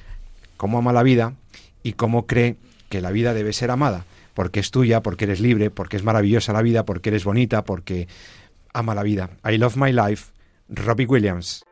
cómo 0.58 0.80
ama 0.80 0.94
la 0.94 1.04
vida 1.04 1.34
y 1.84 1.94
cómo 1.94 2.26
cree 2.26 2.56
que 2.90 3.02
la 3.02 3.12
vida 3.12 3.34
debe 3.34 3.54
ser 3.54 3.72
amada, 3.72 4.06
porque 4.34 4.60
es 4.60 4.72
tuya, 4.72 5.02
porque 5.02 5.26
eres 5.26 5.40
libre, 5.40 5.70
porque 5.70 5.98
es 5.98 6.04
maravillosa 6.04 6.54
la 6.54 6.62
vida, 6.62 6.86
porque 6.86 7.10
eres 7.10 7.24
bonita, 7.24 7.64
porque 7.64 8.08
ama 8.76 8.94
la 8.94 9.04
vida. 9.04 9.30
I 9.44 9.58
Love 9.58 9.78
My 9.78 9.92
Life, 9.92 10.34
Robbie 10.70 11.06
Williams. 11.06 11.64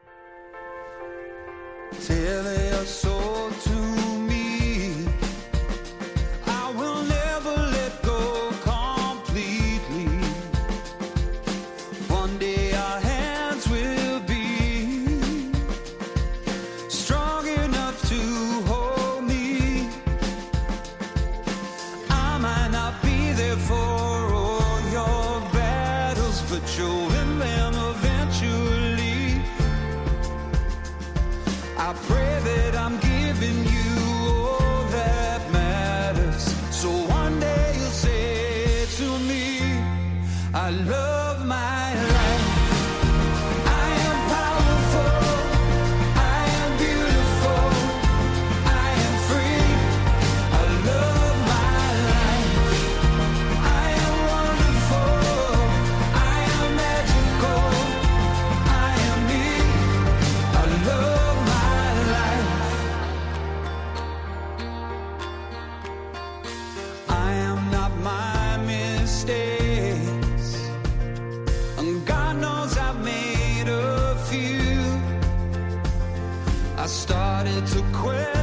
I 76.83 76.85
started 76.85 77.65
to 77.67 77.81
quit. 77.93 78.42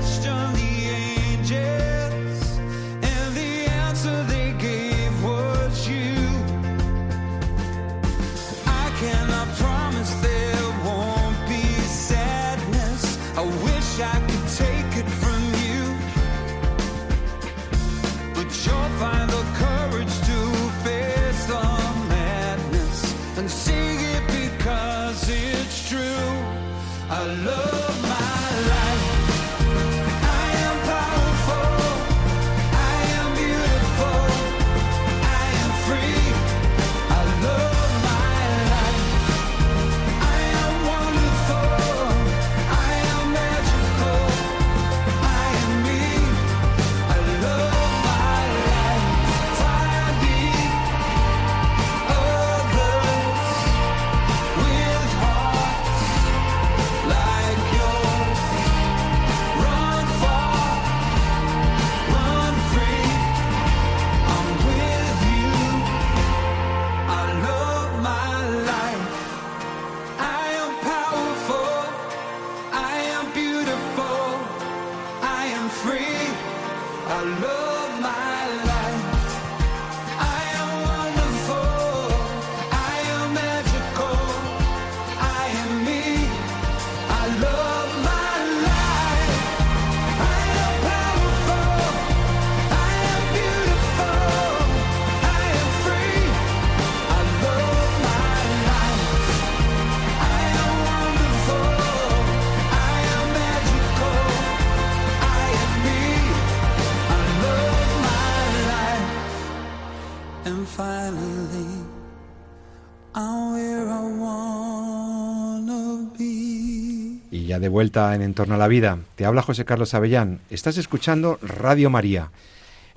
De 117.61 117.69
vuelta 117.69 118.15
en 118.15 118.23
Entorno 118.23 118.55
a 118.55 118.59
la 118.59 118.69
Vida, 118.69 118.99
te 119.17 119.27
habla 119.27 119.43
José 119.43 119.67
Carlos 119.67 119.93
Avellán. 119.93 120.41
Estás 120.49 120.79
escuchando 120.79 121.39
Radio 121.43 121.91
María. 121.91 122.31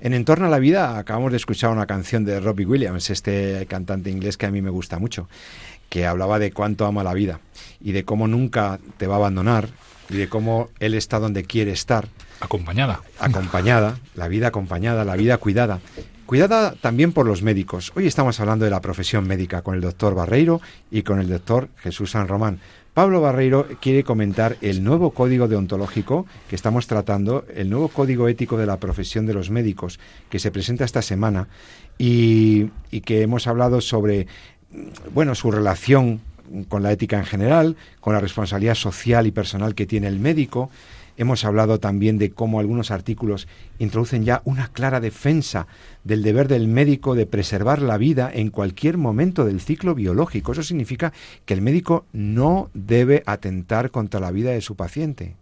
En 0.00 0.14
Entorno 0.14 0.46
a 0.46 0.48
la 0.48 0.58
Vida 0.58 0.96
acabamos 0.96 1.32
de 1.32 1.36
escuchar 1.36 1.70
una 1.70 1.86
canción 1.86 2.24
de 2.24 2.40
Robbie 2.40 2.64
Williams, 2.64 3.10
este 3.10 3.66
cantante 3.68 4.10
inglés 4.10 4.38
que 4.38 4.46
a 4.46 4.50
mí 4.50 4.62
me 4.62 4.70
gusta 4.70 4.98
mucho, 4.98 5.28
que 5.90 6.06
hablaba 6.06 6.38
de 6.38 6.50
cuánto 6.50 6.86
ama 6.86 7.04
la 7.04 7.12
vida 7.12 7.40
y 7.78 7.92
de 7.92 8.06
cómo 8.06 8.26
nunca 8.26 8.80
te 8.96 9.06
va 9.06 9.16
a 9.16 9.18
abandonar 9.18 9.68
y 10.08 10.16
de 10.16 10.28
cómo 10.30 10.70
él 10.80 10.94
está 10.94 11.18
donde 11.18 11.44
quiere 11.44 11.72
estar. 11.72 12.08
Acompañada. 12.40 13.02
Acompañada, 13.18 13.98
la 14.14 14.28
vida 14.28 14.48
acompañada, 14.48 15.04
la 15.04 15.16
vida 15.16 15.36
cuidada. 15.36 15.80
Cuidada 16.24 16.72
también 16.80 17.12
por 17.12 17.26
los 17.26 17.42
médicos. 17.42 17.92
Hoy 17.96 18.06
estamos 18.06 18.40
hablando 18.40 18.64
de 18.64 18.70
la 18.70 18.80
profesión 18.80 19.26
médica 19.28 19.60
con 19.60 19.74
el 19.74 19.82
doctor 19.82 20.14
Barreiro 20.14 20.62
y 20.90 21.02
con 21.02 21.20
el 21.20 21.28
doctor 21.28 21.68
Jesús 21.76 22.12
San 22.12 22.28
Román. 22.28 22.60
Pablo 22.94 23.20
Barreiro 23.20 23.66
quiere 23.80 24.04
comentar 24.04 24.56
el 24.60 24.84
nuevo 24.84 25.10
código 25.10 25.48
deontológico 25.48 26.26
que 26.48 26.54
estamos 26.54 26.86
tratando, 26.86 27.44
el 27.52 27.68
nuevo 27.68 27.88
código 27.88 28.28
ético 28.28 28.56
de 28.56 28.66
la 28.66 28.78
profesión 28.78 29.26
de 29.26 29.34
los 29.34 29.50
médicos 29.50 29.98
que 30.30 30.38
se 30.38 30.52
presenta 30.52 30.84
esta 30.84 31.02
semana 31.02 31.48
y, 31.98 32.70
que 33.04 33.22
hemos 33.22 33.48
hablado 33.48 33.80
sobre 33.80 34.28
bueno, 35.12 35.34
su 35.34 35.50
relación 35.50 36.20
con 36.68 36.84
la 36.84 36.92
ética 36.92 37.18
en 37.18 37.24
general, 37.24 37.76
con 37.98 38.14
la 38.14 38.20
responsabilidad 38.20 38.76
social 38.76 39.26
y 39.26 39.32
personal 39.32 39.74
que 39.74 39.86
tiene 39.86 40.06
el 40.06 40.20
médico. 40.20 40.70
Hemos 41.16 41.44
hablado 41.44 41.78
también 41.78 42.18
de 42.18 42.30
cómo 42.30 42.58
algunos 42.58 42.90
artículos 42.90 43.46
introducen 43.78 44.24
ya 44.24 44.42
una 44.44 44.68
clara 44.68 45.00
defensa 45.00 45.68
del 46.02 46.22
deber 46.22 46.48
del 46.48 46.66
médico 46.66 47.14
de 47.14 47.26
preservar 47.26 47.82
la 47.82 47.98
vida 47.98 48.30
en 48.32 48.50
cualquier 48.50 48.98
momento 48.98 49.44
del 49.44 49.60
ciclo 49.60 49.94
biológico. 49.94 50.52
Eso 50.52 50.64
significa 50.64 51.12
que 51.44 51.54
el 51.54 51.62
médico 51.62 52.04
no 52.12 52.70
debe 52.74 53.22
atentar 53.26 53.90
contra 53.90 54.18
la 54.18 54.32
vida 54.32 54.50
de 54.50 54.60
su 54.60 54.74
paciente. 54.74 55.36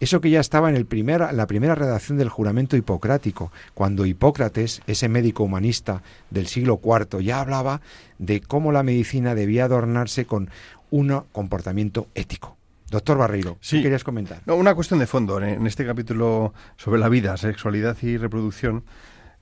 Eso 0.00 0.20
que 0.20 0.30
ya 0.30 0.40
estaba 0.40 0.68
en, 0.70 0.76
el 0.76 0.86
en 0.90 1.36
la 1.36 1.46
primera 1.46 1.74
redacción 1.74 2.18
del 2.18 2.28
juramento 2.28 2.76
hipocrático, 2.76 3.52
cuando 3.74 4.06
Hipócrates, 4.06 4.82
ese 4.86 5.08
médico 5.08 5.44
humanista 5.44 6.02
del 6.30 6.46
siglo 6.46 6.80
IV, 6.82 7.22
ya 7.22 7.40
hablaba 7.40 7.80
de 8.18 8.40
cómo 8.40 8.72
la 8.72 8.82
medicina 8.82 9.34
debía 9.34 9.66
adornarse 9.66 10.26
con 10.26 10.50
un 10.90 11.22
comportamiento 11.32 12.08
ético. 12.14 12.59
Doctor 12.90 13.18
Barreiro, 13.18 13.56
¿qué 13.60 13.82
querías 13.82 14.02
comentar? 14.02 14.42
una 14.46 14.74
cuestión 14.74 14.98
de 14.98 15.06
fondo 15.06 15.40
en 15.40 15.64
este 15.66 15.86
capítulo 15.86 16.52
sobre 16.76 16.98
la 16.98 17.08
vida, 17.08 17.36
sexualidad 17.36 17.96
y 18.02 18.16
reproducción. 18.16 18.84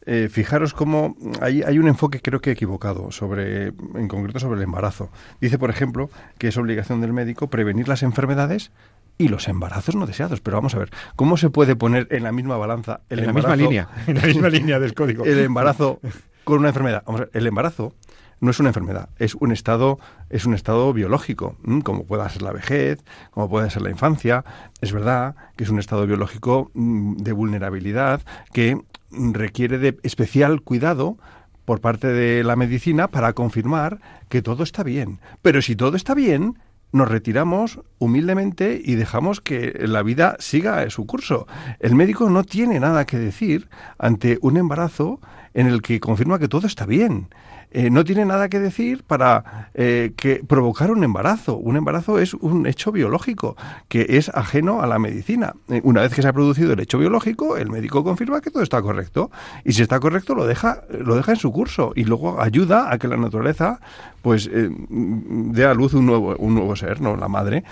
Eh, 0.04 0.28
fijaros 0.30 0.74
cómo 0.74 1.16
hay, 1.40 1.62
hay, 1.62 1.78
un 1.78 1.88
enfoque 1.88 2.20
creo 2.20 2.40
que 2.40 2.50
equivocado 2.50 3.10
sobre, 3.10 3.68
en 3.68 4.08
concreto 4.08 4.38
sobre 4.38 4.58
el 4.58 4.64
embarazo. 4.64 5.10
Dice, 5.40 5.58
por 5.58 5.70
ejemplo, 5.70 6.10
que 6.36 6.48
es 6.48 6.56
obligación 6.58 7.00
del 7.00 7.14
médico 7.14 7.48
prevenir 7.48 7.88
las 7.88 8.02
enfermedades 8.02 8.70
y 9.16 9.28
los 9.28 9.48
embarazos 9.48 9.96
no 9.96 10.06
deseados. 10.06 10.40
Pero 10.40 10.58
vamos 10.58 10.74
a 10.74 10.78
ver, 10.78 10.90
¿cómo 11.16 11.38
se 11.38 11.48
puede 11.48 11.74
poner 11.74 12.06
en 12.10 12.24
la 12.24 12.32
misma 12.32 12.58
balanza 12.58 13.00
el 13.08 13.20
en 13.20 13.26
la 13.26 13.32
misma 13.32 13.56
línea, 13.56 13.88
en 14.06 14.16
la 14.16 14.22
misma 14.26 14.48
línea 14.50 14.78
del 14.78 14.94
código, 14.94 15.24
el 15.24 15.38
embarazo 15.38 16.00
con 16.44 16.58
una 16.58 16.68
enfermedad? 16.68 17.02
Vamos 17.06 17.22
a 17.22 17.24
ver, 17.24 17.30
el 17.32 17.46
embarazo 17.46 17.94
no 18.40 18.50
es 18.50 18.60
una 18.60 18.70
enfermedad, 18.70 19.08
es 19.18 19.34
un 19.34 19.52
estado, 19.52 19.98
es 20.30 20.44
un 20.46 20.54
estado 20.54 20.92
biológico, 20.92 21.56
como 21.84 22.04
pueda 22.04 22.28
ser 22.28 22.42
la 22.42 22.52
vejez, 22.52 23.02
como 23.30 23.48
puede 23.48 23.70
ser 23.70 23.82
la 23.82 23.90
infancia. 23.90 24.44
Es 24.80 24.92
verdad 24.92 25.34
que 25.56 25.64
es 25.64 25.70
un 25.70 25.78
estado 25.78 26.06
biológico 26.06 26.70
de 26.74 27.32
vulnerabilidad 27.32 28.22
que 28.52 28.80
requiere 29.10 29.78
de 29.78 29.98
especial 30.02 30.62
cuidado 30.62 31.16
por 31.64 31.80
parte 31.80 32.08
de 32.08 32.44
la 32.44 32.56
medicina 32.56 33.08
para 33.08 33.32
confirmar 33.32 34.00
que 34.28 34.42
todo 34.42 34.62
está 34.62 34.82
bien. 34.82 35.20
Pero 35.42 35.60
si 35.60 35.76
todo 35.76 35.96
está 35.96 36.14
bien, 36.14 36.58
nos 36.92 37.08
retiramos 37.08 37.80
humildemente 37.98 38.80
y 38.82 38.94
dejamos 38.94 39.40
que 39.40 39.74
la 39.86 40.02
vida 40.02 40.36
siga 40.38 40.88
su 40.90 41.06
curso. 41.06 41.46
El 41.80 41.94
médico 41.94 42.30
no 42.30 42.44
tiene 42.44 42.80
nada 42.80 43.04
que 43.04 43.18
decir 43.18 43.68
ante 43.98 44.38
un 44.40 44.56
embarazo 44.56 45.20
en 45.54 45.66
el 45.66 45.82
que 45.82 46.00
confirma 46.00 46.38
que 46.38 46.48
todo 46.48 46.66
está 46.66 46.86
bien. 46.86 47.28
Eh, 47.70 47.90
no 47.90 48.04
tiene 48.04 48.24
nada 48.24 48.48
que 48.48 48.58
decir 48.58 49.04
para 49.04 49.70
eh, 49.74 50.12
que 50.16 50.42
provocar 50.46 50.90
un 50.90 51.04
embarazo. 51.04 51.56
Un 51.56 51.76
embarazo 51.76 52.18
es 52.18 52.34
un 52.34 52.66
hecho 52.66 52.92
biológico 52.92 53.56
que 53.88 54.06
es 54.08 54.30
ajeno 54.30 54.80
a 54.80 54.86
la 54.86 54.98
medicina. 54.98 55.54
Eh, 55.68 55.80
una 55.84 56.00
vez 56.00 56.14
que 56.14 56.22
se 56.22 56.28
ha 56.28 56.32
producido 56.32 56.72
el 56.72 56.80
hecho 56.80 56.98
biológico, 56.98 57.56
el 57.56 57.70
médico 57.70 58.02
confirma 58.04 58.40
que 58.40 58.50
todo 58.50 58.62
está 58.62 58.80
correcto 58.80 59.30
y 59.64 59.72
si 59.72 59.82
está 59.82 60.00
correcto 60.00 60.34
lo 60.34 60.46
deja 60.46 60.82
lo 60.90 61.16
deja 61.16 61.32
en 61.32 61.38
su 61.38 61.52
curso 61.52 61.92
y 61.94 62.04
luego 62.04 62.40
ayuda 62.40 62.90
a 62.90 62.98
que 62.98 63.08
la 63.08 63.16
naturaleza 63.16 63.80
pues 64.28 64.50
dé 64.50 65.64
a 65.64 65.72
luz 65.72 65.94
un 65.94 66.04
nuevo 66.04 66.36
un 66.36 66.54
nuevo 66.54 66.76
ser, 66.76 67.00
no 67.00 67.16
la 67.16 67.28
madre, 67.28 67.64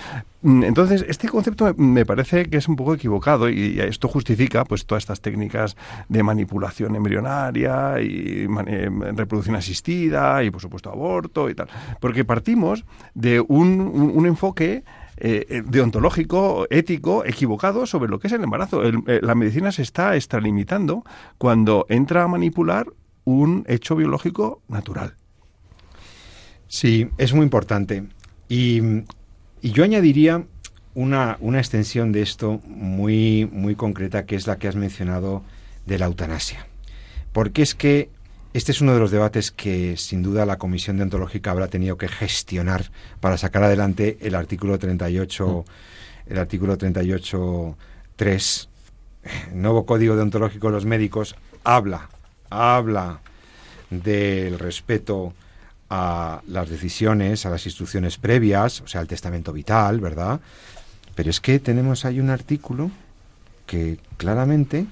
Mm, 0.47 0.63
entonces, 0.63 1.05
este 1.09 1.29
concepto 1.29 1.75
me 1.77 2.07
parece 2.07 2.45
que 2.45 2.59
es 2.59 2.69
un 2.69 2.77
poco 2.77 2.95
equivocado 2.95 3.51
y 3.51 3.81
esto 3.81 4.07
justifica 4.07 4.65
pues 4.65 4.87
todas 4.87 5.03
estas 5.03 5.21
técnicas 5.21 5.77
de 6.09 6.23
manipulación 6.23 6.95
embrionaria 6.95 8.01
y 8.01 8.47
eh, 8.69 8.89
reproducción 9.17 9.57
asistida 9.57 10.45
y 10.45 10.51
por 10.53 10.61
supuesto 10.61 10.89
aborto 10.89 11.51
y 11.51 11.57
tal, 11.57 11.69
porque 12.01 12.25
partimos 12.25 12.85
de 13.13 13.41
un, 13.41 14.25
enfoque 14.25 14.85
eh, 15.17 15.63
deontológico, 15.67 16.69
ético, 16.71 17.25
equivocado 17.25 17.85
sobre 17.85 18.09
lo 18.09 18.21
que 18.21 18.29
es 18.29 18.33
el 18.33 18.45
embarazo. 18.45 18.85
Eh, 18.85 19.21
la 19.23 19.35
medicina 19.35 19.73
se 19.73 19.83
está 19.83 20.15
extralimitando 20.15 21.03
cuando 21.39 21.87
entra 21.89 22.23
a 22.23 22.29
manipular 22.29 22.87
un 23.25 23.65
hecho 23.67 23.97
biológico 23.97 24.63
natural. 24.69 25.17
Sí, 26.69 27.09
es 27.19 27.33
muy 27.33 27.45
importante. 27.45 28.05
Y 28.49 29.05
y 29.67 29.73
yo 29.73 29.83
añadiría 29.83 30.45
una, 30.95 31.39
una 31.41 31.59
extensión 31.59 32.13
de 32.13 32.23
esto 32.23 32.61
muy, 32.67 33.49
muy 33.51 33.75
concreta, 33.75 34.25
que 34.25 34.37
es 34.37 34.47
la 34.47 34.59
que 34.59 34.69
has 34.69 34.77
mencionado 34.77 35.43
de 35.87 35.99
la 35.99 36.07
eutanasia. 36.07 36.69
Porque 37.33 37.63
es 37.63 37.75
que 37.75 38.09
este 38.53 38.71
es 38.71 38.81
uno 38.81 38.95
de 38.95 39.01
los 39.01 39.11
debates 39.11 39.51
que 39.51 39.97
sin 39.97 40.23
duda 40.23 40.47
la 40.47 40.59
Comisión 40.59 40.99
Deontológica 40.99 41.51
habrá 41.51 41.67
tenido 41.67 41.99
que 41.99 42.07
gestionar 42.07 42.93
para 43.19 43.37
sacar 43.39 43.65
adelante 43.65 44.19
el 44.21 44.37
artículo 44.37 44.79
38, 44.79 45.65
mm. 45.67 46.33
el 46.33 46.39
artículo 46.39 46.79
38.3, 46.79 48.69
nuevo 49.53 49.85
código 49.85 50.15
deontológico 50.15 50.69
de 50.69 50.75
los 50.75 50.87
médicos, 50.87 51.35
habla, 51.65 52.09
habla 52.51 53.21
del 53.91 54.61
respeto 54.61 55.35
a 55.91 56.43
las 56.49 56.69
decisiones, 56.69 57.47
a 57.47 57.51
las 57.51 57.65
instrucciones 57.67 58.19
previas, 58.19 58.81
o 58.81 58.89
sea, 58.89 59.01
al 59.01 59.07
testamento 59.07 59.53
vital, 59.53 60.01
¿verdad? 60.01 60.41
Pero 61.15 61.31
es 61.31 61.41
que 61.41 61.59
tenemos 61.59 62.05
ahí 62.05 62.21
un 62.21 62.31
artículo 62.31 62.91
que 63.67 63.99
claramente, 64.17 64.87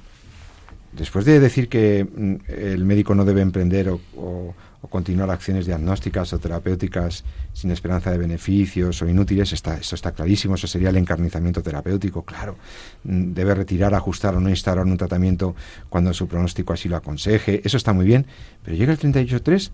después 0.92 1.24
de 1.24 1.40
decir 1.40 1.68
que 1.68 2.04
mm, 2.04 2.34
el 2.48 2.84
médico 2.84 3.14
no 3.14 3.24
debe 3.24 3.40
emprender 3.40 3.88
o, 3.88 4.54
continuar 4.90 5.30
acciones 5.30 5.64
diagnósticas 5.64 6.30
o 6.34 6.38
terapéuticas 6.38 7.24
sin 7.54 7.70
esperanza 7.70 8.10
de 8.10 8.18
beneficios 8.18 9.00
o 9.00 9.08
inútiles, 9.08 9.50
está, 9.54 9.78
eso 9.78 9.94
está 9.94 10.12
clarísimo, 10.12 10.56
eso 10.56 10.66
sería 10.66 10.90
el 10.90 10.96
encarnizamiento 10.98 11.62
terapéutico, 11.62 12.22
claro. 12.22 12.56
Mm, 13.04 13.32
debe 13.32 13.54
retirar, 13.54 13.94
ajustar 13.94 14.36
o 14.36 14.40
no 14.40 14.50
instaurar 14.50 14.84
un 14.84 14.98
tratamiento 14.98 15.56
cuando 15.88 16.12
su 16.12 16.28
pronóstico 16.28 16.74
así 16.74 16.88
lo 16.88 16.96
aconseje, 16.96 17.62
eso 17.64 17.78
está 17.78 17.94
muy 17.94 18.04
bien, 18.04 18.26
pero 18.62 18.76
llega 18.76 18.92
el 18.92 18.98
38.3 18.98 19.70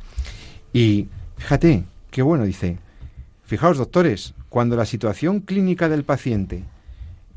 y 0.73 1.09
fíjate, 1.37 1.85
qué 2.11 2.23
bueno, 2.23 2.45
dice, 2.45 2.79
fijaos 3.45 3.79
doctores, 3.79 4.35
cuando 4.49 4.77
la 4.77 4.85
situación 4.85 5.41
clínica 5.41 5.89
del 5.89 6.05
paciente 6.05 6.65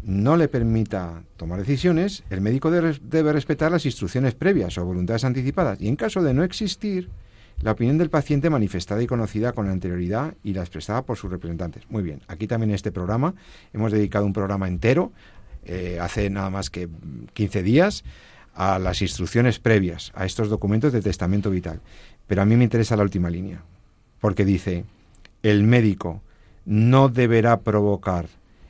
no 0.02 0.36
le 0.36 0.48
permita 0.48 1.24
tomar 1.38 1.60
decisiones, 1.60 2.24
el 2.30 2.42
médico 2.42 2.70
debe, 2.72 3.34
respetar 3.34 3.72
las 3.72 3.86
instrucciones 3.86 4.36
previas 4.36 4.78
o 4.78 4.86
voluntades 4.86 5.24
anticipadas 5.24 5.80
y 5.82 5.88
en 5.88 5.96
caso 5.96 6.22
de 6.22 6.34
no 6.34 6.44
existir, 6.44 7.10
la 7.62 7.72
opinión 7.72 7.98
del 7.98 8.10
paciente 8.10 8.50
manifestada 8.50 9.02
y 9.02 9.08
conocida 9.08 9.54
con 9.54 9.70
anterioridad 9.70 10.34
y 10.44 10.54
la 10.54 10.62
expresada 10.62 11.04
por 11.04 11.18
sus 11.18 11.32
representantes. 11.32 11.84
Muy 11.90 12.04
bien, 12.04 12.22
aquí 12.28 12.48
también 12.48 12.72
en 12.72 12.76
este 12.76 12.92
programa 12.92 13.36
hemos 13.72 13.92
dedicado 13.92 14.26
un 14.26 14.34
programa 14.34 14.68
entero, 14.68 15.14
eh, 15.64 15.98
hace 16.02 16.30
nada 16.30 16.50
más 16.50 16.70
que 16.70 16.90
15 17.34 17.64
días, 17.64 18.04
a 18.56 18.80
las 18.80 19.02
instrucciones 19.02 19.60
previas, 19.60 20.12
a 20.16 20.26
estos 20.26 20.50
documentos 20.50 20.94
de 20.94 21.02
testamento 21.02 21.50
vital. 21.50 21.82
Pero 22.28 22.42
a 22.42 22.46
mí 22.46 22.56
me 22.56 22.64
interesa 22.64 22.96
la 22.96 23.04
última 23.04 23.30
línea, 23.30 23.64
porque 24.20 24.46
dice, 24.46 24.86
el 25.42 25.64
médico 25.64 26.22
no 26.66 27.10
deberá 27.10 27.62
provocar 27.62 28.28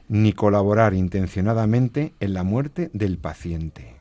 ni 0.10 0.34
colaborar 0.34 0.94
intencionadamente 0.94 2.14
en 2.20 2.34
la 2.34 2.44
muerte 2.44 2.90
del 2.94 3.18
paciente. 3.18 3.96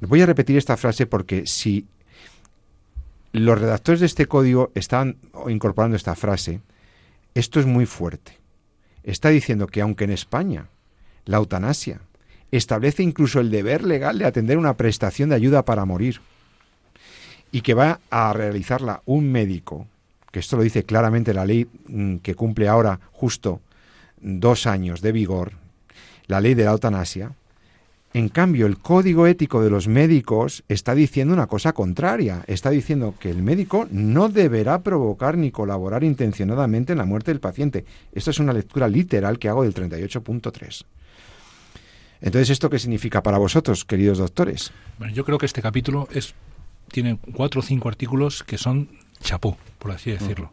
Voy 0.00 0.20
a 0.20 0.26
repetir 0.26 0.56
esta 0.56 0.76
frase 0.76 1.06
porque 1.06 1.46
si 1.46 1.86
los 3.32 3.58
redactores 3.58 4.00
de 4.00 4.06
este 4.06 4.26
código 4.26 4.70
están 4.74 5.16
incorporando 5.48 5.96
esta 5.96 6.14
frase, 6.14 6.60
esto 7.34 7.58
es 7.58 7.66
muy 7.66 7.86
fuerte. 7.86 8.38
Está 9.02 9.30
diciendo 9.30 9.66
que 9.66 9.80
aunque 9.80 10.04
en 10.04 10.10
España 10.10 10.68
la 11.24 11.38
eutanasia 11.38 12.00
establece 12.52 13.02
incluso 13.02 13.40
el 13.40 13.50
deber 13.50 13.82
legal 13.82 14.18
de 14.18 14.26
atender 14.26 14.58
una 14.58 14.76
prestación 14.76 15.30
de 15.30 15.34
ayuda 15.34 15.64
para 15.64 15.84
morir, 15.84 16.20
y 17.54 17.60
que 17.60 17.72
va 17.72 18.00
a 18.10 18.32
realizarla 18.32 19.02
un 19.06 19.30
médico, 19.30 19.86
que 20.32 20.40
esto 20.40 20.56
lo 20.56 20.64
dice 20.64 20.82
claramente 20.82 21.32
la 21.32 21.46
ley 21.46 21.68
mm, 21.86 22.16
que 22.16 22.34
cumple 22.34 22.66
ahora 22.66 22.98
justo 23.12 23.60
dos 24.20 24.66
años 24.66 25.00
de 25.02 25.12
vigor, 25.12 25.52
la 26.26 26.40
ley 26.40 26.54
de 26.54 26.64
la 26.64 26.72
eutanasia, 26.72 27.30
en 28.12 28.28
cambio, 28.28 28.66
el 28.66 28.78
código 28.78 29.28
ético 29.28 29.62
de 29.62 29.70
los 29.70 29.86
médicos 29.86 30.64
está 30.68 30.96
diciendo 30.96 31.32
una 31.34 31.48
cosa 31.48 31.72
contraria. 31.72 32.44
Está 32.46 32.70
diciendo 32.70 33.14
que 33.18 33.28
el 33.28 33.42
médico 33.42 33.88
no 33.90 34.28
deberá 34.28 34.82
provocar 34.82 35.36
ni 35.36 35.50
colaborar 35.50 36.04
intencionadamente 36.04 36.92
en 36.92 36.98
la 36.98 37.04
muerte 37.04 37.32
del 37.32 37.40
paciente. 37.40 37.84
Esto 38.12 38.30
es 38.30 38.38
una 38.38 38.52
lectura 38.52 38.86
literal 38.86 39.40
que 39.40 39.48
hago 39.48 39.64
del 39.64 39.74
38.3. 39.74 40.84
Entonces, 42.20 42.50
¿esto 42.50 42.70
qué 42.70 42.78
significa 42.78 43.20
para 43.20 43.38
vosotros, 43.38 43.84
queridos 43.84 44.18
doctores? 44.18 44.70
Bueno, 44.98 45.12
yo 45.12 45.24
creo 45.24 45.38
que 45.38 45.46
este 45.46 45.60
capítulo 45.60 46.08
es 46.12 46.34
tiene 46.90 47.18
cuatro 47.34 47.60
o 47.60 47.62
cinco 47.62 47.88
artículos 47.88 48.42
que 48.42 48.58
son 48.58 48.88
chapó, 49.20 49.56
por 49.78 49.92
así 49.92 50.10
decirlo. 50.10 50.52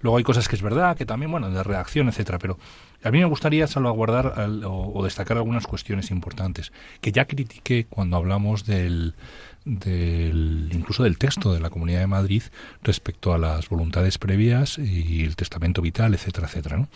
Luego 0.00 0.18
hay 0.18 0.24
cosas 0.24 0.48
que 0.48 0.56
es 0.56 0.62
verdad, 0.62 0.96
que 0.96 1.06
también, 1.06 1.30
bueno, 1.30 1.50
de 1.50 1.62
reacción, 1.62 2.08
etcétera, 2.08 2.38
pero 2.38 2.58
a 3.02 3.10
mí 3.10 3.18
me 3.18 3.24
gustaría 3.24 3.66
salvaguardar 3.66 4.34
o, 4.64 5.02
destacar 5.04 5.36
algunas 5.36 5.66
cuestiones 5.66 6.10
importantes 6.10 6.72
que 7.00 7.12
ya 7.12 7.24
critiqué 7.24 7.86
cuando 7.88 8.16
hablamos 8.16 8.64
del, 8.64 9.14
del, 9.64 10.70
incluso 10.72 11.02
del 11.02 11.18
texto 11.18 11.52
de 11.52 11.60
la 11.60 11.70
Comunidad 11.70 12.00
de 12.00 12.06
Madrid 12.06 12.42
respecto 12.82 13.32
a 13.32 13.38
las 13.38 13.68
voluntades 13.68 14.18
previas 14.18 14.78
y 14.78 15.24
el 15.24 15.36
testamento 15.36 15.82
vital, 15.82 16.14
etcétera, 16.14 16.46
etcétera. 16.46 16.88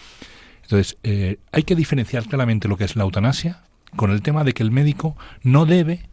Entonces, 0.63 0.99
eh, 1.03 1.39
hay 1.53 1.63
que 1.63 1.77
diferenciar 1.77 2.27
claramente 2.27 2.69
lo 2.69 2.77
que 2.77 2.85
es 2.85 2.97
la 2.97 3.05
eutanasia 3.05 3.63
con 3.95 4.11
el 4.11 4.23
tema 4.23 4.45
de 4.45 4.53
que 4.53 4.63
el 4.63 4.71
médico 4.71 5.17
no 5.43 5.65
debe 5.65 6.09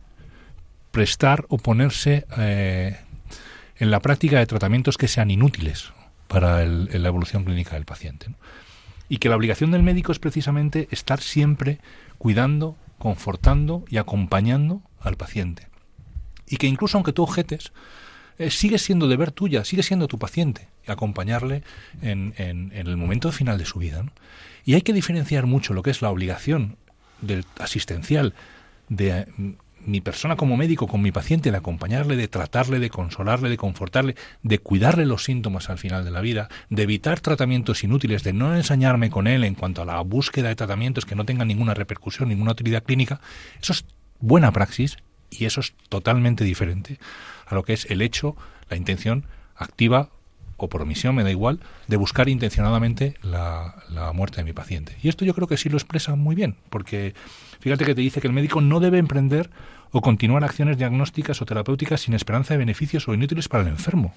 prestar 0.93 1.45
o 1.49 1.57
ponerse 1.57 2.27
eh, 2.37 2.99
en 3.77 3.89
la 3.89 3.99
práctica 3.99 4.37
de 4.37 4.45
tratamientos 4.45 4.95
que 4.95 5.07
sean 5.07 5.31
inútiles 5.31 5.91
para 6.27 6.63
la 6.65 7.07
evolución 7.07 7.43
clínica 7.43 7.73
del 7.73 7.85
paciente 7.85 8.27
y 9.09 9.17
que 9.17 9.27
la 9.27 9.35
obligación 9.35 9.71
del 9.71 9.81
médico 9.81 10.11
es 10.11 10.19
precisamente 10.19 10.87
estar 10.91 11.19
siempre 11.19 11.79
cuidando, 12.19 12.77
confortando 12.99 13.83
y 13.89 13.97
acompañando 13.97 14.83
al 15.01 15.17
paciente. 15.17 15.67
Y 16.47 16.57
que 16.57 16.67
incluso 16.67 16.97
aunque 16.97 17.11
tú 17.11 17.23
objetes, 17.23 17.73
eh, 18.37 18.51
sigue 18.51 18.77
siendo 18.77 19.07
deber 19.07 19.31
tuya, 19.31 19.65
sigue 19.65 19.81
siendo 19.81 20.07
tu 20.07 20.19
paciente, 20.19 20.67
acompañarle 20.85 21.63
en, 22.03 22.35
en, 22.37 22.71
el 22.71 22.97
momento 22.97 23.31
final 23.31 23.57
de 23.57 23.65
su 23.65 23.79
vida. 23.79 24.05
Y 24.63 24.75
hay 24.75 24.83
que 24.83 24.93
diferenciar 24.93 25.47
mucho 25.47 25.73
lo 25.73 25.81
que 25.81 25.89
es 25.89 26.03
la 26.03 26.11
obligación 26.11 26.77
del 27.21 27.45
asistencial 27.59 28.35
de 28.89 29.25
mi 29.85 30.01
persona 30.01 30.35
como 30.35 30.57
médico 30.57 30.87
con 30.87 31.01
mi 31.01 31.11
paciente, 31.11 31.51
de 31.51 31.57
acompañarle, 31.57 32.15
de 32.15 32.27
tratarle, 32.27 32.79
de 32.79 32.89
consolarle, 32.89 33.49
de 33.49 33.57
confortarle, 33.57 34.15
de 34.41 34.59
cuidarle 34.59 35.05
los 35.05 35.23
síntomas 35.23 35.69
al 35.69 35.77
final 35.77 36.05
de 36.05 36.11
la 36.11 36.21
vida, 36.21 36.49
de 36.69 36.83
evitar 36.83 37.19
tratamientos 37.19 37.83
inútiles, 37.83 38.23
de 38.23 38.33
no 38.33 38.55
ensañarme 38.55 39.09
con 39.09 39.27
él 39.27 39.43
en 39.43 39.55
cuanto 39.55 39.81
a 39.81 39.85
la 39.85 39.99
búsqueda 40.01 40.49
de 40.49 40.55
tratamientos 40.55 41.05
que 41.05 41.15
no 41.15 41.25
tengan 41.25 41.47
ninguna 41.47 41.73
repercusión, 41.73 42.29
ninguna 42.29 42.51
utilidad 42.51 42.83
clínica, 42.83 43.21
eso 43.61 43.73
es 43.73 43.85
buena 44.19 44.51
praxis 44.51 44.97
y 45.29 45.45
eso 45.45 45.61
es 45.61 45.73
totalmente 45.89 46.43
diferente 46.43 46.99
a 47.45 47.55
lo 47.55 47.63
que 47.63 47.73
es 47.73 47.85
el 47.89 48.01
hecho, 48.01 48.35
la 48.69 48.77
intención 48.77 49.25
activa 49.55 50.09
o 50.57 50.69
por 50.69 50.83
omisión, 50.83 51.15
me 51.15 51.23
da 51.23 51.31
igual, 51.31 51.59
de 51.87 51.97
buscar 51.97 52.29
intencionadamente 52.29 53.15
la, 53.21 53.83
la 53.89 54.13
muerte 54.13 54.37
de 54.37 54.43
mi 54.45 54.53
paciente. 54.53 54.95
Y 55.01 55.09
esto 55.09 55.25
yo 55.25 55.33
creo 55.33 55.47
que 55.47 55.57
sí 55.57 55.67
lo 55.67 55.77
expresa 55.77 56.15
muy 56.15 56.35
bien, 56.35 56.55
porque 56.69 57.15
Fíjate 57.63 57.85
que 57.85 57.95
te 57.95 58.01
dice 58.01 58.19
que 58.19 58.27
el 58.27 58.33
médico 58.33 58.59
no 58.59 58.81
debe 58.81 58.97
emprender 58.97 59.49
o 59.93 60.01
continuar 60.01 60.43
acciones 60.43 60.77
diagnósticas 60.77 61.41
o 61.41 61.45
terapéuticas 61.45 62.01
sin 62.01 62.13
esperanza 62.15 62.55
de 62.55 62.57
beneficios 62.57 63.07
o 63.07 63.13
inútiles 63.13 63.47
para 63.47 63.63
el 63.63 63.69
enfermo. 63.69 64.13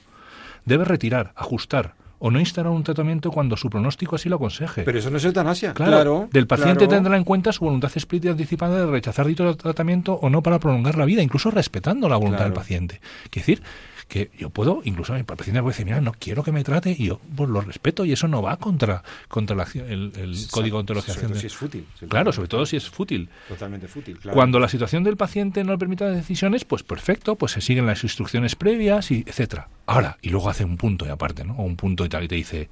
Debe 0.64 0.85
retirar, 0.85 1.33
ajustar 1.37 1.95
o 2.18 2.31
no 2.31 2.41
instalar 2.41 2.72
un 2.72 2.83
tratamiento 2.83 3.31
cuando 3.31 3.57
su 3.59 3.68
pronóstico 3.68 4.16
así 4.16 4.29
lo 4.31 4.37
aconseje. 4.37 4.83
Pero 4.85 4.99
eso 4.99 5.11
no 5.11 5.18
es 5.18 5.24
eutanasia. 5.24 5.74
Claro. 5.74 6.29
del 6.33 6.47
paciente 6.47 6.89
tendrá 6.89 7.16
en 7.16 7.24
cuenta 7.24 7.53
su 7.53 7.64
voluntad 7.64 7.93
explícita 7.95 8.29
y 8.29 8.31
anticipada 8.33 8.87
de 8.87 8.91
rechazar 8.91 9.27
dicho 9.27 9.55
tratamiento 9.57 10.14
o 10.14 10.31
no 10.31 10.43
para 10.43 10.59
prolongar 10.59 10.97
la 10.97 11.05
vida, 11.05 11.22
incluso 11.22 11.51
respetando 11.51 12.09
la 12.09 12.16
voluntad 12.16 12.45
del 12.45 12.55
paciente. 12.55 13.01
Quiere 13.31 13.47
decir 13.47 13.62
que 14.09 14.31
yo 14.39 14.51
puedo, 14.51 14.83
incluso 14.85 15.15
mi 15.15 15.23
paciente 15.25 15.61
puede 15.61 15.73
decir, 15.73 15.85
mira, 15.85 16.01
no 16.01 16.13
quiero 16.13 16.45
que 16.45 16.53
me 16.53 16.63
trate 16.63 16.95
y 16.97 17.07
yo 17.07 17.21
pues 17.35 17.51
lo 17.51 17.61
respeto 17.61 18.05
y 18.05 18.13
eso 18.13 18.29
no 18.29 18.41
va 18.41 18.57
contra, 18.57 19.03
contra 19.29 19.57
la, 19.57 19.67
el, 19.75 20.13
el 20.17 20.37
código 20.51 20.79
ontológico. 20.79 21.35
si 21.35 21.47
es 21.47 21.57
fútil. 21.57 21.87
Claro, 22.09 22.33
sobre 22.33 22.49
todo 22.49 22.65
si 22.67 22.77
es 22.77 22.89
fútil. 22.89 23.29
Totalmente 23.49 23.89
fútil, 23.89 24.19
Cuando 24.33 24.61
la 24.61 24.69
situación 24.69 25.03
del 25.03 25.17
paciente 25.17 25.65
no 25.65 25.73
le 25.73 25.79
permita 25.79 26.09
decisiones, 26.09 26.65
pues 26.65 26.85
perfecto, 26.85 27.35
pues 27.37 27.53
se 27.53 27.61
siguen 27.61 27.87
las 27.87 28.05
instrucciones 28.05 28.55
previas 28.55 29.11
y 29.11 29.25
etcétera. 29.27 29.69
Ahora, 29.87 30.19
y 30.23 30.31
luego 30.31 30.51
hace 30.51 30.65
un 30.65 30.77
punto 30.77 31.05
y 31.07 31.09
aparte, 31.09 31.45
¿no? 31.45 31.55
O 31.57 31.63
un 31.65 31.77
punto 31.77 32.05
y 32.05 32.09
tal 32.09 32.25
y 32.25 32.29
te 32.29 32.37
dice, 32.37 32.69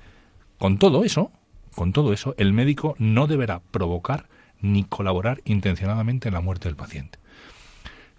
con 0.59 0.79
todo 0.79 1.05
eso, 1.05 1.33
con 1.75 1.93
todo 1.93 2.13
eso, 2.13 2.35
el 2.39 2.53
médico 2.53 2.95
no 2.99 3.27
deberá 3.27 3.61
provocar 3.71 4.29
ni 4.61 4.85
colaborar 4.85 5.43
intencionadamente 5.45 6.29
en 6.29 6.35
la 6.35 6.41
muerte 6.41 6.69
del 6.69 6.77
paciente 6.77 7.19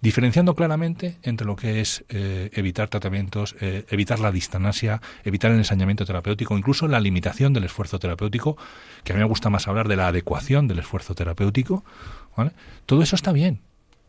diferenciando 0.06 0.54
claramente 0.54 1.18
entre 1.24 1.48
lo 1.48 1.56
que 1.56 1.80
es 1.80 2.04
eh, 2.10 2.50
evitar 2.52 2.88
tratamientos, 2.88 3.56
eh, 3.60 3.84
evitar 3.90 4.20
la 4.20 4.30
distanasia, 4.30 5.02
evitar 5.24 5.50
el 5.50 5.58
ensañamiento 5.58 6.06
terapéutico, 6.06 6.56
incluso 6.56 6.86
la 6.86 7.00
limitación 7.00 7.52
del 7.52 7.64
esfuerzo 7.64 7.98
terapéutico, 7.98 8.56
que 9.02 9.12
a 9.12 9.16
mí 9.16 9.18
me 9.18 9.26
gusta 9.26 9.50
más 9.50 9.66
hablar 9.66 9.88
de 9.88 9.96
la 9.96 10.06
adecuación 10.06 10.68
del 10.68 10.78
esfuerzo 10.78 11.16
terapéutico. 11.16 11.84
Todo 12.86 13.02
eso 13.02 13.16
está 13.16 13.32
bien, 13.32 13.62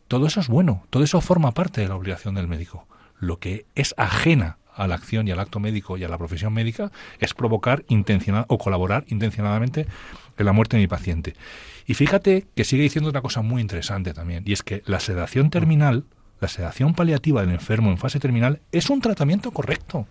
todo 0.06 0.28
eso 0.28 0.38
es 0.38 0.46
bueno, 0.46 0.84
todo 0.90 1.02
eso 1.02 1.20
forma 1.20 1.50
parte 1.50 1.80
de 1.80 1.88
la 1.88 1.96
obligación 1.96 2.36
del 2.36 2.46
médico. 2.46 2.86
Lo 3.18 3.40
que 3.40 3.66
es 3.74 3.92
ajena 3.96 4.58
a 4.76 4.86
la 4.86 4.94
acción 4.94 5.26
y 5.26 5.32
al 5.32 5.40
acto 5.40 5.58
médico 5.58 5.98
y 5.98 6.04
a 6.04 6.08
la 6.08 6.16
profesión 6.16 6.52
médica 6.52 6.92
es 7.18 7.34
provocar 7.34 7.84
intencional 7.88 8.44
o 8.46 8.58
colaborar 8.58 9.04
intencionadamente 9.08 9.88
en 10.38 10.46
la 10.46 10.52
muerte 10.52 10.76
de 10.76 10.82
mi 10.84 10.86
paciente. 10.86 11.34
Y 11.88 11.94
fíjate 11.94 12.46
que 12.54 12.64
sigue 12.64 12.82
diciendo 12.82 13.08
una 13.08 13.22
cosa 13.22 13.40
muy 13.40 13.62
interesante 13.62 14.12
también, 14.12 14.44
y 14.46 14.52
es 14.52 14.62
que 14.62 14.82
la 14.84 15.00
sedación 15.00 15.48
terminal, 15.48 16.04
la 16.38 16.48
sedación 16.48 16.92
paliativa 16.92 17.40
del 17.40 17.50
enfermo 17.50 17.90
en 17.90 17.96
fase 17.96 18.20
terminal, 18.20 18.60
es 18.72 18.90
un 18.90 19.00
tratamiento 19.00 19.50
correcto. 19.52 20.06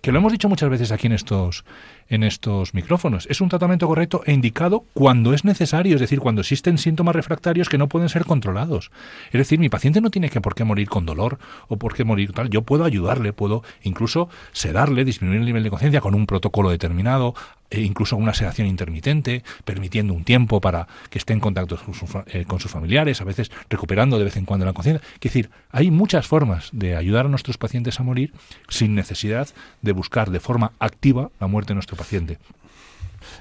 Que 0.00 0.12
lo 0.12 0.18
hemos 0.18 0.32
dicho 0.32 0.48
muchas 0.48 0.70
veces 0.70 0.92
aquí 0.92 1.08
en 1.08 1.12
estos, 1.12 1.64
en 2.08 2.22
estos 2.22 2.74
micrófonos. 2.74 3.26
Es 3.28 3.40
un 3.40 3.48
tratamiento 3.48 3.88
correcto 3.88 4.22
e 4.24 4.32
indicado 4.32 4.84
cuando 4.94 5.34
es 5.34 5.44
necesario, 5.44 5.96
es 5.96 6.00
decir, 6.00 6.20
cuando 6.20 6.42
existen 6.42 6.78
síntomas 6.78 7.16
refractarios 7.16 7.68
que 7.68 7.76
no 7.76 7.88
pueden 7.88 8.08
ser 8.08 8.24
controlados. 8.24 8.92
Es 9.26 9.32
decir, 9.32 9.58
mi 9.58 9.68
paciente 9.68 10.00
no 10.00 10.10
tiene 10.10 10.30
que 10.30 10.40
por 10.40 10.54
qué 10.54 10.64
morir 10.64 10.88
con 10.88 11.06
dolor 11.06 11.38
o 11.66 11.76
por 11.76 11.94
qué 11.94 12.04
morir 12.04 12.32
tal. 12.32 12.50
Yo 12.50 12.62
puedo 12.62 12.84
ayudarle, 12.84 13.32
puedo 13.32 13.62
incluso 13.82 14.28
sedarle, 14.52 15.04
disminuir 15.04 15.40
el 15.40 15.46
nivel 15.46 15.64
de 15.64 15.70
conciencia 15.70 16.00
con 16.00 16.14
un 16.14 16.26
protocolo 16.26 16.70
determinado, 16.70 17.34
e 17.70 17.82
incluso 17.82 18.16
una 18.16 18.34
sedación 18.34 18.66
intermitente, 18.66 19.42
permitiendo 19.64 20.14
un 20.14 20.24
tiempo 20.24 20.60
para 20.60 20.88
que 21.10 21.18
esté 21.18 21.32
en 21.32 21.40
contacto 21.40 21.78
eh, 22.26 22.44
con 22.46 22.60
sus 22.60 22.70
familiares, 22.70 23.20
a 23.20 23.24
veces 23.24 23.50
recuperando 23.68 24.18
de 24.18 24.24
vez 24.24 24.36
en 24.36 24.44
cuando 24.44 24.66
la 24.66 24.72
conciencia. 24.72 25.06
Es 25.14 25.20
decir, 25.20 25.50
hay 25.70 25.90
muchas 25.90 26.26
formas 26.26 26.70
de 26.72 26.96
ayudar 26.96 27.26
a 27.26 27.28
nuestros 27.28 27.58
pacientes 27.58 28.00
a 28.00 28.02
morir 28.02 28.32
sin 28.68 28.94
necesidad 28.94 29.48
de 29.82 29.92
buscar 29.92 30.30
de 30.30 30.40
forma 30.40 30.72
activa 30.78 31.30
la 31.40 31.46
muerte 31.46 31.68
de 31.68 31.74
nuestro 31.74 31.96
paciente. 31.96 32.38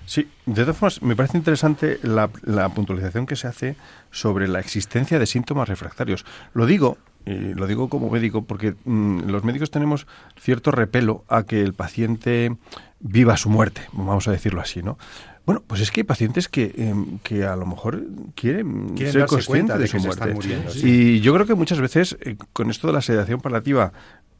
Sí, 0.06 0.28
de 0.46 0.62
todas 0.64 0.78
formas, 0.78 1.02
me 1.02 1.16
parece 1.16 1.38
interesante 1.38 2.00
la, 2.02 2.28
puntualización 2.70 3.26
que 3.26 3.36
se 3.36 3.48
hace 3.48 3.76
sobre 4.12 4.48
la 4.48 4.60
existencia 4.60 5.20
de 5.20 5.26
síntomas 5.26 5.70
refractarios. 5.70 6.26
Lo 6.54 6.66
digo 6.66 6.98
y 7.28 7.54
lo 7.54 7.68
digo 7.68 7.90
como 7.90 8.10
médico 8.10 8.46
porque 8.46 8.76
mm, 8.86 9.30
los 9.30 9.44
médicos 9.44 9.70
tenemos 9.70 10.08
cierto 10.40 10.72
repelo 10.72 11.26
a 11.28 11.44
que 11.44 11.62
el 11.62 11.74
paciente 11.74 12.56
viva 13.00 13.36
su 13.36 13.50
muerte, 13.50 13.82
vamos 13.92 14.28
a 14.28 14.32
decirlo 14.32 14.62
así, 14.62 14.82
¿no? 14.82 14.98
Bueno, 15.46 15.64
pues 15.66 15.80
es 15.80 15.92
que 15.92 16.02
hay 16.02 16.04
pacientes 16.04 16.50
que, 16.50 16.74
em, 16.78 17.20
que 17.20 17.46
a 17.46 17.56
lo 17.56 17.66
mejor 17.66 18.04
quieren, 18.36 18.98
ser 18.98 19.26
conscientes 19.28 19.80
de, 19.80 19.88
su 19.88 20.00
muerte. 20.00 20.36
Y 20.84 21.22
yo 21.22 21.34
creo 21.34 21.46
que 21.46 21.56
muchas 21.56 21.80
veces, 21.80 22.18
eh, 22.22 22.36
con 22.52 22.70
esto 22.70 22.88
de 22.88 22.94
la 22.94 23.02
sedación 23.02 23.40
palativa, 23.40 23.94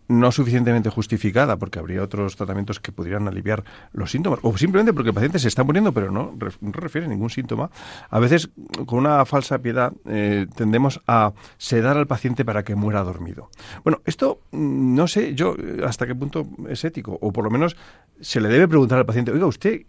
no 0.08 0.32
suficientemente 0.32 0.90
justificada, 0.90 1.58
porque 1.58 1.80
habría 1.80 2.02
otros 2.02 2.36
tratamientos 2.36 2.80
que 2.80 2.92
pudieran 2.92 3.28
aliviar 3.28 3.64
los 3.94 4.12
síntomas, 4.12 4.40
o 4.42 4.58
simplemente 4.58 4.94
porque 4.94 5.10
el 5.10 5.14
paciente 5.14 5.40
se 5.40 5.48
está 5.48 5.64
muriendo, 5.64 5.92
pero 5.92 6.12
no, 6.12 6.34
refiere 6.62 7.08
ningún 7.08 7.30
síntoma, 7.30 7.70
a 8.10 8.20
veces 8.20 8.50
con 8.86 9.00
una 9.00 9.26
falsa 9.26 9.60
piedad 9.60 9.94
eh, 10.06 10.48
tendemos 10.56 11.02
a 11.08 11.34
sedar 11.58 11.98
al 11.98 12.08
paciente 12.08 12.46
para 12.46 12.64
que 12.64 12.76
muera 12.76 13.04
dormido. 13.04 13.50
Bueno, 13.84 14.02
esto 14.06 14.40
mm, 14.52 14.96
no 14.96 15.08
sé 15.08 15.36
yo 15.36 15.56
hasta 15.86 16.08
qué 16.08 16.16
punto 16.16 16.48
es 16.70 16.84
ético, 16.86 17.18
o 17.22 17.32
por 17.32 17.44
lo 17.44 17.50
menos 17.50 17.76
se 18.22 18.42
le 18.42 18.50
debe 18.50 18.68
preguntar 18.68 18.98
al 18.98 19.06
paciente, 19.06 19.32
oiga, 19.32 19.46
¿usted 19.46 19.82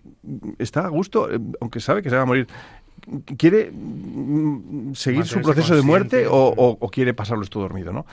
está 0.58 0.84
a 0.84 0.88
gusto, 0.88 1.30
eh, 1.30 1.38
aunque 1.60 1.80
sabe 1.80 2.02
que 2.02 2.10
se 2.10 2.16
va 2.16 2.22
a 2.22 2.26
morir? 2.26 2.48
¿Quiere 3.38 3.70
mm, 3.72 4.94
seguir 4.94 5.24
su 5.24 5.40
proceso 5.40 5.74
de 5.76 5.82
muerte 5.82 6.26
o, 6.26 6.54
o, 6.80 6.90
quiere 6.90 7.14
pasarlo 7.14 7.44
esto 7.44 7.60
dormido? 7.60 7.92
¿no? 7.92 8.04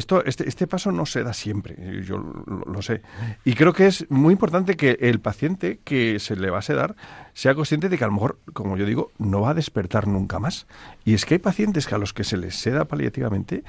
Esto, 0.00 0.24
este, 0.24 0.48
este, 0.48 0.66
paso 0.66 0.90
no 0.92 1.04
se 1.04 1.22
da 1.22 1.34
siempre, 1.34 1.76
yo 2.06 2.16
lo, 2.16 2.80
sé. 2.80 3.02
Y 3.44 3.52
creo 3.52 3.74
que 3.74 3.86
es 3.86 4.10
muy 4.10 4.32
importante 4.32 4.74
que 4.74 4.96
el 4.98 5.20
paciente 5.20 5.80
que 5.84 6.18
se 6.18 6.36
le 6.36 6.48
va 6.48 6.60
a 6.60 6.62
sedar 6.62 6.96
sea 7.34 7.54
consciente 7.54 7.90
de 7.90 7.98
que 7.98 8.04
a 8.04 8.06
lo 8.06 8.14
mejor, 8.14 8.38
como 8.54 8.78
yo 8.78 8.86
digo, 8.86 9.12
no 9.18 9.42
va 9.42 9.50
a 9.50 9.54
despertar 9.54 10.08
nunca 10.08 10.38
más. 10.38 10.66
Y 11.04 11.12
es 11.12 11.26
que 11.26 11.34
hay 11.34 11.38
pacientes 11.38 11.86
que 11.86 11.94
a 11.94 11.98
los 11.98 12.14
que 12.14 12.24
se 12.24 12.38
les 12.38 12.56
seda 12.56 12.86
paliativamente 12.86 13.62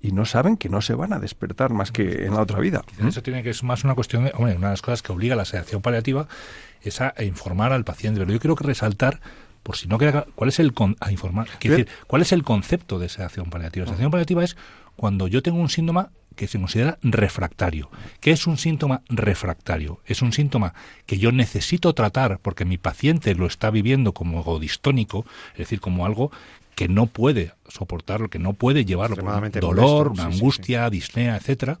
y 0.00 0.10
no 0.10 0.24
saben 0.24 0.56
que 0.56 0.68
no 0.68 0.80
se 0.80 0.94
van 0.94 1.12
a 1.12 1.20
despertar 1.20 1.72
más 1.72 1.92
que 1.92 2.26
en 2.26 2.34
la 2.34 2.42
otra 2.42 2.58
vida. 2.58 2.82
Eso 3.06 3.22
tiene 3.22 3.44
que 3.44 3.50
es 3.50 3.62
más 3.62 3.84
una 3.84 3.94
cuestión 3.94 4.24
de, 4.24 4.32
hombre, 4.34 4.56
una 4.56 4.66
de 4.66 4.72
las 4.72 4.82
cosas 4.82 5.02
que 5.02 5.12
obliga 5.12 5.34
a 5.34 5.36
la 5.36 5.44
sedación 5.44 5.82
paliativa 5.82 6.26
es 6.82 7.00
a, 7.00 7.14
informar 7.22 7.72
al 7.72 7.84
paciente. 7.84 8.18
Pero 8.18 8.32
yo 8.32 8.40
quiero 8.40 8.56
que 8.56 8.64
resaltar 8.64 9.20
por 9.62 9.76
si 9.76 9.88
no 9.88 9.98
queda 9.98 10.26
cuál 10.34 10.48
es 10.48 10.58
el 10.60 10.72
a 11.00 11.12
informar, 11.12 11.48
decir, 11.60 11.88
cuál 12.08 12.22
es 12.22 12.32
el 12.32 12.42
concepto 12.42 12.98
de 12.98 13.08
sedación 13.08 13.50
paliativa. 13.50 13.84
La 13.84 13.90
sedación 13.90 14.10
paliativa 14.10 14.44
es 14.44 14.56
cuando 14.96 15.28
yo 15.28 15.42
tengo 15.42 15.58
un 15.58 15.68
síntoma 15.68 16.10
que 16.34 16.46
se 16.46 16.58
considera 16.58 16.98
refractario. 17.02 17.90
¿Qué 18.20 18.30
es 18.30 18.46
un 18.46 18.58
síntoma 18.58 19.02
refractario? 19.08 20.00
Es 20.04 20.22
un 20.22 20.32
síntoma 20.32 20.74
que 21.06 21.18
yo 21.18 21.32
necesito 21.32 21.94
tratar 21.94 22.38
porque 22.40 22.64
mi 22.64 22.78
paciente 22.78 23.34
lo 23.34 23.46
está 23.46 23.70
viviendo 23.70 24.12
como 24.12 24.38
algo 24.38 24.58
distónico, 24.60 25.24
es 25.52 25.58
decir, 25.58 25.80
como 25.80 26.04
algo 26.04 26.30
que 26.74 26.88
no 26.88 27.06
puede 27.06 27.52
soportarlo, 27.68 28.28
que 28.28 28.38
no 28.38 28.52
puede 28.52 28.84
llevarlo, 28.84 29.16
dolor, 29.60 30.08
una 30.08 30.26
angustia, 30.26 30.90
disnea, 30.90 31.36
etcétera, 31.36 31.78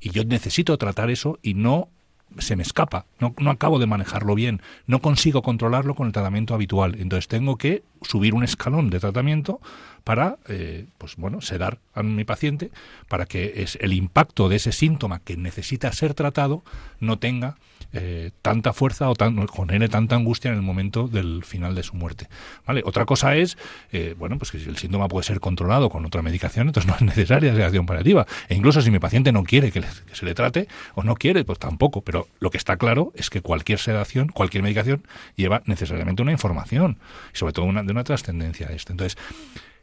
y 0.00 0.10
yo 0.10 0.24
necesito 0.24 0.76
tratar 0.78 1.10
eso 1.10 1.38
y 1.42 1.52
no 1.52 1.90
se 2.38 2.56
me 2.56 2.62
escapa, 2.62 3.04
no, 3.20 3.34
no 3.38 3.50
acabo 3.50 3.78
de 3.78 3.86
manejarlo 3.86 4.34
bien, 4.34 4.62
no 4.86 5.00
consigo 5.00 5.42
controlarlo 5.42 5.94
con 5.94 6.06
el 6.06 6.14
tratamiento 6.14 6.54
habitual. 6.54 6.96
Entonces 6.98 7.28
tengo 7.28 7.58
que 7.58 7.82
subir 8.04 8.34
un 8.34 8.44
escalón 8.44 8.90
de 8.90 9.00
tratamiento 9.00 9.60
para, 10.04 10.36
eh, 10.48 10.86
pues 10.98 11.16
bueno, 11.16 11.40
sedar 11.40 11.78
a 11.94 12.02
mi 12.02 12.24
paciente 12.24 12.70
para 13.08 13.26
que 13.26 13.62
es 13.62 13.78
el 13.80 13.92
impacto 13.92 14.48
de 14.48 14.56
ese 14.56 14.72
síntoma 14.72 15.20
que 15.20 15.36
necesita 15.36 15.92
ser 15.92 16.14
tratado 16.14 16.62
no 17.00 17.18
tenga 17.18 17.56
eh, 17.94 18.30
tanta 18.40 18.72
fuerza 18.72 19.10
o 19.10 19.14
tan, 19.14 19.46
genere 19.48 19.88
tanta 19.90 20.16
angustia 20.16 20.50
en 20.50 20.56
el 20.56 20.62
momento 20.62 21.08
del 21.08 21.44
final 21.44 21.74
de 21.74 21.82
su 21.82 21.94
muerte. 21.94 22.26
¿Vale? 22.66 22.82
Otra 22.86 23.04
cosa 23.04 23.36
es, 23.36 23.58
eh, 23.92 24.14
bueno, 24.18 24.38
pues 24.38 24.50
que 24.50 24.58
si 24.58 24.68
el 24.68 24.78
síntoma 24.78 25.08
puede 25.08 25.24
ser 25.24 25.40
controlado 25.40 25.90
con 25.90 26.06
otra 26.06 26.22
medicación, 26.22 26.68
entonces 26.68 26.88
no 26.88 26.96
es 26.96 27.02
necesaria 27.02 27.54
sedación 27.54 27.84
paliativa. 27.84 28.26
E 28.48 28.54
incluso 28.54 28.80
si 28.80 28.90
mi 28.90 28.98
paciente 28.98 29.30
no 29.30 29.44
quiere 29.44 29.70
que, 29.70 29.82
que 29.82 30.14
se 30.14 30.24
le 30.24 30.34
trate 30.34 30.68
o 30.94 31.02
no 31.02 31.16
quiere, 31.16 31.44
pues 31.44 31.58
tampoco. 31.58 32.00
Pero 32.00 32.28
lo 32.40 32.50
que 32.50 32.56
está 32.56 32.78
claro 32.78 33.12
es 33.14 33.28
que 33.28 33.42
cualquier 33.42 33.78
sedación, 33.78 34.28
cualquier 34.28 34.62
medicación 34.62 35.02
lleva 35.36 35.62
necesariamente 35.66 36.22
una 36.22 36.32
información 36.32 36.96
y 37.34 37.36
sobre 37.36 37.52
todo 37.52 37.66
una, 37.66 37.82
de 37.92 37.98
una 37.98 38.04
trascendencia 38.04 38.68
a 38.68 38.72
esto. 38.72 38.92
Entonces, 38.92 39.18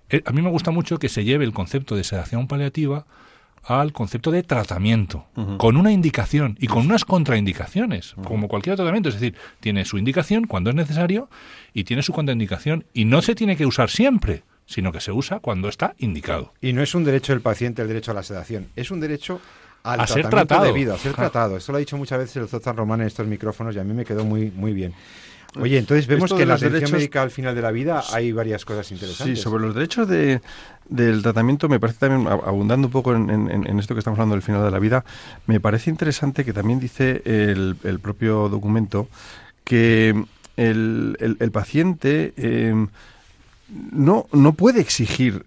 eh, 0.10 0.22
a 0.26 0.32
mí 0.32 0.42
me 0.42 0.50
gusta 0.50 0.72
mucho 0.72 0.98
que 0.98 1.10
se 1.10 1.24
lleve 1.24 1.46
el 1.46 1.54
concepto 1.54 1.96
de 1.96 2.04
sedación 2.04 2.48
paliativa 2.48 3.06
al 3.64 3.92
concepto 3.94 4.32
de 4.32 4.42
tratamiento, 4.42 5.26
con 5.58 5.76
una 5.76 5.92
indicación 5.92 6.58
y 6.60 6.68
con 6.68 6.86
unas 6.86 7.04
contraindicaciones, 7.06 8.16
como 8.24 8.48
cualquier 8.48 8.78
tratamiento. 8.78 9.10
Es 9.10 9.16
decir, 9.16 9.36
tiene 9.60 9.86
su 9.86 9.98
indicación 9.98 10.48
cuando 10.48 10.70
es 10.70 10.76
necesario 10.76 11.30
y 11.74 11.84
tiene 11.84 12.02
su 12.02 12.14
contraindicación 12.14 12.86
y 12.94 13.06
no 13.06 13.22
se 13.22 13.36
tiene 13.36 13.58
que 13.58 13.66
usar 13.66 13.90
siempre, 13.90 14.44
sino 14.66 14.92
que 14.92 15.02
se 15.02 15.12
usa 15.12 15.40
cuando 15.40 15.68
está 15.68 15.94
indicado. 15.98 16.54
Y 16.62 16.74
no 16.74 16.82
es 16.82 16.96
un 16.96 17.04
derecho 17.04 17.34
del 17.34 17.42
paciente 17.42 17.82
el 17.82 17.90
derecho 17.90 18.12
a 18.12 18.14
la 18.14 18.24
sedación, 18.24 18.68
es 18.76 18.92
un 18.92 19.02
derecho 19.02 19.42
al 19.84 20.00
a 20.00 20.08
ser 20.08 20.30
tratado. 20.30 20.64
debido, 20.66 20.94
a 20.94 20.98
ser 20.98 21.14
tratado. 21.14 21.58
Esto 21.58 21.72
lo 21.72 21.78
ha 21.78 21.80
dicho 21.80 21.98
muchas 21.98 22.20
veces 22.20 22.38
el 22.38 22.48
doctor 22.48 22.76
Román 22.76 23.02
en 23.02 23.08
estos 23.08 23.28
micrófonos 23.28 23.76
y 23.76 23.80
a 23.80 23.84
mí 23.84 23.94
me 23.94 24.06
quedó 24.06 24.26
muy, 24.26 24.52
muy 24.52 24.74
bien. 24.74 24.94
Oye, 25.56 25.78
entonces 25.78 26.06
vemos 26.08 26.32
que 26.32 26.44
en 26.44 26.50
la 26.50 26.56
atención 26.56 26.92
médica 26.92 27.22
al 27.22 27.32
final 27.32 27.56
de 27.56 27.62
la 27.62 27.72
vida 27.72 28.04
hay 28.14 28.32
varias 28.32 28.66
cosas 28.66 28.92
interesantes. 28.92 29.38
Sí, 29.38 29.44
sobre 29.44 29.64
los 29.64 29.74
derechos 29.74 30.08
de, 30.08 30.42
del 30.88 31.24
tratamiento, 31.24 31.68
me 31.68 31.80
parece 31.80 32.00
también, 32.00 32.28
abundando 32.28 32.88
un 32.88 32.92
poco 32.92 33.16
en, 33.16 33.80
esto 33.80 33.96
que 33.96 34.00
estamos 34.00 34.20
hablando 34.20 34.36
del 34.36 34.44
final 34.44 34.64
de 34.64 34.72
la 34.72 34.80
vida, 34.80 35.04
me 35.48 35.60
parece 35.60 35.90
interesante 35.90 36.46
que 36.46 36.54
también 36.54 36.80
dice 36.80 37.22
el, 37.26 38.00
propio 38.02 38.48
documento 38.50 39.08
que 39.64 40.24
el, 40.56 41.38
el, 41.40 41.52
paciente 41.52 42.34
eh, 42.38 42.88
no, 43.92 44.28
no 44.32 44.54
puede 44.54 44.82
exigir 44.82 45.46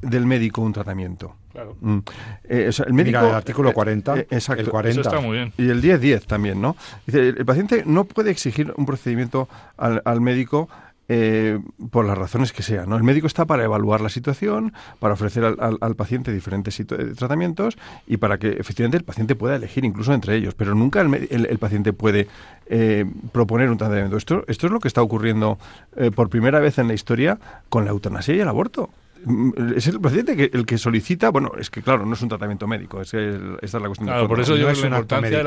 del 0.00 0.26
médico 0.26 0.62
un 0.62 0.72
tratamiento. 0.72 1.34
Claro. 1.58 1.76
Mm. 1.80 1.98
Eh, 2.44 2.70
el 2.86 2.92
médico, 2.92 3.18
el 3.18 3.34
artículo 3.34 3.72
40. 3.72 4.16
Eh, 4.16 4.26
exacto. 4.30 4.62
El 4.62 4.68
40. 4.68 5.00
Eso 5.00 5.10
está 5.10 5.20
muy 5.20 5.38
bien. 5.38 5.52
Y 5.58 5.68
el 5.70 5.82
10-10 5.82 6.24
también, 6.24 6.60
¿no? 6.60 6.76
Dice, 7.04 7.30
el, 7.30 7.44
paciente 7.44 7.82
no 7.84 8.04
puede 8.04 8.30
exigir 8.30 8.72
un 8.76 8.86
procedimiento 8.86 9.48
al, 9.76 10.00
al 10.04 10.20
médico 10.20 10.68
eh, 11.08 11.58
por 11.90 12.04
las 12.04 12.16
razones 12.16 12.52
que 12.52 12.62
sean. 12.62 12.88
¿no? 12.88 12.96
El 12.96 13.02
médico 13.02 13.26
está 13.26 13.44
para 13.44 13.64
evaluar 13.64 14.00
la 14.00 14.08
situación, 14.08 14.72
para 15.00 15.14
ofrecer 15.14 15.44
al, 15.44 15.78
al, 15.80 15.96
paciente 15.96 16.32
diferentes 16.32 16.80
tratamientos 17.16 17.76
y 18.06 18.18
para 18.18 18.38
que 18.38 18.50
efectivamente 18.50 18.98
el 18.98 19.04
paciente 19.04 19.34
pueda 19.34 19.56
elegir 19.56 19.84
incluso 19.84 20.14
entre 20.14 20.36
ellos. 20.36 20.54
Pero 20.54 20.76
nunca 20.76 21.00
el, 21.00 21.46
el, 21.46 21.58
paciente 21.58 21.92
puede 21.92 22.28
eh, 22.66 23.04
proponer 23.32 23.68
un 23.68 23.78
tratamiento. 23.78 24.16
Esto, 24.16 24.44
esto 24.46 24.66
es 24.66 24.72
lo 24.72 24.78
que 24.78 24.86
está 24.86 25.02
ocurriendo 25.02 25.58
por 26.14 26.28
primera 26.28 26.60
vez 26.60 26.78
en 26.78 26.86
la 26.86 26.94
historia 26.94 27.40
con 27.68 27.84
la 27.84 27.90
eutanasia 27.90 28.36
y 28.36 28.40
el 28.40 28.48
aborto 28.48 28.90
es 29.76 29.86
el 29.86 30.00
paciente 30.00 30.36
que, 30.36 30.50
el 30.52 30.66
que 30.66 30.78
solicita, 30.78 31.30
bueno, 31.30 31.52
es 31.58 31.70
que 31.70 31.82
claro, 31.82 32.06
no 32.06 32.14
es 32.14 32.22
un 32.22 32.28
tratamiento 32.28 32.66
médico, 32.66 33.00
es 33.00 33.14
esta 33.14 33.58
es 33.60 33.72
la 33.74 33.86
cuestión. 33.86 34.06
Claro, 34.06 34.28
por 34.28 34.40
eso 34.40 34.56
yo 34.56 34.70
es 34.70 34.80
la 34.80 34.88
importancia 34.88 35.42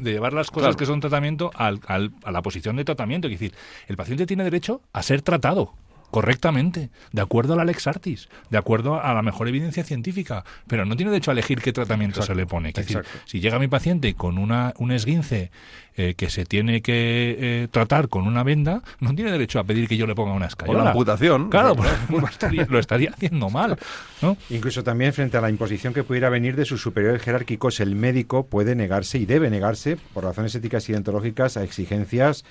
de, 0.00 0.12
llevar 0.12 0.32
las 0.32 0.50
cosas 0.50 0.76
que 0.76 0.86
son 0.86 1.00
tratamiento 1.00 1.50
al, 1.54 1.80
a 1.86 2.30
la 2.30 2.42
posición 2.42 2.76
de 2.76 2.84
tratamiento, 2.84 3.28
es 3.28 3.32
decir, 3.32 3.54
el 3.86 3.96
paciente 3.96 4.26
tiene 4.26 4.44
derecho 4.44 4.80
a 4.92 5.02
ser 5.02 5.22
tratado 5.22 5.74
correctamente, 6.14 6.90
de 7.10 7.22
acuerdo 7.22 7.54
a 7.54 7.56
la 7.56 7.64
Lex 7.64 7.88
Artis, 7.88 8.28
de 8.48 8.56
acuerdo 8.56 9.02
a 9.02 9.12
la 9.14 9.22
mejor 9.22 9.48
evidencia 9.48 9.82
científica, 9.82 10.44
pero 10.68 10.84
no 10.84 10.94
tiene 10.94 11.10
derecho 11.10 11.32
a 11.32 11.34
elegir 11.34 11.60
qué 11.60 11.72
tratamiento 11.72 12.22
se 12.22 12.36
le 12.36 12.46
pone. 12.46 12.68
Es 12.68 12.76
decir, 12.76 13.02
si 13.24 13.40
llega 13.40 13.58
mi 13.58 13.66
paciente 13.66 14.14
con 14.14 14.38
una, 14.38 14.74
un 14.78 14.92
esguince 14.92 15.50
eh, 15.96 16.14
que 16.14 16.30
se 16.30 16.44
tiene 16.44 16.82
que 16.82 17.36
eh, 17.36 17.68
tratar 17.68 18.08
con 18.08 18.28
una 18.28 18.44
venda, 18.44 18.80
no 19.00 19.12
tiene 19.16 19.32
derecho 19.32 19.58
a 19.58 19.64
pedir 19.64 19.88
que 19.88 19.96
yo 19.96 20.06
le 20.06 20.14
ponga 20.14 20.34
una 20.34 20.46
escayola. 20.46 20.78
O 20.78 20.84
la 20.84 20.90
amputación. 20.90 21.50
Claro, 21.50 21.74
pues, 22.08 22.70
lo, 22.70 22.78
estaría, 22.78 23.10
haciendo 23.10 23.50
mal. 23.50 23.76
¿no? 24.22 24.36
Incluso 24.50 24.84
también 24.84 25.12
frente 25.12 25.36
a 25.36 25.40
la 25.40 25.50
imposición 25.50 25.92
que 25.94 26.04
pudiera 26.04 26.28
venir 26.28 26.54
de 26.54 26.64
sus 26.64 26.80
superiores 26.80 27.22
jerárquicos, 27.22 27.80
el 27.80 27.96
médico 27.96 28.46
puede 28.46 28.76
negarse 28.76 29.18
y 29.18 29.26
debe 29.26 29.50
negarse, 29.50 29.96
por 30.12 30.22
razones 30.22 30.54
éticas 30.54 30.88
y 30.88 30.92
deontológicas, 30.92 31.56
a 31.56 31.64
exigencias 31.64 32.44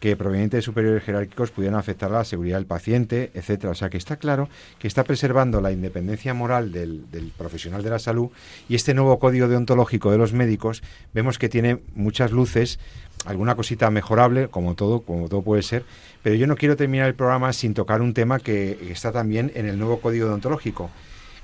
que 0.00 0.16
provenientes 0.16 0.58
de 0.58 0.62
superiores 0.62 1.02
jerárquicos 1.02 1.50
pudieran 1.50 1.78
afectar 1.78 2.10
a 2.10 2.18
la 2.18 2.24
seguridad 2.24 2.58
del 2.58 2.66
paciente, 2.66 3.30
etcétera. 3.34 3.70
O 3.70 3.74
sea 3.74 3.88
que 3.88 3.96
está 3.96 4.16
claro 4.16 4.48
que 4.78 4.88
está 4.88 5.04
preservando 5.04 5.60
la 5.60 5.72
independencia 5.72 6.34
moral 6.34 6.72
del, 6.72 7.10
del, 7.10 7.32
profesional 7.36 7.82
de 7.82 7.90
la 7.90 7.98
salud 7.98 8.30
y 8.68 8.74
este 8.74 8.94
nuevo 8.94 9.18
código 9.18 9.48
deontológico 9.48 10.10
de 10.10 10.18
los 10.18 10.32
médicos 10.32 10.82
vemos 11.14 11.38
que 11.38 11.48
tiene 11.48 11.80
muchas 11.94 12.30
luces, 12.30 12.78
alguna 13.24 13.54
cosita 13.54 13.90
mejorable, 13.90 14.48
como 14.48 14.74
todo, 14.74 15.02
como 15.02 15.28
todo 15.28 15.42
puede 15.42 15.62
ser, 15.62 15.84
pero 16.22 16.34
yo 16.34 16.46
no 16.46 16.56
quiero 16.56 16.76
terminar 16.76 17.08
el 17.08 17.14
programa 17.14 17.52
sin 17.52 17.74
tocar 17.74 18.02
un 18.02 18.14
tema 18.14 18.38
que 18.38 18.90
está 18.90 19.12
también 19.12 19.50
en 19.54 19.66
el 19.66 19.78
nuevo 19.78 20.00
código 20.00 20.28
deontológico 20.28 20.90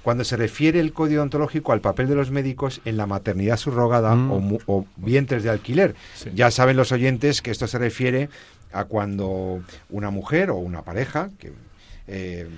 cuando 0.02 0.24
se 0.24 0.36
refiere 0.36 0.80
el 0.80 0.92
código 0.92 1.22
ontológico 1.22 1.72
al 1.72 1.80
papel 1.80 2.08
de 2.08 2.14
los 2.14 2.30
médicos 2.30 2.80
en 2.84 2.96
la 2.96 3.06
maternidad 3.06 3.56
subrogada 3.56 4.14
mm. 4.14 4.58
o, 4.66 4.86
vientres 4.96 5.42
de 5.42 5.50
alquiler. 5.50 5.94
Ya 6.34 6.50
saben 6.50 6.76
los 6.76 6.92
oyentes 6.92 7.42
que 7.42 7.50
esto 7.50 7.66
se 7.66 7.78
refiere 7.78 8.28
a 8.72 8.84
cuando 8.84 9.62
una 9.90 10.10
mujer 10.10 10.50
o 10.50 10.56
una 10.56 10.82
pareja 10.82 11.30
que 11.38 11.52
eh, 12.08 12.48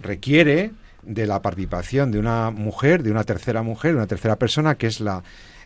requiere 0.00 0.70
de 1.02 1.26
la 1.26 1.42
participación 1.42 2.12
de 2.12 2.18
una 2.18 2.50
mujer, 2.50 3.02
de 3.02 3.10
una 3.10 3.24
tercera 3.24 3.62
mujer, 3.62 3.96
una 3.96 4.06
tercera 4.06 4.36
persona, 4.36 4.76
que 4.76 4.86
es 4.86 5.00
la, 5.00 5.22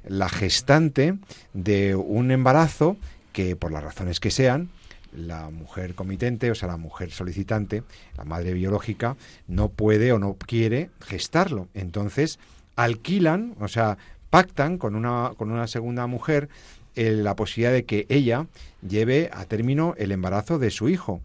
la 0.07 0.29
gestante 0.29 1.14
de 1.53 1.95
un 1.95 2.31
embarazo 2.31 2.97
que, 3.33 3.55
por 3.55 3.70
las 3.70 3.85
razones 3.85 4.20
que 4.20 4.31
sean, 4.31 4.70
la 5.12 5.50
mujer 5.50 5.94
comitente, 5.94 6.50
o 6.50 6.54
sea, 6.54 6.68
la 6.68 6.76
mujer 6.76 7.11
solicitante, 7.11 7.82
la 8.16 8.24
madre 8.24 8.52
biológica, 8.54 9.16
no 9.46 9.68
puede 9.68 10.12
o 10.12 10.18
no 10.18 10.34
quiere 10.34 10.90
gestarlo. 11.00 11.68
Entonces, 11.74 12.38
alquilan, 12.76 13.54
o 13.61 13.68
sea, 13.68 13.98
pactan 14.30 14.78
con 14.78 14.94
una, 14.94 15.32
con 15.36 15.50
una 15.50 15.66
segunda 15.66 16.06
mujer 16.06 16.48
eh, 16.94 17.12
la 17.12 17.36
posibilidad 17.36 17.72
de 17.72 17.84
que 17.84 18.06
ella 18.09 18.46
lleve 18.86 19.30
a 19.32 19.44
término 19.44 19.94
el 19.98 20.12
embarazo 20.12 20.59
de 20.59 20.70
su 20.70 20.88
hijo. 20.88 21.20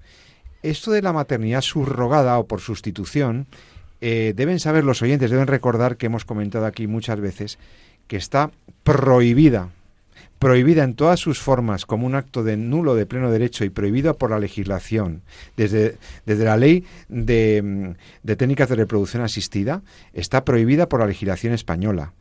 Esto 0.62 0.92
de 0.92 1.02
la 1.02 1.14
maternidad 1.14 1.62
subrogada 1.62 2.38
o 2.40 2.48
por 2.48 2.62
sustitución, 2.62 3.48
eh, 4.00 4.34
deben 4.36 4.60
saber 4.60 4.84
los 4.84 5.02
oyentes, 5.02 5.32
deben 5.32 5.48
recordar 5.48 5.98
que 5.98 6.06
hemos 6.08 6.26
comentado 6.26 6.66
aquí 6.66 6.88
muchas 6.88 7.20
veces 7.20 7.58
que 8.08 8.18
está 8.18 8.52
prohibida 8.84 9.70
prohibida 10.44 10.84
en 10.84 10.96
todas 10.96 11.20
sus 11.20 11.40
formas 11.40 11.86
como 11.86 12.06
un 12.06 12.16
acto 12.16 12.44
de 12.44 12.58
nulo 12.58 12.96
de 12.96 13.06
pleno 13.06 13.32
derecho 13.32 13.64
y 13.64 13.70
prohibida 13.70 14.14
por 14.14 14.32
la 14.32 14.40
legislación, 14.40 15.22
desde, 15.56 15.98
desde 16.26 16.44
la 16.44 16.58
ley 16.58 16.86
de, 17.08 17.62
mm, 17.64 17.92
de 18.24 18.36
técnicas 18.36 18.70
de 18.70 18.76
reproducción 18.76 19.24
asistida, 19.24 19.82
está 20.14 20.44
prohibida 20.44 20.90
por 20.90 21.00
la 21.00 21.08
legislación 21.08 21.54
española. 21.54 22.14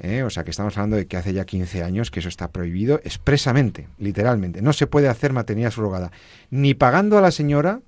¿eh? 0.00 0.22
O 0.22 0.30
sea 0.30 0.44
que 0.44 0.50
estamos 0.50 0.76
hablando 0.76 0.96
de 0.96 1.06
que 1.06 1.16
hace 1.16 1.32
ya 1.32 1.44
15 1.44 1.82
años 1.82 2.10
que 2.10 2.20
eso 2.20 2.28
está 2.28 2.48
prohibido 2.48 3.00
expresamente, 3.04 3.88
literalmente. 3.98 4.62
No 4.62 4.72
se 4.72 4.86
puede 4.86 5.08
hacer 5.08 5.32
maternidad 5.32 5.70
subrogada, 5.70 6.10
ni 6.50 6.74
pagando 6.74 7.18
a 7.18 7.20
la 7.20 7.30
señora, 7.30 7.80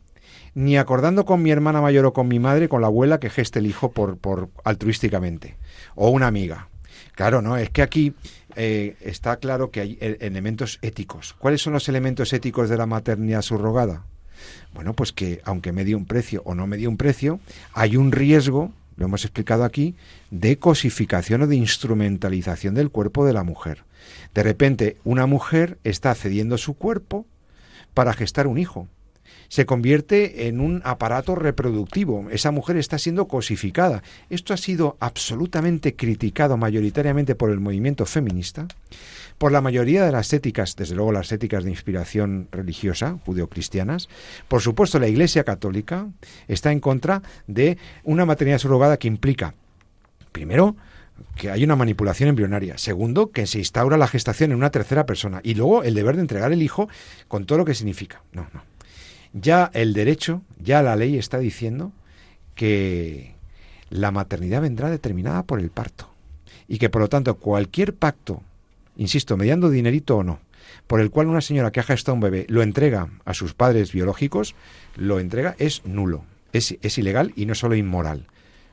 ni 0.55 0.77
acordando 0.77 1.25
con 1.25 1.43
mi 1.43 1.51
hermana 1.51 1.81
mayor 1.81 2.07
o 2.07 2.13
con 2.13 2.29
mi 2.29 2.39
madre, 2.39 2.69
con 2.69 2.81
la 2.81 2.89
abuela 2.89 3.21
que 3.21 3.31
geste 3.31 3.59
el 3.59 3.67
hijo 3.67 3.93
por, 3.93 4.19
por 4.19 4.51
altruísticamente, 4.65 5.57
o 5.95 6.11
una 6.11 6.27
amiga. 6.27 6.69
Claro, 7.15 7.43
no, 7.43 7.57
es 7.57 7.71
que 7.71 7.83
aquí 7.83 8.15
eh, 8.57 8.97
está 9.01 9.37
claro 9.37 9.71
que 9.71 9.81
hay 9.81 9.99
e-, 10.01 10.19
elementos 10.21 10.79
éticos. 10.83 11.35
¿Cuáles 11.39 11.63
son 11.63 11.73
los 11.73 11.89
elementos 11.89 12.33
éticos 12.33 12.69
de 12.69 12.77
la 12.77 12.87
maternidad 12.87 13.43
subrogada? 13.43 14.05
Bueno, 14.75 14.95
pues 14.95 15.13
que 15.13 15.41
aunque 15.45 15.73
me 15.73 15.85
dé 15.85 15.95
un 15.95 16.07
precio 16.07 16.43
o 16.45 16.55
no 16.55 16.67
me 16.67 16.77
dé 16.77 16.89
un 16.89 16.97
precio, 16.97 17.41
hay 17.75 17.97
un 17.97 18.13
riesgo 18.13 18.73
lo 18.97 19.07
hemos 19.07 19.25
explicado 19.25 19.65
aquí, 19.65 19.97
de 20.31 20.59
cosificación 20.59 21.43
o 21.43 21.47
de 21.47 21.57
instrumentalización 21.57 22.75
del 22.75 22.91
cuerpo 22.91 23.25
de 23.25 23.33
la 23.33 23.43
mujer. 23.43 23.85
De 24.35 24.43
repente, 24.43 24.97
una 25.05 25.27
mujer 25.27 25.79
está 25.85 26.15
cediendo 26.15 26.59
su 26.59 26.75
cuerpo 26.75 27.27
para 27.95 28.13
gestar 28.13 28.47
un 28.47 28.59
hijo. 28.59 28.89
Se 29.49 29.67
convierte 29.67 30.49
en 30.49 30.61
un 30.61 30.81
aparato 30.85 31.35
reproductivo. 31.35 32.29
Esa 32.31 32.51
mujer 32.51 32.77
está 32.77 32.99
siendo 32.99 33.29
cosificada. 33.29 34.03
Esto 34.31 34.55
ha 34.55 34.57
sido 34.57 34.97
absolutamente 35.01 35.95
criticado 35.95 36.57
mayoritariamente 36.57 37.35
por 37.35 37.51
el 37.51 37.61
movimiento 37.61 38.07
feminista, 38.07 38.67
por 39.39 39.53
la 39.53 39.61
mayoría 39.61 40.05
de 40.05 40.13
las 40.13 40.33
éticas, 40.33 40.77
desde 40.77 40.95
luego 40.95 41.13
las 41.13 41.33
éticas 41.33 41.65
de 41.65 41.71
inspiración 41.71 42.49
religiosa, 42.51 43.19
judeocristianas. 43.27 44.09
Por 44.49 44.63
supuesto, 44.63 44.99
la 44.99 45.09
Iglesia 45.09 45.45
Católica 45.45 46.09
está 46.49 46.73
en 46.73 46.81
contra 46.81 47.23
de 47.47 47.79
una 48.05 48.25
maternidad 48.25 48.59
subrogada 48.59 48.97
que 48.99 49.09
implica, 49.09 49.55
primero, 50.33 50.77
que 51.37 51.51
hay 51.51 51.65
una 51.65 51.77
manipulación 51.77 52.29
embrionaria. 52.29 52.79
Segundo, 52.79 53.31
que 53.31 53.47
se 53.47 53.59
instaura 53.59 53.97
la 53.97 54.09
gestación 54.09 54.53
en 54.53 54.57
una 54.57 54.71
tercera 54.71 55.07
persona. 55.07 55.41
Y 55.43 55.55
luego 55.55 55.83
el 55.83 55.95
deber 55.95 56.17
de 56.17 56.23
entregar 56.23 56.53
el 56.53 56.63
hijo 56.63 56.89
con 57.29 57.47
todo 57.47 57.59
lo 57.59 57.65
que 57.65 57.75
significa. 57.75 58.23
No, 58.33 58.47
no. 58.53 58.72
Ya 59.33 59.71
el 59.75 59.95
derecho, 59.95 60.43
ya 60.63 60.83
la 60.83 60.97
ley 60.97 61.17
está 61.17 61.39
diciendo 61.39 61.93
que 62.55 63.35
la 63.91 64.11
maternidad 64.11 64.63
vendrá 64.63 64.91
determinada 64.91 65.43
por 65.43 65.61
el 65.61 65.71
parto. 65.71 66.09
Y 66.69 66.79
que 66.79 66.91
por 66.91 67.03
lo 67.03 67.09
tanto 67.09 67.37
cualquier 67.37 67.95
pacto, 67.95 68.43
insisto, 68.97 69.37
mediando 69.37 69.71
dinerito 69.71 70.19
o 70.19 70.25
no, 70.25 70.41
por 70.87 71.01
el 71.01 71.11
cual 71.11 71.29
una 71.29 71.41
señora 71.41 71.71
que 71.71 71.81
ha 71.81 71.85
gestado 71.85 72.15
un 72.15 72.21
bebé 72.21 72.47
lo 72.49 72.63
entrega 72.63 73.09
a 73.25 73.35
sus 73.35 73.55
padres 73.55 73.93
biológicos, 73.93 74.55
lo 74.97 75.21
entrega, 75.21 75.55
es 75.59 75.85
nulo, 75.85 76.25
es, 76.53 76.77
es 76.83 76.99
ilegal 76.99 77.33
y 77.37 77.47
no 77.47 77.55
solo 77.55 77.75
inmoral. 77.75 78.27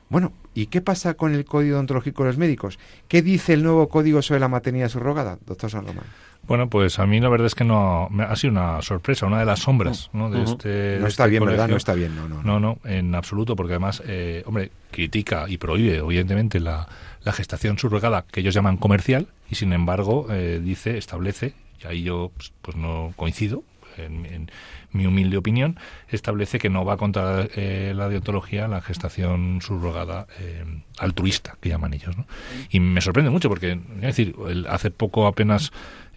Bueno, 0.08 0.32
¿y 0.54 0.66
qué 0.66 0.80
pasa 0.80 1.14
con 1.14 1.34
el 1.34 1.44
código 1.44 1.78
ontológico 1.78 2.24
de 2.24 2.30
los 2.30 2.38
médicos? 2.38 2.78
¿Qué 3.06 3.22
dice 3.22 3.52
el 3.52 3.62
nuevo 3.62 3.88
código 3.88 4.22
sobre 4.22 4.40
la 4.40 4.48
maternidad 4.48 4.88
subrogada, 4.88 5.38
doctor 5.46 5.70
San 5.70 5.86
Román? 5.86 6.06
Bueno, 6.46 6.68
pues 6.68 6.98
a 6.98 7.06
mí 7.06 7.20
la 7.20 7.28
verdad 7.28 7.46
es 7.46 7.54
que 7.54 7.64
no 7.64 8.08
ha 8.26 8.36
sido 8.36 8.52
una 8.52 8.82
sorpresa, 8.82 9.26
una 9.26 9.38
de 9.38 9.44
las 9.44 9.60
sombras 9.60 10.10
¿no? 10.12 10.30
de 10.30 10.42
este. 10.42 10.98
No 11.00 11.06
está 11.06 11.24
este 11.24 11.30
bien, 11.30 11.44
¿verdad? 11.44 11.68
No 11.68 11.76
está 11.76 11.94
bien, 11.94 12.16
no, 12.16 12.28
no. 12.28 12.42
No, 12.42 12.58
no, 12.58 12.78
en 12.84 13.14
absoluto, 13.14 13.54
porque 13.54 13.74
además, 13.74 14.02
eh, 14.06 14.42
hombre, 14.46 14.72
critica 14.90 15.44
y 15.48 15.58
prohíbe, 15.58 15.98
evidentemente, 15.98 16.58
la, 16.58 16.88
la, 17.22 17.32
gestación 17.32 17.78
subrogada 17.78 18.24
que 18.30 18.40
ellos 18.40 18.54
llaman 18.54 18.78
comercial 18.78 19.28
y, 19.48 19.54
sin 19.54 19.72
embargo, 19.72 20.26
eh, 20.30 20.60
dice, 20.62 20.98
establece, 20.98 21.54
y 21.82 21.86
ahí 21.86 22.02
yo 22.02 22.32
pues, 22.34 22.52
pues 22.62 22.76
no 22.76 23.12
coincido, 23.16 23.62
en, 23.96 24.50
mi 24.92 25.06
humilde 25.06 25.36
opinión, 25.36 25.78
establece 26.08 26.58
que 26.58 26.68
no 26.68 26.84
va 26.84 26.96
contra 26.96 27.46
eh, 27.54 27.92
la 27.94 28.08
deontología 28.08 28.66
la 28.66 28.80
gestación 28.80 29.60
subrogada 29.62 30.26
eh, 30.40 30.64
altruista, 30.98 31.56
que 31.60 31.68
llaman 31.68 31.94
ellos. 31.94 32.16
¿no? 32.16 32.26
Y 32.70 32.80
me 32.80 33.00
sorprende 33.00 33.30
mucho 33.30 33.48
porque, 33.48 33.78
es 33.96 34.00
decir, 34.00 34.34
hace 34.68 34.90
poco 34.90 35.28
apenas 35.28 35.70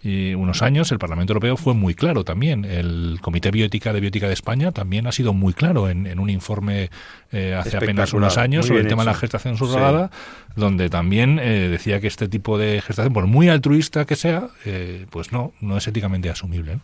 y 0.04 0.34
unos 0.34 0.60
años 0.60 0.92
el 0.92 0.98
Parlamento 0.98 1.32
Europeo 1.32 1.56
fue 1.56 1.72
muy 1.72 1.94
claro 1.94 2.24
también. 2.24 2.66
El 2.66 3.18
Comité 3.22 3.50
Bioética 3.50 3.90
de 3.94 4.00
Bioética 4.00 4.26
de 4.26 4.34
España 4.34 4.70
también 4.70 5.06
ha 5.06 5.12
sido 5.12 5.32
muy 5.32 5.54
claro 5.54 5.88
en, 5.88 6.18
un 6.18 6.28
informe 6.28 6.90
eh, 7.32 7.54
hace 7.58 7.78
apenas 7.78 8.12
unos 8.12 8.36
años 8.36 8.66
sobre 8.66 8.82
el 8.82 8.86
tema 8.86 9.02
de 9.02 9.06
la 9.06 9.14
gestación 9.14 9.56
subrogada, 9.56 10.10
donde 10.56 10.90
también 10.90 11.38
eh, 11.38 11.68
decía 11.70 12.00
que 12.00 12.06
este 12.06 12.28
tipo 12.28 12.58
de 12.58 12.82
gestación, 12.82 13.14
por 13.14 13.26
muy 13.26 13.48
altruista 13.48 14.04
que 14.04 14.14
sea, 14.14 14.48
eh, 14.66 15.06
pues 15.08 15.32
no, 15.32 15.54
no 15.62 15.78
es 15.78 15.88
éticamente 15.88 16.28
asumible. 16.28 16.80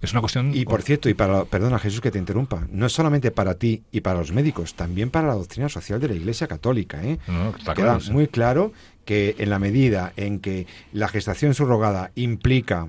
Es 0.00 0.12
una 0.12 0.20
cuestión. 0.20 0.52
Y 0.54 0.64
por 0.64 0.82
cierto, 0.82 1.08
y 1.08 1.14
para, 1.14 1.44
perdona 1.44 1.78
Jesús 1.78 2.00
que 2.00 2.10
te 2.10 2.18
interrumpa, 2.18 2.66
no 2.70 2.86
es 2.86 2.92
solamente 2.92 3.30
para 3.30 3.54
ti 3.54 3.82
y 3.92 4.00
para 4.00 4.18
los 4.18 4.32
médicos, 4.32 4.74
también 4.74 5.10
para 5.10 5.28
la 5.28 5.34
doctrina 5.34 5.68
social 5.68 6.00
de 6.00 6.08
la 6.08 6.14
Iglesia 6.14 6.46
Católica. 6.46 7.02
¿eh? 7.04 7.18
Queda 7.74 7.98
muy 8.10 8.28
claro 8.28 8.72
que 9.04 9.34
en 9.38 9.50
la 9.50 9.58
medida 9.58 10.12
en 10.16 10.40
que 10.40 10.66
la 10.92 11.08
gestación 11.08 11.54
subrogada 11.54 12.12
implica 12.14 12.88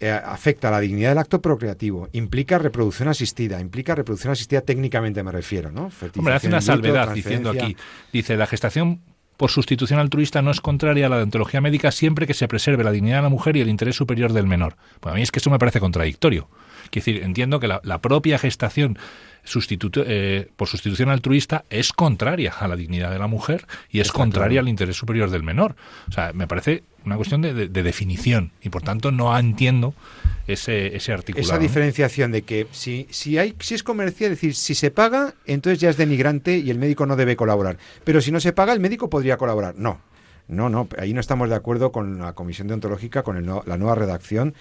eh, 0.00 0.10
afecta 0.10 0.68
a 0.68 0.70
la 0.70 0.80
dignidad 0.80 1.10
del 1.10 1.18
acto 1.18 1.42
procreativo, 1.42 2.08
implica 2.12 2.58
reproducción 2.58 3.08
asistida, 3.08 3.60
implica 3.60 3.96
reproducción 3.96 4.32
asistida 4.32 4.60
técnicamente 4.60 5.22
me 5.24 5.32
refiero, 5.32 5.72
¿no? 5.72 5.90
Hombre, 6.16 6.34
hace 6.34 6.46
una 6.46 6.60
salvedad 6.60 7.12
diciendo 7.12 7.50
aquí, 7.50 7.76
dice 8.12 8.36
la 8.36 8.46
gestación 8.46 9.00
por 9.38 9.52
sustitución 9.52 10.00
altruista 10.00 10.42
no 10.42 10.50
es 10.50 10.60
contraria 10.60 11.06
a 11.06 11.08
la 11.08 11.16
deontología 11.16 11.60
médica 11.60 11.92
siempre 11.92 12.26
que 12.26 12.34
se 12.34 12.48
preserve 12.48 12.82
la 12.82 12.90
dignidad 12.90 13.18
de 13.18 13.22
la 13.22 13.28
mujer 13.28 13.56
y 13.56 13.60
el 13.60 13.68
interés 13.68 13.94
superior 13.94 14.32
del 14.32 14.48
menor. 14.48 14.76
Pues 14.98 15.12
a 15.12 15.16
mí 15.16 15.22
es 15.22 15.30
que 15.30 15.38
eso 15.38 15.48
me 15.48 15.60
parece 15.60 15.78
contradictorio. 15.78 16.48
Quiero 16.90 17.04
decir, 17.04 17.22
entiendo 17.22 17.60
que 17.60 17.68
la, 17.68 17.98
propia 18.00 18.38
gestación 18.38 18.98
eh, 20.06 20.48
por 20.56 20.68
sustitución 20.68 21.10
altruista 21.10 21.64
es 21.70 21.92
contraria 21.92 22.52
a 22.58 22.68
la 22.68 22.76
dignidad 22.76 23.10
de 23.10 23.18
la 23.18 23.26
mujer 23.26 23.66
y 23.90 24.00
es 24.00 24.12
contraria 24.12 24.60
al 24.60 24.68
interés 24.68 24.96
superior 24.96 25.30
del 25.30 25.42
menor. 25.42 25.76
O 26.08 26.12
sea, 26.12 26.32
me 26.32 26.46
parece 26.46 26.84
una 27.04 27.16
cuestión 27.16 27.42
de, 27.42 27.68
definición 27.68 28.52
y 28.62 28.68
por 28.68 28.82
tanto 28.82 29.10
no 29.10 29.36
entiendo 29.36 29.94
ese, 30.46 30.94
ese 30.94 31.12
artículo. 31.12 31.42
Esa 31.42 31.58
diferenciación 31.58 32.32
de 32.32 32.42
que 32.42 32.66
si, 32.70 33.06
si, 33.10 33.38
hay, 33.38 33.54
si 33.60 33.74
es 33.74 33.82
comercial, 33.82 34.32
es 34.32 34.38
decir, 34.38 34.54
si 34.54 34.74
se 34.74 34.90
paga, 34.90 35.34
entonces 35.46 35.80
ya 35.80 35.90
es 35.90 35.96
denigrante 35.96 36.58
y 36.58 36.70
el 36.70 36.78
médico 36.78 37.06
no 37.06 37.16
debe 37.16 37.36
colaborar. 37.36 37.78
Pero 38.04 38.20
si 38.20 38.32
no 38.32 38.40
se 38.40 38.52
paga, 38.52 38.72
el 38.72 38.80
médico 38.80 39.08
podría 39.08 39.36
colaborar. 39.36 39.74
No. 39.76 40.00
No, 40.48 40.70
no, 40.70 40.88
ahí 40.96 41.12
no 41.12 41.20
estamos 41.20 41.50
de 41.50 41.54
acuerdo 41.54 41.92
con 41.92 42.20
la 42.20 42.32
Comisión 42.32 42.68
Deontológica, 42.68 43.22
con 43.22 43.44
la 43.44 43.76
nueva 43.76 43.94
redacción 43.94 44.54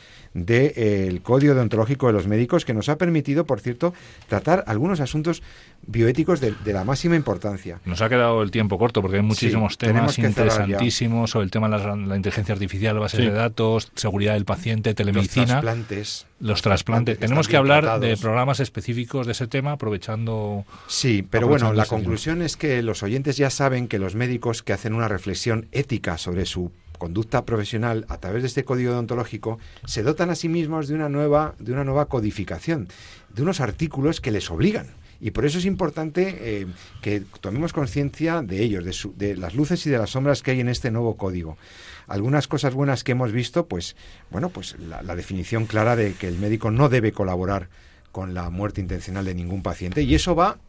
del 0.45 0.73
eh, 0.75 1.19
Código 1.23 1.55
Deontológico 1.55 2.07
de 2.07 2.13
los 2.13 2.27
Médicos, 2.27 2.63
que 2.63 2.73
nos 2.73 2.89
ha 2.89 2.97
permitido, 2.97 3.45
por 3.45 3.59
cierto, 3.59 3.93
tratar 4.27 4.63
algunos 4.67 4.99
asuntos 4.99 5.41
bioéticos 5.85 6.41
de, 6.41 6.53
la 6.65 6.83
máxima 6.83 7.15
importancia. 7.15 7.79
Nos 7.85 8.01
ha 8.01 8.09
quedado 8.09 8.43
el 8.43 8.51
tiempo 8.51 8.77
corto 8.77 9.01
porque 9.01 9.17
hay 9.17 9.23
muchísimos 9.23 9.77
temas 9.77 10.17
interesantísimos 10.19 11.31
sobre 11.31 11.45
el 11.45 11.51
tema 11.51 11.69
de 11.69 11.77
la, 12.07 12.15
inteligencia 12.15 12.53
artificial, 12.53 12.99
bases 12.99 13.19
de 13.19 13.31
datos, 13.31 13.91
seguridad 13.95 14.33
del 14.33 14.45
paciente, 14.45 14.93
telemedicina. 14.93 15.45
Los 15.45 15.49
trasplantes. 15.49 16.25
Los 16.39 16.61
trasplantes. 16.61 17.19
Tenemos 17.19 17.47
que 17.47 17.57
hablar 17.57 17.99
de 17.99 18.17
programas 18.17 18.59
específicos 18.59 19.25
de 19.25 19.31
ese 19.31 19.47
tema, 19.47 19.73
aprovechando. 19.73 20.65
Sí, 20.87 21.25
pero 21.27 21.47
bueno, 21.47 21.73
la 21.73 21.85
conclusión 21.85 22.41
es 22.41 22.57
que 22.57 22.81
los 22.83 23.01
oyentes 23.01 23.37
ya 23.37 23.49
saben 23.49 23.87
que 23.87 23.97
los 23.97 24.15
médicos 24.15 24.61
que 24.61 24.73
hacen 24.73 24.93
una 24.93 25.07
reflexión 25.07 25.67
ética 25.71 26.17
sobre 26.17 26.45
su 26.45 26.71
conducta 26.97 27.45
profesional 27.45 28.05
a 28.09 28.17
través 28.17 28.43
de 28.43 28.47
este 28.47 28.63
código 28.63 28.91
deontológico 28.91 29.59
se 29.85 30.03
dotan 30.03 30.29
a 30.29 30.35
sí 30.35 30.49
mismos 30.49 30.87
de 30.87 30.95
una 30.95 31.09
nueva 31.09 31.55
de 31.59 31.71
una 31.73 31.83
nueva 31.83 32.05
codificación, 32.05 32.87
de 33.33 33.41
unos 33.41 33.59
artículos 33.59 34.21
que 34.21 34.31
les 34.31 34.49
obligan 34.49 34.87
y 35.19 35.31
por 35.31 35.45
eso 35.45 35.57
es 35.57 35.65
importante 35.65 36.37
eh, 36.39 36.67
que 37.01 37.23
tomemos 37.41 37.73
conciencia 37.73 38.41
de 38.41 38.61
ellos, 38.61 39.09
de, 39.15 39.35
las 39.35 39.55
luces 39.55 39.85
y 39.85 39.89
de 39.89 39.97
las 39.97 40.11
sombras 40.11 40.43
que 40.43 40.51
hay 40.51 40.59
en 40.59 40.69
este 40.69 40.91
nuevo 40.91 41.17
código. 41.17 41.57
Algunas 42.07 42.47
cosas 42.47 42.73
buenas 42.73 43.03
que 43.03 43.13
hemos 43.13 43.31
visto, 43.31 43.65
pues, 43.65 43.95
bueno, 44.29 44.49
pues 44.49 44.77
la, 44.79 45.15
definición 45.15 45.65
clara 45.65 45.95
de 45.95 46.13
que 46.13 46.27
el 46.27 46.37
médico 46.37 46.71
no 46.71 46.89
debe 46.89 47.11
colaborar 47.11 47.69
con 48.11 48.33
la 48.33 48.49
muerte 48.49 48.79
intencional 48.79 49.25
de 49.25 49.33
ningún 49.33 49.63
paciente. 49.63 50.03
Y 50.03 50.13
eso 50.13 50.35
va 50.35 50.59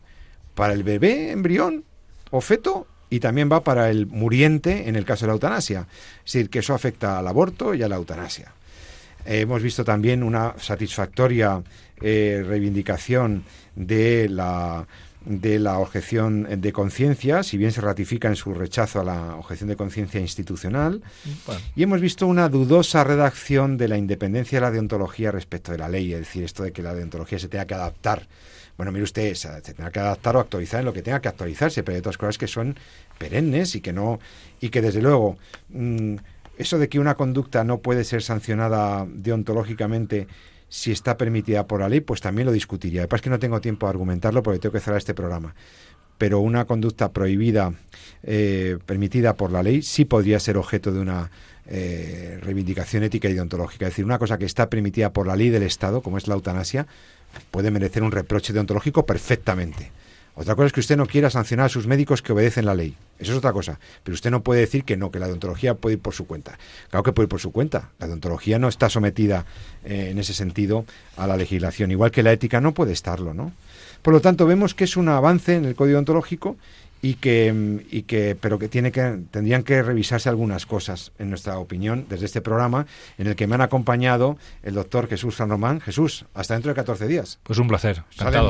para 0.54 0.72
el 0.72 0.82
bebé, 0.82 1.30
embrión 1.30 1.84
o 2.30 2.40
feto 2.40 2.86
y 3.10 3.20
también 3.20 3.50
va 3.50 3.64
para 3.64 3.90
el 3.90 4.06
muriente 4.06 4.88
en 4.88 4.96
el 4.96 5.04
caso 5.04 5.24
de 5.24 5.28
la 5.28 5.34
eutanasia. 5.34 5.86
Es 6.24 6.32
decir, 6.32 6.50
que 6.50 6.60
eso 6.60 6.74
afecta 6.74 7.18
al 7.18 7.26
aborto 7.26 7.74
y 7.74 7.82
a 7.82 7.88
la 7.88 7.96
eutanasia. 7.96 8.52
hemos 9.24 9.62
visto 9.62 9.84
también 9.84 10.22
una 10.22 10.54
satisfactoria 10.58 11.62
eh, 12.00 12.44
reivindicación 12.46 13.44
de 13.74 14.28
la 14.28 14.86
de 15.28 15.58
la 15.58 15.78
objeción 15.78 16.46
de 16.60 16.72
conciencia, 16.72 17.42
si 17.42 17.58
bien 17.58 17.70
se 17.70 17.82
ratifica 17.82 18.28
en 18.28 18.36
su 18.36 18.54
rechazo 18.54 19.00
a 19.00 19.04
la 19.04 19.34
objeción 19.34 19.68
de 19.68 19.76
conciencia 19.76 20.20
institucional. 20.20 21.02
Y 21.76 21.82
hemos 21.82 22.00
visto 22.00 22.26
una 22.26 22.48
dudosa 22.48 23.04
redacción 23.04 23.76
de 23.76 23.88
la 23.88 23.98
independencia 23.98 24.56
de 24.56 24.62
la 24.62 24.70
deontología 24.70 25.30
respecto 25.30 25.72
de 25.72 25.78
la 25.78 25.88
ley, 25.88 26.12
es 26.14 26.20
decir, 26.20 26.44
esto 26.44 26.62
de 26.62 26.72
que 26.72 26.82
la 26.82 26.94
deontología 26.94 27.38
se 27.38 27.48
tenga 27.48 27.66
que 27.66 27.74
adaptar. 27.74 28.26
Bueno, 28.78 28.92
mire 28.92 29.02
usted, 29.02 29.34
se 29.34 29.60
tenga 29.60 29.90
que 29.90 29.98
adaptar 29.98 30.36
o 30.36 30.40
actualizar 30.40 30.78
en 30.78 30.86
lo 30.86 30.92
que 30.92 31.02
tenga 31.02 31.20
que 31.20 31.28
actualizarse, 31.28 31.82
pero 31.82 31.96
hay 31.96 31.98
otras 31.98 32.16
cosas 32.16 32.38
que 32.38 32.46
son 32.46 32.76
perennes 33.18 33.74
y 33.74 33.80
que 33.80 33.92
no, 33.92 34.20
y 34.60 34.68
que 34.68 34.80
desde 34.80 35.02
luego, 35.02 35.36
mm, 35.70 36.14
eso 36.58 36.78
de 36.78 36.88
que 36.88 37.00
una 37.00 37.16
conducta 37.16 37.64
no 37.64 37.78
puede 37.78 38.04
ser 38.04 38.22
sancionada 38.22 39.04
deontológicamente 39.10 40.28
si 40.68 40.92
está 40.92 41.16
permitida 41.16 41.66
por 41.66 41.80
la 41.80 41.88
ley, 41.88 42.00
pues 42.00 42.20
también 42.20 42.46
lo 42.46 42.52
discutiría. 42.52 43.02
Lo 43.02 43.08
que 43.08 43.16
es 43.16 43.22
que 43.22 43.30
no 43.30 43.40
tengo 43.40 43.60
tiempo 43.60 43.86
de 43.86 43.90
argumentarlo 43.90 44.44
porque 44.44 44.60
tengo 44.60 44.72
que 44.72 44.80
cerrar 44.80 44.98
este 44.98 45.14
programa. 45.14 45.56
Pero 46.16 46.38
una 46.38 46.64
conducta 46.66 47.12
prohibida, 47.12 47.72
eh, 48.22 48.78
permitida 48.86 49.34
por 49.34 49.50
la 49.50 49.62
ley, 49.64 49.82
sí 49.82 50.04
podría 50.04 50.38
ser 50.38 50.56
objeto 50.56 50.92
de 50.92 51.00
una 51.00 51.30
eh, 51.66 52.38
reivindicación 52.42 53.02
ética 53.02 53.28
y 53.28 53.34
deontológica. 53.34 53.86
Es 53.86 53.92
decir, 53.92 54.04
una 54.04 54.18
cosa 54.18 54.38
que 54.38 54.44
está 54.44 54.70
permitida 54.70 55.12
por 55.12 55.26
la 55.26 55.36
ley 55.36 55.50
del 55.50 55.62
Estado, 55.64 56.00
como 56.00 56.18
es 56.18 56.28
la 56.28 56.34
eutanasia, 56.34 56.86
puede 57.50 57.70
merecer 57.70 58.02
un 58.02 58.12
reproche 58.12 58.52
deontológico 58.52 59.06
perfectamente. 59.06 59.90
Otra 60.34 60.54
cosa 60.54 60.66
es 60.66 60.72
que 60.72 60.78
usted 60.78 60.96
no 60.96 61.06
quiera 61.06 61.30
sancionar 61.30 61.66
a 61.66 61.68
sus 61.68 61.88
médicos 61.88 62.22
que 62.22 62.32
obedecen 62.32 62.64
la 62.64 62.76
ley. 62.76 62.94
Eso 63.18 63.32
es 63.32 63.38
otra 63.38 63.52
cosa. 63.52 63.80
Pero 64.04 64.14
usted 64.14 64.30
no 64.30 64.44
puede 64.44 64.60
decir 64.60 64.84
que 64.84 64.96
no, 64.96 65.10
que 65.10 65.18
la 65.18 65.26
odontología 65.26 65.74
puede 65.74 65.94
ir 65.94 66.00
por 66.00 66.14
su 66.14 66.28
cuenta. 66.28 66.56
Claro 66.90 67.02
que 67.02 67.12
puede 67.12 67.24
ir 67.24 67.28
por 67.28 67.40
su 67.40 67.50
cuenta. 67.50 67.90
La 67.98 68.06
odontología 68.06 68.60
no 68.60 68.68
está 68.68 68.88
sometida 68.88 69.46
eh, 69.84 70.10
en 70.12 70.18
ese 70.20 70.34
sentido 70.34 70.84
a 71.16 71.26
la 71.26 71.36
legislación, 71.36 71.90
igual 71.90 72.12
que 72.12 72.22
la 72.22 72.30
ética 72.30 72.60
no 72.60 72.72
puede 72.72 72.92
estarlo, 72.92 73.34
¿no? 73.34 73.50
Por 74.02 74.14
lo 74.14 74.20
tanto, 74.20 74.46
vemos 74.46 74.74
que 74.74 74.84
es 74.84 74.96
un 74.96 75.08
avance 75.08 75.56
en 75.56 75.64
el 75.64 75.74
código 75.74 75.98
ontológico 75.98 76.56
y 77.00 77.14
que, 77.14 77.84
y 77.90 78.02
que 78.02 78.36
pero 78.40 78.58
que 78.58 78.68
tiene 78.68 78.92
que 78.92 79.18
tendrían 79.30 79.62
que 79.62 79.82
revisarse 79.82 80.28
algunas 80.28 80.66
cosas 80.66 81.12
en 81.18 81.30
nuestra 81.30 81.58
opinión 81.58 82.06
desde 82.08 82.26
este 82.26 82.40
programa 82.40 82.86
en 83.18 83.28
el 83.28 83.36
que 83.36 83.46
me 83.46 83.54
han 83.54 83.60
acompañado 83.60 84.36
el 84.62 84.74
doctor 84.74 85.08
Jesús 85.08 85.36
San 85.36 85.48
Román. 85.48 85.80
Jesús 85.80 86.24
hasta 86.34 86.54
dentro 86.54 86.70
de 86.70 86.74
14 86.74 87.06
días. 87.06 87.38
Pues 87.42 87.58
un 87.58 87.68
placer 87.68 88.02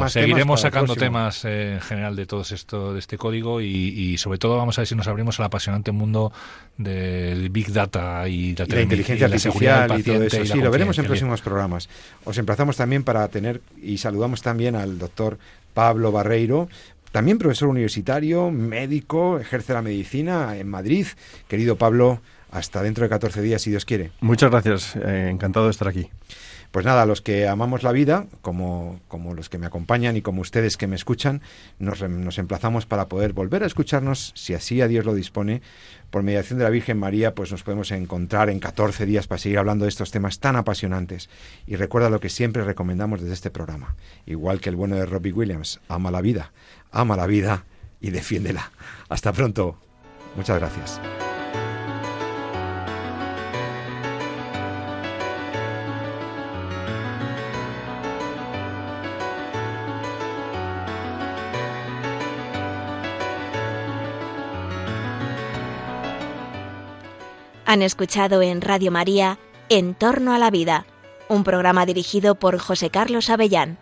seguiremos 0.09 0.61
sacando 0.61 0.97
temas 0.97 1.45
eh, 1.45 1.75
en 1.75 1.81
general 1.81 2.17
de 2.17 2.27
todo 2.27 2.43
esto 2.43 2.95
de 2.95 2.99
este 2.99 3.19
código 3.19 3.61
y, 3.61 4.17
sobre 4.19 4.39
todo 4.39 4.57
vamos 4.57 4.79
a 4.79 4.83
ver 4.83 4.89
si 4.89 4.95
nos 4.95 5.09
abrimos 5.09 5.39
al 5.39 5.47
apasionante 5.47 5.93
mundo 5.93 6.33
del 6.77 7.51
big 7.51 7.73
data 7.73 8.29
y 8.29 8.55
la, 8.55 8.81
inteligencia 8.81 9.27
artificial 9.27 9.99
y 9.99 10.03
todo 10.03 10.23
eso. 10.25 10.45
sí 10.45 10.61
lo 10.61 10.71
veremos 10.71 10.99
en 10.99 11.07
próximos 11.07 11.41
programas. 11.43 11.89
Os 12.25 12.39
emplazamos 12.39 12.77
también 12.77 13.05
para 13.05 13.27
tener 13.29 13.61
y 13.83 13.99
saludamos 13.99 14.43
también 14.43 14.77
al 14.77 14.99
doctor 14.99 15.39
Pablo 15.75 16.11
Barreiro 16.11 16.69
también 17.13 17.39
profesor 17.39 17.69
universitario, 17.69 18.51
médico, 18.51 19.39
ejerce 19.39 19.73
la 19.73 19.83
medicina 19.83 20.57
en 20.57 20.69
Madrid. 20.69 21.07
Querido 21.49 21.77
Pablo, 21.77 22.21
hasta 22.51 22.83
dentro 22.83 23.05
de 23.05 23.09
14 23.09 23.43
días, 23.43 23.63
si 23.63 23.71
Dios 23.71 23.85
quiere. 23.85 24.11
Muchas 24.21 24.51
gracias, 24.51 24.97
eh, 24.97 25.29
encantado 25.31 25.67
de 25.67 25.73
estar 25.73 25.89
aquí. 25.89 26.11
Pues 26.71 26.85
nada, 26.85 27.07
los 27.07 27.23
que 27.23 27.49
amamos 27.49 27.83
la 27.83 27.93
vida, 27.93 28.27
como, 28.43 29.01
como 29.09 29.33
los 29.33 29.49
que 29.49 29.57
me 29.57 29.65
acompañan 29.65 30.19
y 30.19 30.23
como 30.23 30.43
ustedes 30.43 30.77
que 30.77 30.87
me 30.87 30.97
escuchan, 30.97 31.41
nos, 31.79 32.03
nos 32.03 32.39
emplazamos 32.39 32.85
para 32.85 33.09
poder 33.09 33.33
volver 33.33 33.63
a 33.63 33.67
escucharnos, 33.67 34.33
si 34.35 34.53
así 34.53 34.83
a 34.83 34.89
Dios 34.89 35.07
lo 35.07 35.15
dispone, 35.15 35.63
por 36.11 36.23
mediación 36.23 36.59
de 36.59 36.65
la 36.65 36.71
Virgen 36.71 36.99
María, 36.99 37.35
pues 37.35 37.51
nos 37.53 37.63
podemos 37.63 37.91
encontrar 37.91 38.51
en 38.51 38.61
14 38.61 39.07
días 39.07 39.27
para 39.27 39.39
seguir 39.39 39.59
hablando 39.59 39.85
de 39.85 39.91
estos 39.91 40.11
temas 40.11 40.41
tan 40.41 40.57
apasionantes. 40.57 41.31
Y 41.67 41.77
recuerda 41.77 42.11
lo 42.11 42.21
que 42.21 42.29
siempre 42.29 42.65
recomendamos 42.65 43.23
desde 43.23 43.35
este 43.35 43.51
programa, 43.51 43.97
igual 44.27 44.61
que 44.61 44.69
el 44.69 44.77
bueno 44.77 44.97
de 44.97 45.07
Robbie 45.07 45.33
Williams, 45.33 45.81
ama 45.89 46.11
la 46.11 46.21
vida, 46.21 46.53
ama 46.93 47.17
la 47.17 47.27
vida 47.27 47.65
y 48.01 48.11
defiéndela. 48.11 48.71
Hasta 49.09 49.33
pronto. 49.33 49.79
Muchas 50.37 50.59
gracias. 50.59 51.01
Han 67.69 67.83
escuchado 67.83 68.41
en 68.41 68.63
Radio 68.63 68.91
María 68.91 69.39
En 69.69 69.95
torno 69.95 70.33
a 70.33 70.39
la 70.39 70.51
vida, 70.51 70.87
un 71.29 71.45
programa 71.45 71.85
dirigido 71.85 72.35
por 72.37 72.59
José 72.59 72.89
Carlos 72.89 73.29
Avellán. 73.29 73.77